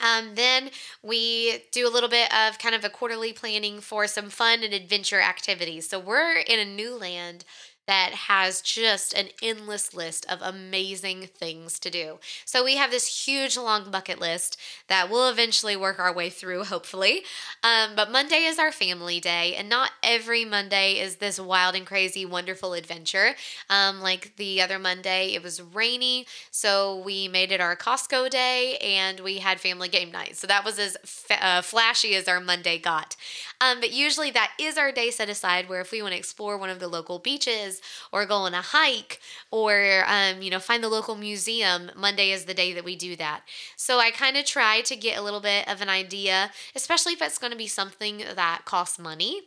Um, 0.00 0.34
then 0.34 0.70
we 1.02 1.64
do 1.72 1.86
a 1.86 1.90
little 1.90 2.08
bit 2.08 2.32
of 2.34 2.58
kind 2.58 2.74
of 2.74 2.84
a 2.84 2.90
quarterly 2.90 3.32
planning 3.32 3.80
for 3.80 4.06
some 4.06 4.30
fun 4.30 4.62
and 4.62 4.72
adventure 4.72 5.20
activities. 5.20 5.88
So 5.88 5.98
we're 5.98 6.38
in 6.38 6.58
a 6.58 6.64
new 6.64 6.96
land 6.96 7.44
that 7.90 8.12
has 8.14 8.60
just 8.60 9.12
an 9.14 9.26
endless 9.42 9.92
list 9.92 10.24
of 10.30 10.38
amazing 10.42 11.26
things 11.26 11.76
to 11.80 11.90
do. 11.90 12.20
So 12.44 12.64
we 12.64 12.76
have 12.76 12.92
this 12.92 13.26
huge 13.26 13.56
long 13.56 13.90
bucket 13.90 14.20
list 14.20 14.56
that 14.86 15.10
we'll 15.10 15.28
eventually 15.28 15.74
work 15.74 15.98
our 15.98 16.14
way 16.14 16.30
through, 16.30 16.62
hopefully. 16.64 17.24
Um, 17.64 17.96
but 17.96 18.12
Monday 18.12 18.44
is 18.44 18.60
our 18.60 18.70
family 18.70 19.18
day, 19.18 19.56
and 19.56 19.68
not 19.68 19.90
every 20.04 20.44
Monday 20.44 21.00
is 21.00 21.16
this 21.16 21.40
wild 21.40 21.74
and 21.74 21.84
crazy, 21.84 22.24
wonderful 22.24 22.74
adventure. 22.74 23.34
Um, 23.68 24.00
like 24.00 24.36
the 24.36 24.62
other 24.62 24.78
Monday, 24.78 25.34
it 25.34 25.42
was 25.42 25.60
rainy, 25.60 26.28
so 26.52 27.02
we 27.04 27.26
made 27.26 27.50
it 27.50 27.60
our 27.60 27.74
Costco 27.74 28.30
day 28.30 28.78
and 28.80 29.18
we 29.18 29.38
had 29.38 29.58
family 29.58 29.88
game 29.88 30.12
night. 30.12 30.36
So 30.36 30.46
that 30.46 30.64
was 30.64 30.78
as 30.78 30.96
uh, 31.42 31.60
flashy 31.62 32.14
as 32.14 32.28
our 32.28 32.40
Monday 32.40 32.78
got. 32.78 33.16
Um, 33.60 33.80
but 33.80 33.92
usually 33.92 34.30
that 34.30 34.52
is 34.58 34.78
our 34.78 34.92
day 34.92 35.10
set 35.10 35.28
aside 35.28 35.68
where 35.68 35.80
if 35.80 35.92
we 35.92 36.02
want 36.02 36.12
to 36.12 36.18
explore 36.18 36.56
one 36.56 36.70
of 36.70 36.80
the 36.80 36.88
local 36.88 37.18
beaches, 37.18 37.79
or 38.12 38.26
go 38.26 38.36
on 38.36 38.54
a 38.54 38.62
hike 38.62 39.20
or 39.50 40.04
um, 40.06 40.42
you 40.42 40.50
know 40.50 40.58
find 40.58 40.82
the 40.82 40.88
local 40.88 41.16
museum. 41.16 41.90
Monday 41.96 42.30
is 42.30 42.44
the 42.44 42.54
day 42.54 42.72
that 42.72 42.84
we 42.84 42.96
do 42.96 43.16
that. 43.16 43.42
So 43.76 43.98
i 43.98 44.10
kind 44.10 44.36
of 44.36 44.44
try 44.44 44.80
to 44.82 44.96
get 44.96 45.18
a 45.18 45.22
little 45.22 45.40
bit 45.40 45.68
of 45.68 45.80
an 45.80 45.88
idea 45.88 46.50
especially 46.74 47.12
if 47.12 47.22
it's 47.22 47.38
going 47.38 47.52
to 47.52 47.56
be 47.56 47.66
something 47.66 48.22
that 48.34 48.62
costs 48.64 48.98
money 48.98 49.42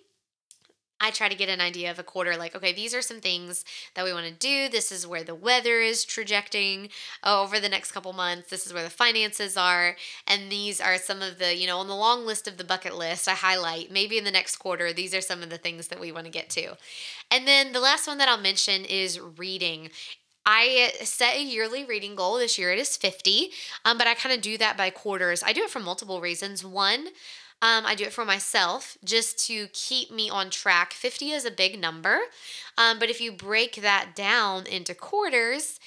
I 1.03 1.11
try 1.11 1.27
to 1.27 1.35
get 1.35 1.49
an 1.49 1.59
idea 1.59 1.91
of 1.91 1.99
a 1.99 2.03
quarter 2.03 2.37
like, 2.37 2.55
okay, 2.55 2.71
these 2.71 2.95
are 2.95 3.01
some 3.01 3.19
things 3.19 3.65
that 3.93 4.05
we 4.05 4.13
want 4.13 4.25
to 4.25 4.31
do. 4.31 4.69
This 4.69 4.89
is 4.89 5.05
where 5.05 5.23
the 5.23 5.35
weather 5.35 5.81
is 5.81 6.05
trajecting 6.05 6.87
over 7.25 7.59
the 7.59 7.67
next 7.67 7.91
couple 7.91 8.13
months. 8.13 8.49
This 8.49 8.65
is 8.65 8.73
where 8.73 8.83
the 8.83 8.89
finances 8.89 9.57
are. 9.57 9.97
And 10.25 10.49
these 10.49 10.79
are 10.79 10.97
some 10.97 11.21
of 11.21 11.39
the, 11.39 11.57
you 11.57 11.67
know, 11.67 11.79
on 11.79 11.89
the 11.89 11.95
long 11.95 12.25
list 12.25 12.47
of 12.47 12.55
the 12.55 12.63
bucket 12.63 12.95
list, 12.95 13.27
I 13.27 13.33
highlight 13.33 13.91
maybe 13.91 14.17
in 14.17 14.23
the 14.23 14.31
next 14.31 14.55
quarter, 14.55 14.93
these 14.93 15.13
are 15.13 15.19
some 15.19 15.43
of 15.43 15.49
the 15.49 15.57
things 15.57 15.89
that 15.89 15.99
we 15.99 16.13
want 16.13 16.25
to 16.25 16.31
get 16.31 16.49
to. 16.51 16.77
And 17.29 17.45
then 17.45 17.73
the 17.73 17.81
last 17.81 18.07
one 18.07 18.17
that 18.19 18.29
I'll 18.29 18.37
mention 18.37 18.85
is 18.85 19.19
reading. 19.19 19.89
I 20.45 20.93
set 21.01 21.35
a 21.35 21.43
yearly 21.43 21.83
reading 21.83 22.15
goal. 22.15 22.37
This 22.37 22.57
year 22.57 22.71
it 22.71 22.79
is 22.79 22.97
50, 22.97 23.51
um, 23.85 23.97
but 23.97 24.07
I 24.07 24.13
kind 24.13 24.35
of 24.35 24.41
do 24.41 24.57
that 24.57 24.77
by 24.77 24.89
quarters. 24.89 25.43
I 25.43 25.53
do 25.53 25.63
it 25.63 25.69
for 25.69 25.79
multiple 25.79 26.21
reasons. 26.21 26.65
One, 26.65 27.07
um, 27.63 27.85
I 27.85 27.95
do 27.95 28.03
it 28.03 28.11
for 28.11 28.25
myself 28.25 28.97
just 29.05 29.39
to 29.47 29.67
keep 29.71 30.11
me 30.11 30.29
on 30.29 30.49
track. 30.49 30.91
50 30.91 31.31
is 31.31 31.45
a 31.45 31.51
big 31.51 31.79
number, 31.79 32.19
um, 32.77 32.99
but 32.99 33.09
if 33.09 33.21
you 33.21 33.31
break 33.31 33.75
that 33.77 34.09
down 34.15 34.67
into 34.67 34.93
quarters, 34.93 35.79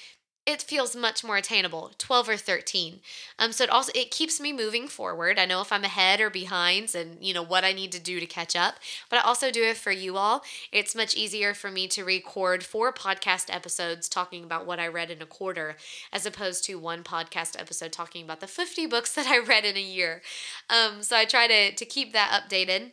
it 0.47 0.61
feels 0.61 0.95
much 0.95 1.23
more 1.25 1.35
attainable 1.35 1.91
12 1.97 2.29
or 2.29 2.37
13 2.37 3.01
um 3.37 3.51
so 3.51 3.65
it 3.65 3.69
also 3.69 3.91
it 3.93 4.09
keeps 4.09 4.39
me 4.39 4.53
moving 4.53 4.87
forward. 4.87 5.37
I 5.37 5.45
know 5.45 5.61
if 5.61 5.71
i'm 5.71 5.83
ahead 5.83 6.21
or 6.21 6.29
behind 6.29 6.95
and 6.95 7.17
you 7.23 7.33
know 7.33 7.43
what 7.43 7.65
i 7.65 7.73
need 7.73 7.91
to 7.91 7.99
do 7.99 8.19
to 8.19 8.25
catch 8.25 8.55
up 8.55 8.75
but 9.09 9.19
i 9.19 9.21
also 9.21 9.51
do 9.51 9.63
it 9.63 9.77
for 9.77 9.91
you 9.91 10.17
all. 10.17 10.43
It's 10.71 10.95
much 10.95 11.15
easier 11.15 11.53
for 11.53 11.69
me 11.69 11.87
to 11.89 12.03
record 12.03 12.63
four 12.63 12.93
podcast 12.93 13.53
episodes 13.53 14.07
talking 14.07 14.43
about 14.43 14.65
what 14.65 14.79
i 14.79 14.87
read 14.87 15.11
in 15.11 15.21
a 15.21 15.25
quarter 15.25 15.75
as 16.13 16.25
opposed 16.25 16.63
to 16.65 16.79
one 16.79 17.03
podcast 17.03 17.59
episode 17.59 17.91
talking 17.91 18.23
about 18.23 18.39
the 18.39 18.47
50 18.47 18.87
books 18.87 19.13
that 19.15 19.27
i 19.27 19.37
read 19.37 19.65
in 19.65 19.75
a 19.75 19.81
year. 19.81 20.21
Um 20.69 21.03
so 21.03 21.17
i 21.17 21.25
try 21.25 21.47
to 21.47 21.75
to 21.75 21.85
keep 21.85 22.13
that 22.13 22.31
updated 22.31 22.91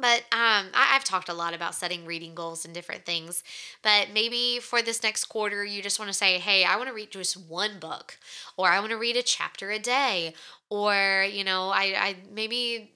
but 0.00 0.20
um, 0.32 0.68
I, 0.74 0.90
have 0.92 1.04
talked 1.04 1.28
a 1.28 1.34
lot 1.34 1.54
about 1.54 1.74
setting 1.74 2.04
reading 2.06 2.34
goals 2.34 2.64
and 2.64 2.74
different 2.74 3.04
things. 3.04 3.42
But 3.82 4.08
maybe 4.12 4.58
for 4.60 4.82
this 4.82 5.02
next 5.02 5.26
quarter, 5.26 5.64
you 5.64 5.82
just 5.82 5.98
want 5.98 6.10
to 6.10 6.16
say, 6.16 6.38
hey, 6.38 6.64
I 6.64 6.76
want 6.76 6.88
to 6.88 6.94
read 6.94 7.10
just 7.10 7.36
one 7.36 7.78
book, 7.78 8.18
or 8.56 8.68
I 8.68 8.80
want 8.80 8.90
to 8.90 8.98
read 8.98 9.16
a 9.16 9.22
chapter 9.22 9.70
a 9.70 9.78
day, 9.78 10.34
or, 10.68 11.26
you 11.30 11.44
know, 11.44 11.68
I, 11.70 11.94
I 11.96 12.16
maybe 12.32 12.92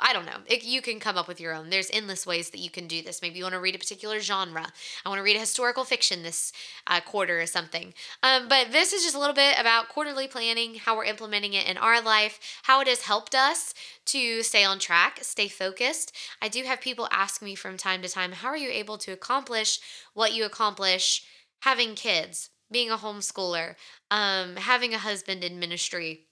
I 0.00 0.12
don't 0.12 0.26
know. 0.26 0.38
It, 0.46 0.64
you 0.64 0.82
can 0.82 0.98
come 0.98 1.16
up 1.16 1.28
with 1.28 1.40
your 1.40 1.54
own. 1.54 1.70
There's 1.70 1.90
endless 1.92 2.26
ways 2.26 2.50
that 2.50 2.60
you 2.60 2.70
can 2.70 2.86
do 2.86 3.02
this. 3.02 3.22
Maybe 3.22 3.38
you 3.38 3.44
want 3.44 3.54
to 3.54 3.60
read 3.60 3.74
a 3.74 3.78
particular 3.78 4.20
genre. 4.20 4.66
I 5.04 5.08
want 5.08 5.18
to 5.18 5.22
read 5.22 5.36
a 5.36 5.40
historical 5.40 5.84
fiction 5.84 6.22
this 6.22 6.52
uh, 6.86 7.00
quarter 7.00 7.40
or 7.40 7.46
something. 7.46 7.94
Um, 8.22 8.48
but 8.48 8.72
this 8.72 8.92
is 8.92 9.02
just 9.02 9.14
a 9.14 9.18
little 9.18 9.34
bit 9.34 9.58
about 9.58 9.88
quarterly 9.88 10.26
planning, 10.26 10.76
how 10.76 10.96
we're 10.96 11.04
implementing 11.04 11.54
it 11.54 11.68
in 11.68 11.76
our 11.76 12.00
life, 12.00 12.40
how 12.64 12.80
it 12.80 12.88
has 12.88 13.02
helped 13.02 13.34
us 13.34 13.74
to 14.06 14.42
stay 14.42 14.64
on 14.64 14.78
track, 14.78 15.18
stay 15.22 15.48
focused. 15.48 16.12
I 16.40 16.48
do 16.48 16.64
have 16.64 16.80
people 16.80 17.08
ask 17.10 17.42
me 17.42 17.54
from 17.54 17.76
time 17.76 18.02
to 18.02 18.08
time, 18.08 18.32
how 18.32 18.48
are 18.48 18.56
you 18.56 18.70
able 18.70 18.98
to 18.98 19.12
accomplish 19.12 19.78
what 20.14 20.32
you 20.32 20.44
accomplish 20.44 21.24
having 21.62 21.94
kids, 21.94 22.50
being 22.70 22.90
a 22.90 22.96
homeschooler, 22.96 23.74
um, 24.10 24.56
having 24.56 24.94
a 24.94 24.98
husband 24.98 25.44
in 25.44 25.58
ministry? 25.58 26.26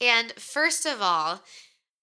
And 0.00 0.32
first 0.32 0.84
of 0.86 1.00
all, 1.00 1.42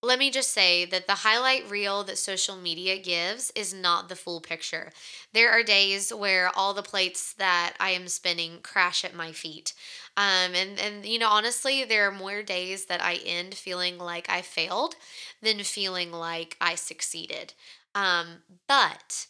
let 0.02 0.20
me 0.20 0.32
just 0.32 0.52
say 0.54 0.86
that 0.86 1.08
the 1.08 1.16
highlight 1.16 1.70
reel 1.70 2.04
that 2.06 2.18
social 2.18 2.56
media 2.56 2.97
gives 2.97 3.52
is 3.56 3.74
not 3.74 4.08
the 4.08 4.16
full 4.16 4.39
picture. 4.39 4.91
There 5.34 5.52
are 5.52 5.64
days 5.64 6.14
where 6.14 6.50
all 6.56 6.74
the 6.74 6.82
plates 6.82 7.34
that 7.34 7.74
I 7.80 7.91
am 7.91 8.08
spinning 8.08 8.60
crash 8.64 9.04
at 9.04 9.14
my 9.14 9.32
feet. 9.32 9.74
Um, 10.16 10.54
and, 10.56 10.80
and, 10.80 11.06
you 11.06 11.20
know, 11.20 11.30
honestly, 11.30 11.84
there 11.84 12.08
are 12.08 12.12
more 12.12 12.43
days 12.43 12.86
that 12.86 13.02
I 13.02 13.16
end 13.26 13.56
feeling 13.56 13.97
like 13.97 14.30
I 14.30 14.41
failed 14.41 14.95
than 15.41 15.60
feeling 15.60 16.12
like 16.12 16.56
I 16.62 16.76
succeeded. 16.76 17.54
Um, 17.93 18.43
but 18.68 19.28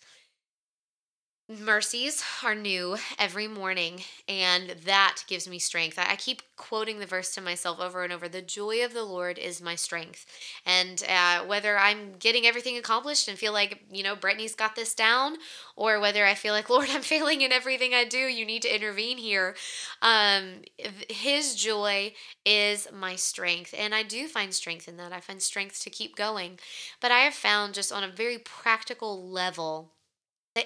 mercies 1.50 2.24
are 2.44 2.54
new 2.54 2.96
every 3.18 3.48
morning 3.48 4.02
and 4.28 4.70
that 4.86 5.24
gives 5.28 5.48
me 5.48 5.58
strength. 5.58 5.98
I, 5.98 6.16
keep 6.16 6.44
quoting 6.56 7.00
the 7.00 7.08
verse 7.08 7.34
to 7.34 7.42
myself 7.42 7.80
over 7.80 8.04
and 8.04 8.14
over 8.14 8.30
the 8.30 8.42
joy 8.42 8.86
of 8.86 8.94
the 8.94 9.04
lord 9.04 9.40
is 9.40 9.60
my 9.60 9.74
strength. 9.74 10.28
And 10.66 11.04
uh, 11.10 11.46
whether 11.46 11.78
i'm 11.78 12.14
getting 12.20 12.46
everything 12.46 12.78
accomplished 12.78 13.28
and 13.28 13.38
feel 13.38 13.54
like 13.54 13.82
you 13.92 14.04
know 14.04 14.16
brittany's 14.16 14.54
got 14.54 14.76
this 14.76 14.94
down 14.94 15.38
or 15.76 16.00
whether 16.00 16.26
i 16.26 16.36
feel 16.36 16.54
like 16.54 16.70
lord 16.70 16.90
i'm 16.92 17.02
failing 17.02 17.42
in 17.42 17.52
everything 17.52 17.94
i 17.96 18.04
do 18.04 18.18
you 18.18 18.46
need 18.46 18.62
to 18.62 18.76
intervene 18.76 19.18
here 19.18 19.56
um, 20.02 20.62
his 21.10 21.56
joy 21.56 22.14
is 22.46 22.88
my 22.94 23.16
strength 23.16 23.74
and 23.78 23.96
i 23.96 24.04
do 24.04 24.28
find 24.28 24.54
strength 24.54 24.88
in 24.88 24.98
that. 24.98 25.12
I 25.12 25.20
find 25.20 25.42
strength 25.42 25.82
to 25.82 25.90
keep 25.90 26.16
going. 26.16 26.60
But 27.00 27.12
i 27.12 27.20
have 27.20 27.34
found 27.34 27.74
just 27.74 27.92
on 27.92 28.04
a 28.04 28.12
very 28.12 28.38
practical 28.38 29.28
level 29.30 29.94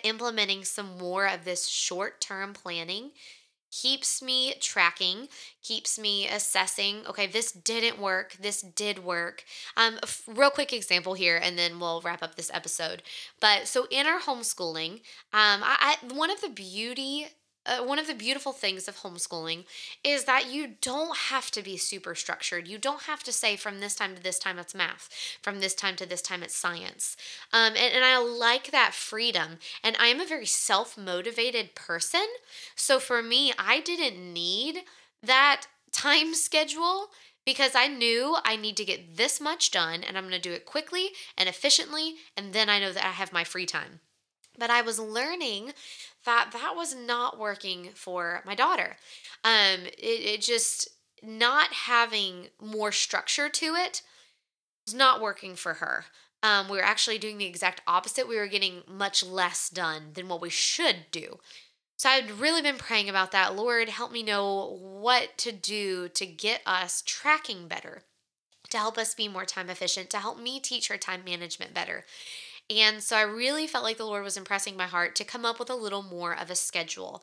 implementing 0.03 0.63
some 0.63 0.97
more 0.97 1.25
of 1.27 1.45
this 1.45 1.67
short 1.67 2.21
term 2.21 2.53
planning 2.53 3.11
keeps 3.73 4.21
me 4.21 4.53
tracking, 4.59 5.27
keeps 5.63 5.97
me 5.97 6.27
assessing. 6.27 7.05
Okay, 7.07 7.25
this 7.25 7.51
didn't 7.51 7.99
work. 7.99 8.37
This 8.39 8.61
did 8.61 9.03
work. 9.03 9.43
Um, 9.75 9.99
real 10.27 10.51
quick 10.51 10.73
example 10.73 11.15
here, 11.15 11.39
and 11.41 11.57
then 11.57 11.79
we'll 11.79 12.01
wrap 12.01 12.21
up 12.21 12.35
this 12.35 12.51
episode. 12.53 13.01
But 13.39 13.67
so 13.67 13.87
in 13.89 14.05
our 14.05 14.19
homeschooling, 14.19 14.93
um, 15.33 15.63
I, 15.63 15.97
I 16.03 16.13
one 16.13 16.29
of 16.29 16.41
the 16.41 16.49
beauty 16.49 17.27
uh, 17.65 17.83
one 17.83 17.99
of 17.99 18.07
the 18.07 18.13
beautiful 18.13 18.51
things 18.51 18.87
of 18.87 18.97
homeschooling 18.97 19.63
is 20.03 20.25
that 20.25 20.51
you 20.51 20.75
don't 20.81 21.17
have 21.29 21.49
to 21.51 21.61
be 21.61 21.77
super 21.77 22.13
structured. 22.13 22.67
You 22.67 22.77
don't 22.77 23.03
have 23.03 23.23
to 23.23 23.31
say 23.31 23.55
from 23.55 23.79
this 23.79 23.95
time 23.95 24.15
to 24.15 24.21
this 24.21 24.39
time 24.39 24.59
it's 24.59 24.75
math, 24.75 25.09
from 25.41 25.59
this 25.59 25.73
time 25.73 25.95
to 25.97 26.05
this 26.05 26.21
time 26.21 26.43
it's 26.43 26.55
science. 26.55 27.15
Um, 27.53 27.73
and, 27.77 27.93
and 27.93 28.03
I 28.03 28.17
like 28.17 28.71
that 28.71 28.93
freedom. 28.93 29.59
And 29.83 29.95
I 29.99 30.07
am 30.07 30.19
a 30.19 30.25
very 30.25 30.45
self 30.45 30.97
motivated 30.97 31.75
person. 31.75 32.25
So 32.75 32.99
for 32.99 33.21
me, 33.21 33.53
I 33.57 33.79
didn't 33.79 34.33
need 34.33 34.79
that 35.21 35.67
time 35.91 36.33
schedule 36.33 37.07
because 37.45 37.75
I 37.75 37.87
knew 37.87 38.37
I 38.43 38.55
need 38.55 38.77
to 38.77 38.85
get 38.85 39.17
this 39.17 39.39
much 39.41 39.71
done 39.71 40.03
and 40.03 40.17
I'm 40.17 40.23
going 40.23 40.33
to 40.33 40.49
do 40.49 40.53
it 40.53 40.65
quickly 40.65 41.09
and 41.37 41.47
efficiently. 41.47 42.15
And 42.35 42.53
then 42.53 42.69
I 42.69 42.79
know 42.79 42.91
that 42.91 43.05
I 43.05 43.11
have 43.11 43.33
my 43.33 43.43
free 43.43 43.65
time. 43.65 43.99
But 44.57 44.69
I 44.69 44.81
was 44.81 44.99
learning 44.99 45.73
that 46.25 46.49
that 46.53 46.73
was 46.75 46.95
not 46.95 47.37
working 47.37 47.89
for 47.93 48.41
my 48.45 48.55
daughter. 48.55 48.97
Um, 49.43 49.85
it, 49.97 50.35
it 50.35 50.41
just 50.41 50.89
not 51.21 51.73
having 51.73 52.47
more 52.61 52.91
structure 52.91 53.49
to 53.49 53.75
it 53.75 54.01
was 54.85 54.93
not 54.93 55.21
working 55.21 55.55
for 55.55 55.75
her. 55.75 56.05
Um, 56.41 56.67
we 56.67 56.77
were 56.77 56.83
actually 56.83 57.17
doing 57.17 57.37
the 57.37 57.45
exact 57.45 57.81
opposite. 57.87 58.27
We 58.27 58.35
were 58.35 58.47
getting 58.47 58.81
much 58.85 59.23
less 59.23 59.69
done 59.69 60.09
than 60.13 60.27
what 60.27 60.41
we 60.41 60.49
should 60.49 61.05
do. 61.11 61.39
So 61.95 62.09
I'd 62.09 62.31
really 62.31 62.61
been 62.61 62.77
praying 62.77 63.07
about 63.07 63.31
that. 63.31 63.55
Lord, 63.55 63.87
help 63.87 64.11
me 64.11 64.23
know 64.23 64.77
what 64.81 65.37
to 65.37 65.53
do 65.53 66.09
to 66.09 66.25
get 66.25 66.61
us 66.65 67.01
tracking 67.05 67.69
better, 67.69 68.03
to 68.71 68.77
help 68.77 68.97
us 68.97 69.15
be 69.15 69.29
more 69.29 69.45
time 69.45 69.69
efficient, 69.69 70.09
to 70.09 70.17
help 70.17 70.37
me 70.37 70.59
teach 70.59 70.89
her 70.89 70.97
time 70.97 71.23
management 71.23 71.73
better. 71.73 72.03
And 72.69 73.03
so 73.03 73.17
I 73.17 73.23
really 73.23 73.67
felt 73.67 73.83
like 73.83 73.97
the 73.97 74.05
Lord 74.05 74.23
was 74.23 74.37
impressing 74.37 74.77
my 74.77 74.85
heart 74.85 75.15
to 75.15 75.25
come 75.25 75.45
up 75.45 75.59
with 75.59 75.69
a 75.69 75.75
little 75.75 76.01
more 76.01 76.33
of 76.33 76.49
a 76.49 76.55
schedule. 76.55 77.21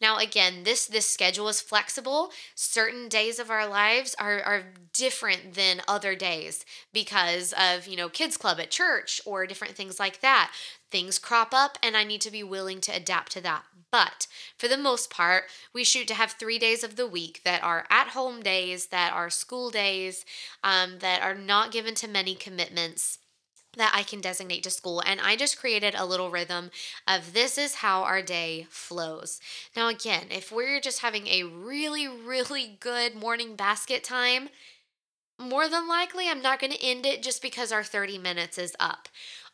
Now 0.00 0.16
again, 0.16 0.64
this 0.64 0.86
this 0.86 1.08
schedule 1.08 1.48
is 1.48 1.60
flexible. 1.60 2.30
Certain 2.54 3.08
days 3.08 3.38
of 3.38 3.50
our 3.50 3.66
lives 3.68 4.16
are 4.18 4.40
are 4.42 4.72
different 4.94 5.54
than 5.54 5.82
other 5.86 6.14
days 6.14 6.64
because 6.92 7.52
of, 7.52 7.86
you 7.86 7.96
know, 7.96 8.08
kids 8.08 8.38
club 8.38 8.58
at 8.58 8.70
church 8.70 9.20
or 9.26 9.46
different 9.46 9.74
things 9.74 10.00
like 10.00 10.20
that. 10.20 10.52
Things 10.90 11.18
crop 11.18 11.52
up 11.52 11.76
and 11.82 11.94
I 11.94 12.04
need 12.04 12.22
to 12.22 12.30
be 12.30 12.42
willing 12.42 12.80
to 12.82 12.92
adapt 12.92 13.32
to 13.32 13.42
that. 13.42 13.64
But 13.90 14.26
for 14.56 14.68
the 14.68 14.78
most 14.78 15.10
part, 15.10 15.44
we 15.74 15.84
shoot 15.84 16.08
to 16.08 16.14
have 16.14 16.32
three 16.32 16.58
days 16.58 16.82
of 16.82 16.96
the 16.96 17.06
week 17.06 17.42
that 17.44 17.62
are 17.62 17.86
at 17.90 18.08
home 18.08 18.42
days, 18.42 18.86
that 18.86 19.12
are 19.12 19.30
school 19.30 19.70
days, 19.70 20.24
um, 20.64 20.98
that 21.00 21.22
are 21.22 21.34
not 21.34 21.72
given 21.72 21.94
to 21.96 22.08
many 22.08 22.34
commitments 22.34 23.18
that 23.78 23.92
I 23.94 24.02
can 24.02 24.20
designate 24.20 24.62
to 24.64 24.70
school. 24.70 25.02
And 25.04 25.20
I 25.20 25.34
just 25.34 25.58
created 25.58 25.94
a 25.96 26.04
little 26.04 26.30
rhythm 26.30 26.70
of 27.06 27.32
this 27.32 27.56
is 27.56 27.76
how 27.76 28.02
our 28.02 28.20
day 28.20 28.66
flows. 28.68 29.40
Now, 29.74 29.88
again, 29.88 30.26
if 30.30 30.52
we're 30.52 30.80
just 30.80 31.00
having 31.00 31.26
a 31.26 31.44
really, 31.44 32.06
really 32.06 32.76
good 32.80 33.14
morning 33.14 33.56
basket 33.56 34.04
time, 34.04 34.50
more 35.38 35.68
than 35.68 35.88
likely 35.88 36.28
I'm 36.28 36.42
not 36.42 36.60
going 36.60 36.72
to 36.72 36.84
end 36.84 37.06
it 37.06 37.22
just 37.22 37.40
because 37.40 37.72
our 37.72 37.84
30 37.84 38.18
minutes 38.18 38.58
is 38.58 38.74
up. 38.78 39.08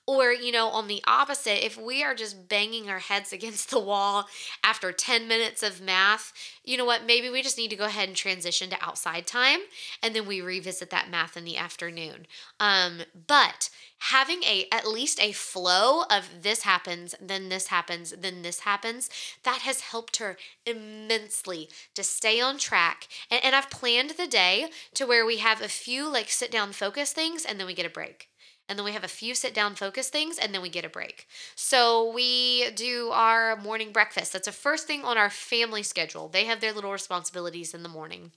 Or, 0.07 0.33
you 0.33 0.53
know, 0.53 0.69
on 0.69 0.87
the 0.87 1.03
opposite, 1.07 1.65
if 1.65 1.81
we 1.81 2.05
are 2.05 2.15
just 2.15 2.47
banging 2.49 2.91
our 2.91 2.99
heads 2.99 3.33
against 3.33 3.71
the 3.71 3.79
wall 3.81 4.27
after 4.63 4.93
10 4.93 5.27
minutes 5.27 5.63
of 5.63 5.81
math, 5.81 6.33
you 6.63 6.77
know 6.77 6.85
what? 6.85 7.07
Maybe 7.07 7.31
we 7.31 7.43
just 7.43 7.57
need 7.57 7.71
to 7.71 7.77
go 7.77 7.85
ahead 7.85 8.09
and 8.09 8.17
transition 8.17 8.69
to 8.71 8.85
outside 8.85 9.27
time 9.27 9.61
and 10.03 10.15
then 10.15 10.27
we 10.27 10.41
revisit 10.41 10.91
that 10.91 11.11
math 11.11 11.37
in 11.37 11.45
the 11.45 11.57
afternoon. 11.57 12.27
Um, 12.61 13.01
but 13.27 13.71
having 14.11 14.43
a 14.43 14.67
at 14.71 14.87
least 14.87 15.23
a 15.23 15.33
flow 15.33 16.03
of 16.11 16.43
this 16.43 16.63
happens, 16.63 17.15
then 17.21 17.49
this 17.49 17.69
happens, 17.69 18.13
then 18.19 18.43
this 18.43 18.61
happens, 18.61 19.09
that 19.45 19.61
has 19.63 19.81
helped 19.81 20.19
her 20.19 20.37
immensely 20.67 21.71
to 21.95 22.03
stay 22.03 22.41
on 22.41 22.59
track. 22.59 23.09
And, 23.31 23.43
and 23.43 23.55
I've 23.55 23.71
planned 23.71 24.11
the 24.11 24.27
day 24.27 24.69
to 24.95 25.07
where 25.07 25.25
we 25.25 25.39
have 25.39 25.63
a 25.63 25.69
few 25.69 26.11
like 26.11 26.29
sit 26.29 26.51
down 26.51 26.73
focus 26.73 27.13
things 27.13 27.45
and 27.47 27.59
then 27.59 27.67
we 27.67 27.75
get 27.75 27.87
a 27.87 27.91
break 27.91 28.29
and 28.69 28.79
then 28.79 28.85
we 28.85 28.93
have 28.93 29.05
a 29.05 29.09
few 29.09 29.35
sit 29.35 29.55
down 29.55 29.75
focus 29.75 30.09
things 30.09 30.39
and 30.39 30.55
then 30.55 30.63
we 30.63 30.69
get 30.69 30.85
a 30.85 30.89
break. 30.89 31.27
So 31.55 32.13
we 32.13 32.71
do 32.71 33.11
our 33.13 33.57
morning 33.57 33.93
breakfast. 33.93 34.33
That's 34.33 34.47
the 34.47 34.53
first 34.53 34.87
thing 34.87 35.05
on 35.05 35.19
our 35.19 35.31
family 35.31 35.83
schedule. 35.83 36.29
They 36.29 36.45
have 36.45 36.61
their 36.61 36.73
little 36.73 36.93
responsibilities 36.93 37.75
in 37.75 37.83
the 37.83 37.89
morning. 37.89 38.33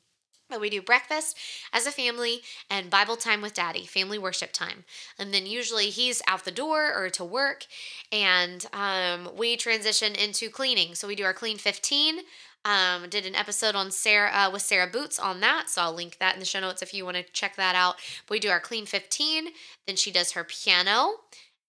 But 0.49 0.61
we 0.61 0.69
do 0.69 0.81
breakfast 0.81 1.37
as 1.73 1.85
a 1.85 1.91
family 1.91 2.41
and 2.69 2.89
Bible 2.89 3.17
time 3.17 3.41
with 3.41 3.53
daddy, 3.53 3.85
family 3.85 4.17
worship 4.17 4.53
time. 4.53 4.85
And 5.19 5.33
then 5.33 5.45
usually 5.45 5.89
he's 5.89 6.21
out 6.25 6.45
the 6.45 6.51
door 6.51 6.93
or 6.95 7.09
to 7.11 7.25
work, 7.25 7.65
and 8.13 8.65
um, 8.71 9.29
we 9.35 9.57
transition 9.57 10.15
into 10.15 10.49
cleaning. 10.49 10.95
So 10.95 11.05
we 11.05 11.15
do 11.15 11.25
our 11.25 11.33
clean 11.33 11.57
15, 11.57 12.19
um, 12.67 13.07
did 13.09 13.25
an 13.25 13.35
episode 13.35 13.75
on 13.75 13.91
Sarah 13.91 14.29
uh, 14.29 14.49
with 14.51 14.61
Sarah 14.61 14.87
Boots 14.87 15.17
on 15.17 15.39
that, 15.39 15.69
so 15.69 15.83
I'll 15.83 15.93
link 15.93 16.17
that 16.19 16.33
in 16.33 16.41
the 16.41 16.45
show 16.45 16.59
notes 16.59 16.81
if 16.81 16.93
you 16.93 17.05
want 17.05 17.15
to 17.15 17.23
check 17.23 17.55
that 17.55 17.75
out. 17.75 17.95
But 18.27 18.35
we 18.35 18.39
do 18.39 18.49
our 18.49 18.59
clean 18.59 18.85
15, 18.85 19.47
then 19.85 19.95
she 19.95 20.11
does 20.11 20.33
her 20.33 20.43
piano, 20.43 21.13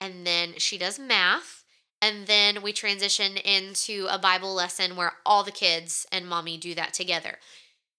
and 0.00 0.26
then 0.26 0.54
she 0.58 0.76
does 0.76 0.98
math, 0.98 1.64
and 2.02 2.26
then 2.26 2.62
we 2.62 2.72
transition 2.72 3.36
into 3.36 4.08
a 4.10 4.18
Bible 4.18 4.52
lesson 4.52 4.96
where 4.96 5.12
all 5.24 5.44
the 5.44 5.52
kids 5.52 6.04
and 6.10 6.26
mommy 6.26 6.56
do 6.56 6.74
that 6.74 6.94
together. 6.94 7.38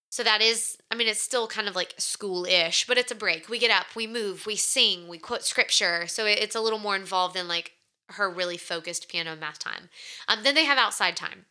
So 0.09 0.23
that 0.23 0.41
is, 0.41 0.77
I 0.91 0.95
mean, 0.95 1.07
it's 1.07 1.21
still 1.21 1.47
kind 1.47 1.69
of 1.69 1.75
like 1.75 1.93
school 1.97 2.45
ish, 2.45 2.85
but 2.85 2.97
it's 2.97 3.11
a 3.11 3.15
break. 3.15 3.47
We 3.47 3.59
get 3.59 3.71
up, 3.71 3.95
we 3.95 4.07
move, 4.07 4.45
we 4.45 4.57
sing, 4.57 5.07
we 5.07 5.19
quote 5.19 5.43
scripture. 5.43 6.07
So 6.07 6.25
it's 6.25 6.55
a 6.55 6.61
little 6.61 6.79
more 6.79 6.95
involved 6.95 7.35
than 7.35 7.47
like 7.47 7.73
her 8.09 8.29
really 8.29 8.57
focused 8.57 9.07
piano 9.07 9.31
and 9.31 9.39
math 9.39 9.59
time. 9.59 9.89
Um, 10.27 10.39
then 10.43 10.55
they 10.55 10.65
have 10.65 10.79
outside 10.79 11.15
time. 11.15 11.45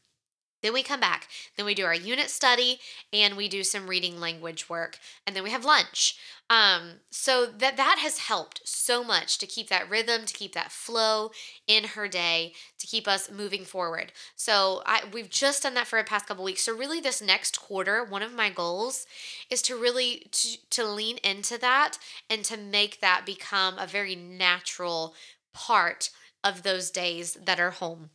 Then 0.62 0.72
we 0.72 0.82
come 0.82 1.00
back. 1.00 1.28
Then 1.56 1.66
we 1.66 1.74
do 1.74 1.84
our 1.84 1.94
unit 1.94 2.30
study 2.30 2.80
and 3.12 3.36
we 3.36 3.48
do 3.48 3.62
some 3.62 3.88
reading 3.88 4.18
language 4.18 4.68
work. 4.68 4.98
And 5.26 5.34
then 5.36 5.44
we 5.44 5.50
have 5.50 5.64
lunch. 5.64 6.18
Um, 6.50 7.00
so 7.10 7.44
that 7.44 7.76
that 7.76 7.98
has 8.00 8.18
helped 8.18 8.66
so 8.66 9.04
much 9.04 9.36
to 9.38 9.46
keep 9.46 9.68
that 9.68 9.88
rhythm, 9.88 10.24
to 10.24 10.32
keep 10.32 10.54
that 10.54 10.72
flow 10.72 11.30
in 11.66 11.84
her 11.84 12.08
day, 12.08 12.54
to 12.78 12.86
keep 12.86 13.06
us 13.06 13.30
moving 13.30 13.64
forward. 13.64 14.12
So 14.34 14.82
I 14.86 15.02
we've 15.12 15.28
just 15.28 15.62
done 15.62 15.74
that 15.74 15.86
for 15.86 15.98
the 15.98 16.08
past 16.08 16.26
couple 16.26 16.44
weeks. 16.44 16.64
So 16.64 16.74
really 16.74 17.00
this 17.00 17.20
next 17.20 17.60
quarter, 17.60 18.02
one 18.02 18.22
of 18.22 18.32
my 18.32 18.48
goals 18.48 19.06
is 19.50 19.60
to 19.62 19.76
really 19.76 20.26
to, 20.32 20.56
to 20.70 20.86
lean 20.86 21.18
into 21.18 21.58
that 21.58 21.98
and 22.30 22.44
to 22.46 22.56
make 22.56 23.00
that 23.00 23.26
become 23.26 23.78
a 23.78 23.86
very 23.86 24.16
natural 24.16 25.14
part 25.52 26.10
of 26.42 26.62
those 26.62 26.90
days 26.90 27.34
that 27.44 27.60
are 27.60 27.72
home. 27.72 28.10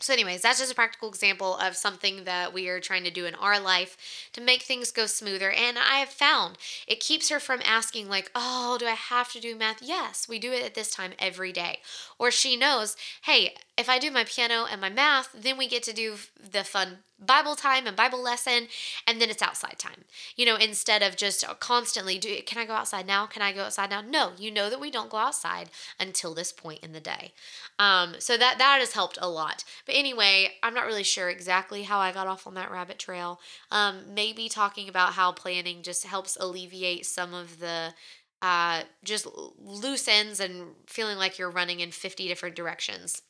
So, 0.00 0.12
anyways, 0.12 0.42
that's 0.42 0.60
just 0.60 0.70
a 0.70 0.76
practical 0.76 1.08
example 1.08 1.56
of 1.56 1.76
something 1.76 2.22
that 2.22 2.52
we 2.52 2.68
are 2.68 2.78
trying 2.78 3.02
to 3.02 3.10
do 3.10 3.26
in 3.26 3.34
our 3.34 3.58
life 3.58 3.96
to 4.32 4.40
make 4.40 4.62
things 4.62 4.92
go 4.92 5.06
smoother. 5.06 5.50
And 5.50 5.76
I 5.76 5.98
have 5.98 6.10
found 6.10 6.56
it 6.86 7.00
keeps 7.00 7.30
her 7.30 7.40
from 7.40 7.60
asking, 7.64 8.08
like, 8.08 8.30
oh, 8.32 8.76
do 8.78 8.86
I 8.86 8.92
have 8.92 9.32
to 9.32 9.40
do 9.40 9.56
math? 9.56 9.82
Yes, 9.82 10.28
we 10.28 10.38
do 10.38 10.52
it 10.52 10.64
at 10.64 10.74
this 10.74 10.90
time 10.90 11.14
every 11.18 11.52
day. 11.52 11.80
Or 12.16 12.30
she 12.30 12.56
knows, 12.56 12.96
hey, 13.22 13.56
if 13.76 13.88
I 13.88 13.98
do 13.98 14.12
my 14.12 14.22
piano 14.22 14.66
and 14.70 14.80
my 14.80 14.88
math, 14.88 15.30
then 15.34 15.58
we 15.58 15.66
get 15.66 15.82
to 15.84 15.92
do 15.92 16.14
the 16.38 16.62
fun 16.62 16.98
Bible 17.18 17.56
time 17.56 17.86
and 17.86 17.96
Bible 17.96 18.22
lesson, 18.22 18.68
and 19.06 19.20
then 19.20 19.30
it's 19.30 19.42
outside 19.42 19.78
time. 19.78 20.04
You 20.36 20.46
know, 20.46 20.56
instead 20.56 21.02
of 21.02 21.16
just 21.16 21.44
constantly 21.58 22.18
do, 22.18 22.40
can 22.42 22.58
I 22.58 22.66
go 22.66 22.74
outside 22.74 23.06
now? 23.06 23.26
Can 23.26 23.42
I 23.42 23.52
go 23.52 23.64
outside 23.64 23.90
now? 23.90 24.00
No, 24.00 24.32
you 24.38 24.50
know 24.50 24.70
that 24.70 24.80
we 24.80 24.90
don't 24.90 25.10
go 25.10 25.16
outside 25.16 25.70
until 25.98 26.34
this 26.34 26.52
point 26.52 26.80
in 26.80 26.92
the 26.92 27.00
day. 27.00 27.32
Um, 27.78 28.14
so 28.18 28.36
that 28.36 28.58
that 28.58 28.78
has 28.80 28.92
helped 28.92 29.18
a 29.20 29.28
lot. 29.28 29.64
But 29.84 29.96
anyway, 29.96 30.54
I'm 30.62 30.74
not 30.74 30.86
really 30.86 31.02
sure 31.02 31.28
exactly 31.28 31.82
how 31.82 31.98
I 31.98 32.12
got 32.12 32.26
off 32.26 32.46
on 32.46 32.54
that 32.54 32.70
rabbit 32.70 32.98
trail. 32.98 33.40
Um, 33.70 34.14
maybe 34.14 34.48
talking 34.48 34.88
about 34.88 35.14
how 35.14 35.32
planning 35.32 35.82
just 35.82 36.06
helps 36.06 36.36
alleviate 36.40 37.06
some 37.06 37.34
of 37.34 37.58
the 37.58 37.94
uh, 38.40 38.82
just 39.02 39.26
loose 39.58 40.06
ends 40.06 40.38
and 40.38 40.68
feeling 40.86 41.18
like 41.18 41.38
you're 41.38 41.50
running 41.50 41.80
in 41.80 41.90
50 41.90 42.28
different 42.28 42.54
directions 42.54 43.22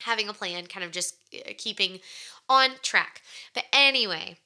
having 0.00 0.28
a 0.28 0.32
plan, 0.32 0.66
kind 0.66 0.84
of 0.84 0.92
just 0.92 1.16
uh, 1.34 1.52
keeping 1.56 2.00
on 2.48 2.70
track. 2.82 3.22
But 3.54 3.64
anyway, 3.72 4.36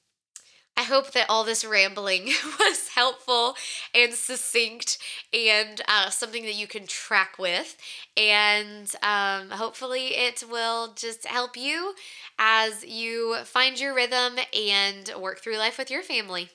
I 0.77 0.85
hope 0.85 1.13
that 1.13 1.27
all 1.29 1.45
this 1.45 1.63
rambling 1.65 2.27
was 2.59 2.89
helpful 2.95 3.55
and 3.95 4.15
succinct 4.15 4.97
and 5.31 5.81
uh, 5.87 6.09
something 6.09 6.45
that 6.45 6.55
you 6.55 6.67
can 6.67 6.87
track 6.87 7.39
with. 7.39 7.77
And 8.17 8.91
um, 9.03 9.51
hopefully, 9.51 10.15
it 10.15 10.43
will 10.51 10.95
just 10.95 11.27
help 11.27 11.57
you 11.57 11.95
as 12.39 12.85
you 12.85 13.37
find 13.45 13.79
your 13.79 13.95
rhythm 13.95 14.37
and 14.57 15.13
work 15.21 15.41
through 15.41 15.59
life 15.59 15.77
with 15.77 15.91
your 15.91 16.03
family. 16.03 16.49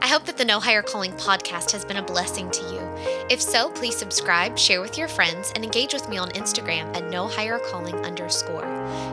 I 0.00 0.06
hope 0.06 0.26
that 0.26 0.38
the 0.38 0.44
No 0.44 0.60
Higher 0.60 0.82
Calling 0.82 1.12
podcast 1.12 1.72
has 1.72 1.84
been 1.84 1.96
a 1.96 2.02
blessing 2.02 2.50
to 2.50 2.62
you. 2.72 2.89
If 3.30 3.40
so, 3.40 3.70
please 3.70 3.96
subscribe, 3.96 4.58
share 4.58 4.80
with 4.80 4.98
your 4.98 5.06
friends, 5.08 5.52
and 5.54 5.62
engage 5.64 5.92
with 5.92 6.08
me 6.08 6.18
on 6.18 6.30
Instagram 6.30 6.96
at 6.96 7.08
No 7.10 7.28
Calling 7.70 7.94
underscore. 8.04 8.66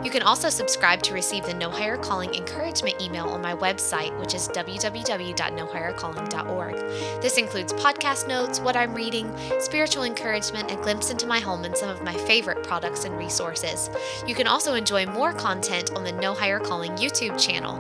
You 0.03 0.11
can 0.11 0.23
also 0.23 0.49
subscribe 0.49 1.01
to 1.03 1.13
receive 1.13 1.45
the 1.45 1.53
No 1.53 1.69
Higher 1.69 1.97
Calling 1.97 2.33
encouragement 2.33 2.99
email 3.01 3.29
on 3.29 3.41
my 3.41 3.55
website, 3.55 4.17
which 4.19 4.33
is 4.33 4.49
www.nohighercalling.org. 4.49 6.75
This 7.21 7.38
includes 7.38 7.71
podcast 7.73 8.27
notes, 8.27 8.59
what 8.59 8.75
I'm 8.75 8.93
reading, 8.93 9.31
spiritual 9.59 10.03
encouragement, 10.03 10.71
a 10.71 10.75
glimpse 10.75 11.09
into 11.09 11.25
my 11.27 11.39
home, 11.39 11.63
and 11.65 11.77
some 11.77 11.89
of 11.89 12.03
my 12.03 12.13
favorite 12.13 12.63
products 12.63 13.05
and 13.05 13.17
resources. 13.17 13.89
You 14.25 14.35
can 14.35 14.47
also 14.47 14.73
enjoy 14.73 15.05
more 15.05 15.33
content 15.33 15.93
on 15.93 16.03
the 16.03 16.11
No 16.11 16.33
Higher 16.33 16.59
Calling 16.59 16.91
YouTube 16.93 17.39
channel. 17.39 17.79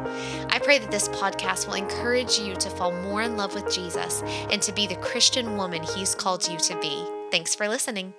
I 0.49 0.59
pray 0.59 0.77
that 0.79 0.91
this 0.91 1.09
podcast 1.09 1.67
will 1.67 1.75
encourage 1.75 2.39
you 2.39 2.55
to 2.55 2.69
fall 2.69 2.91
more 2.91 3.21
in 3.21 3.37
love 3.37 3.55
with 3.55 3.73
Jesus 3.73 4.21
and 4.51 4.61
to 4.61 4.71
be 4.71 4.87
the 4.87 4.95
Christian 4.97 5.57
woman 5.57 5.83
He's 5.97 6.13
called 6.13 6.47
you 6.47 6.59
to 6.59 6.79
be. 6.79 7.03
Thanks 7.31 7.55
for 7.55 7.67
listening. 7.67 8.13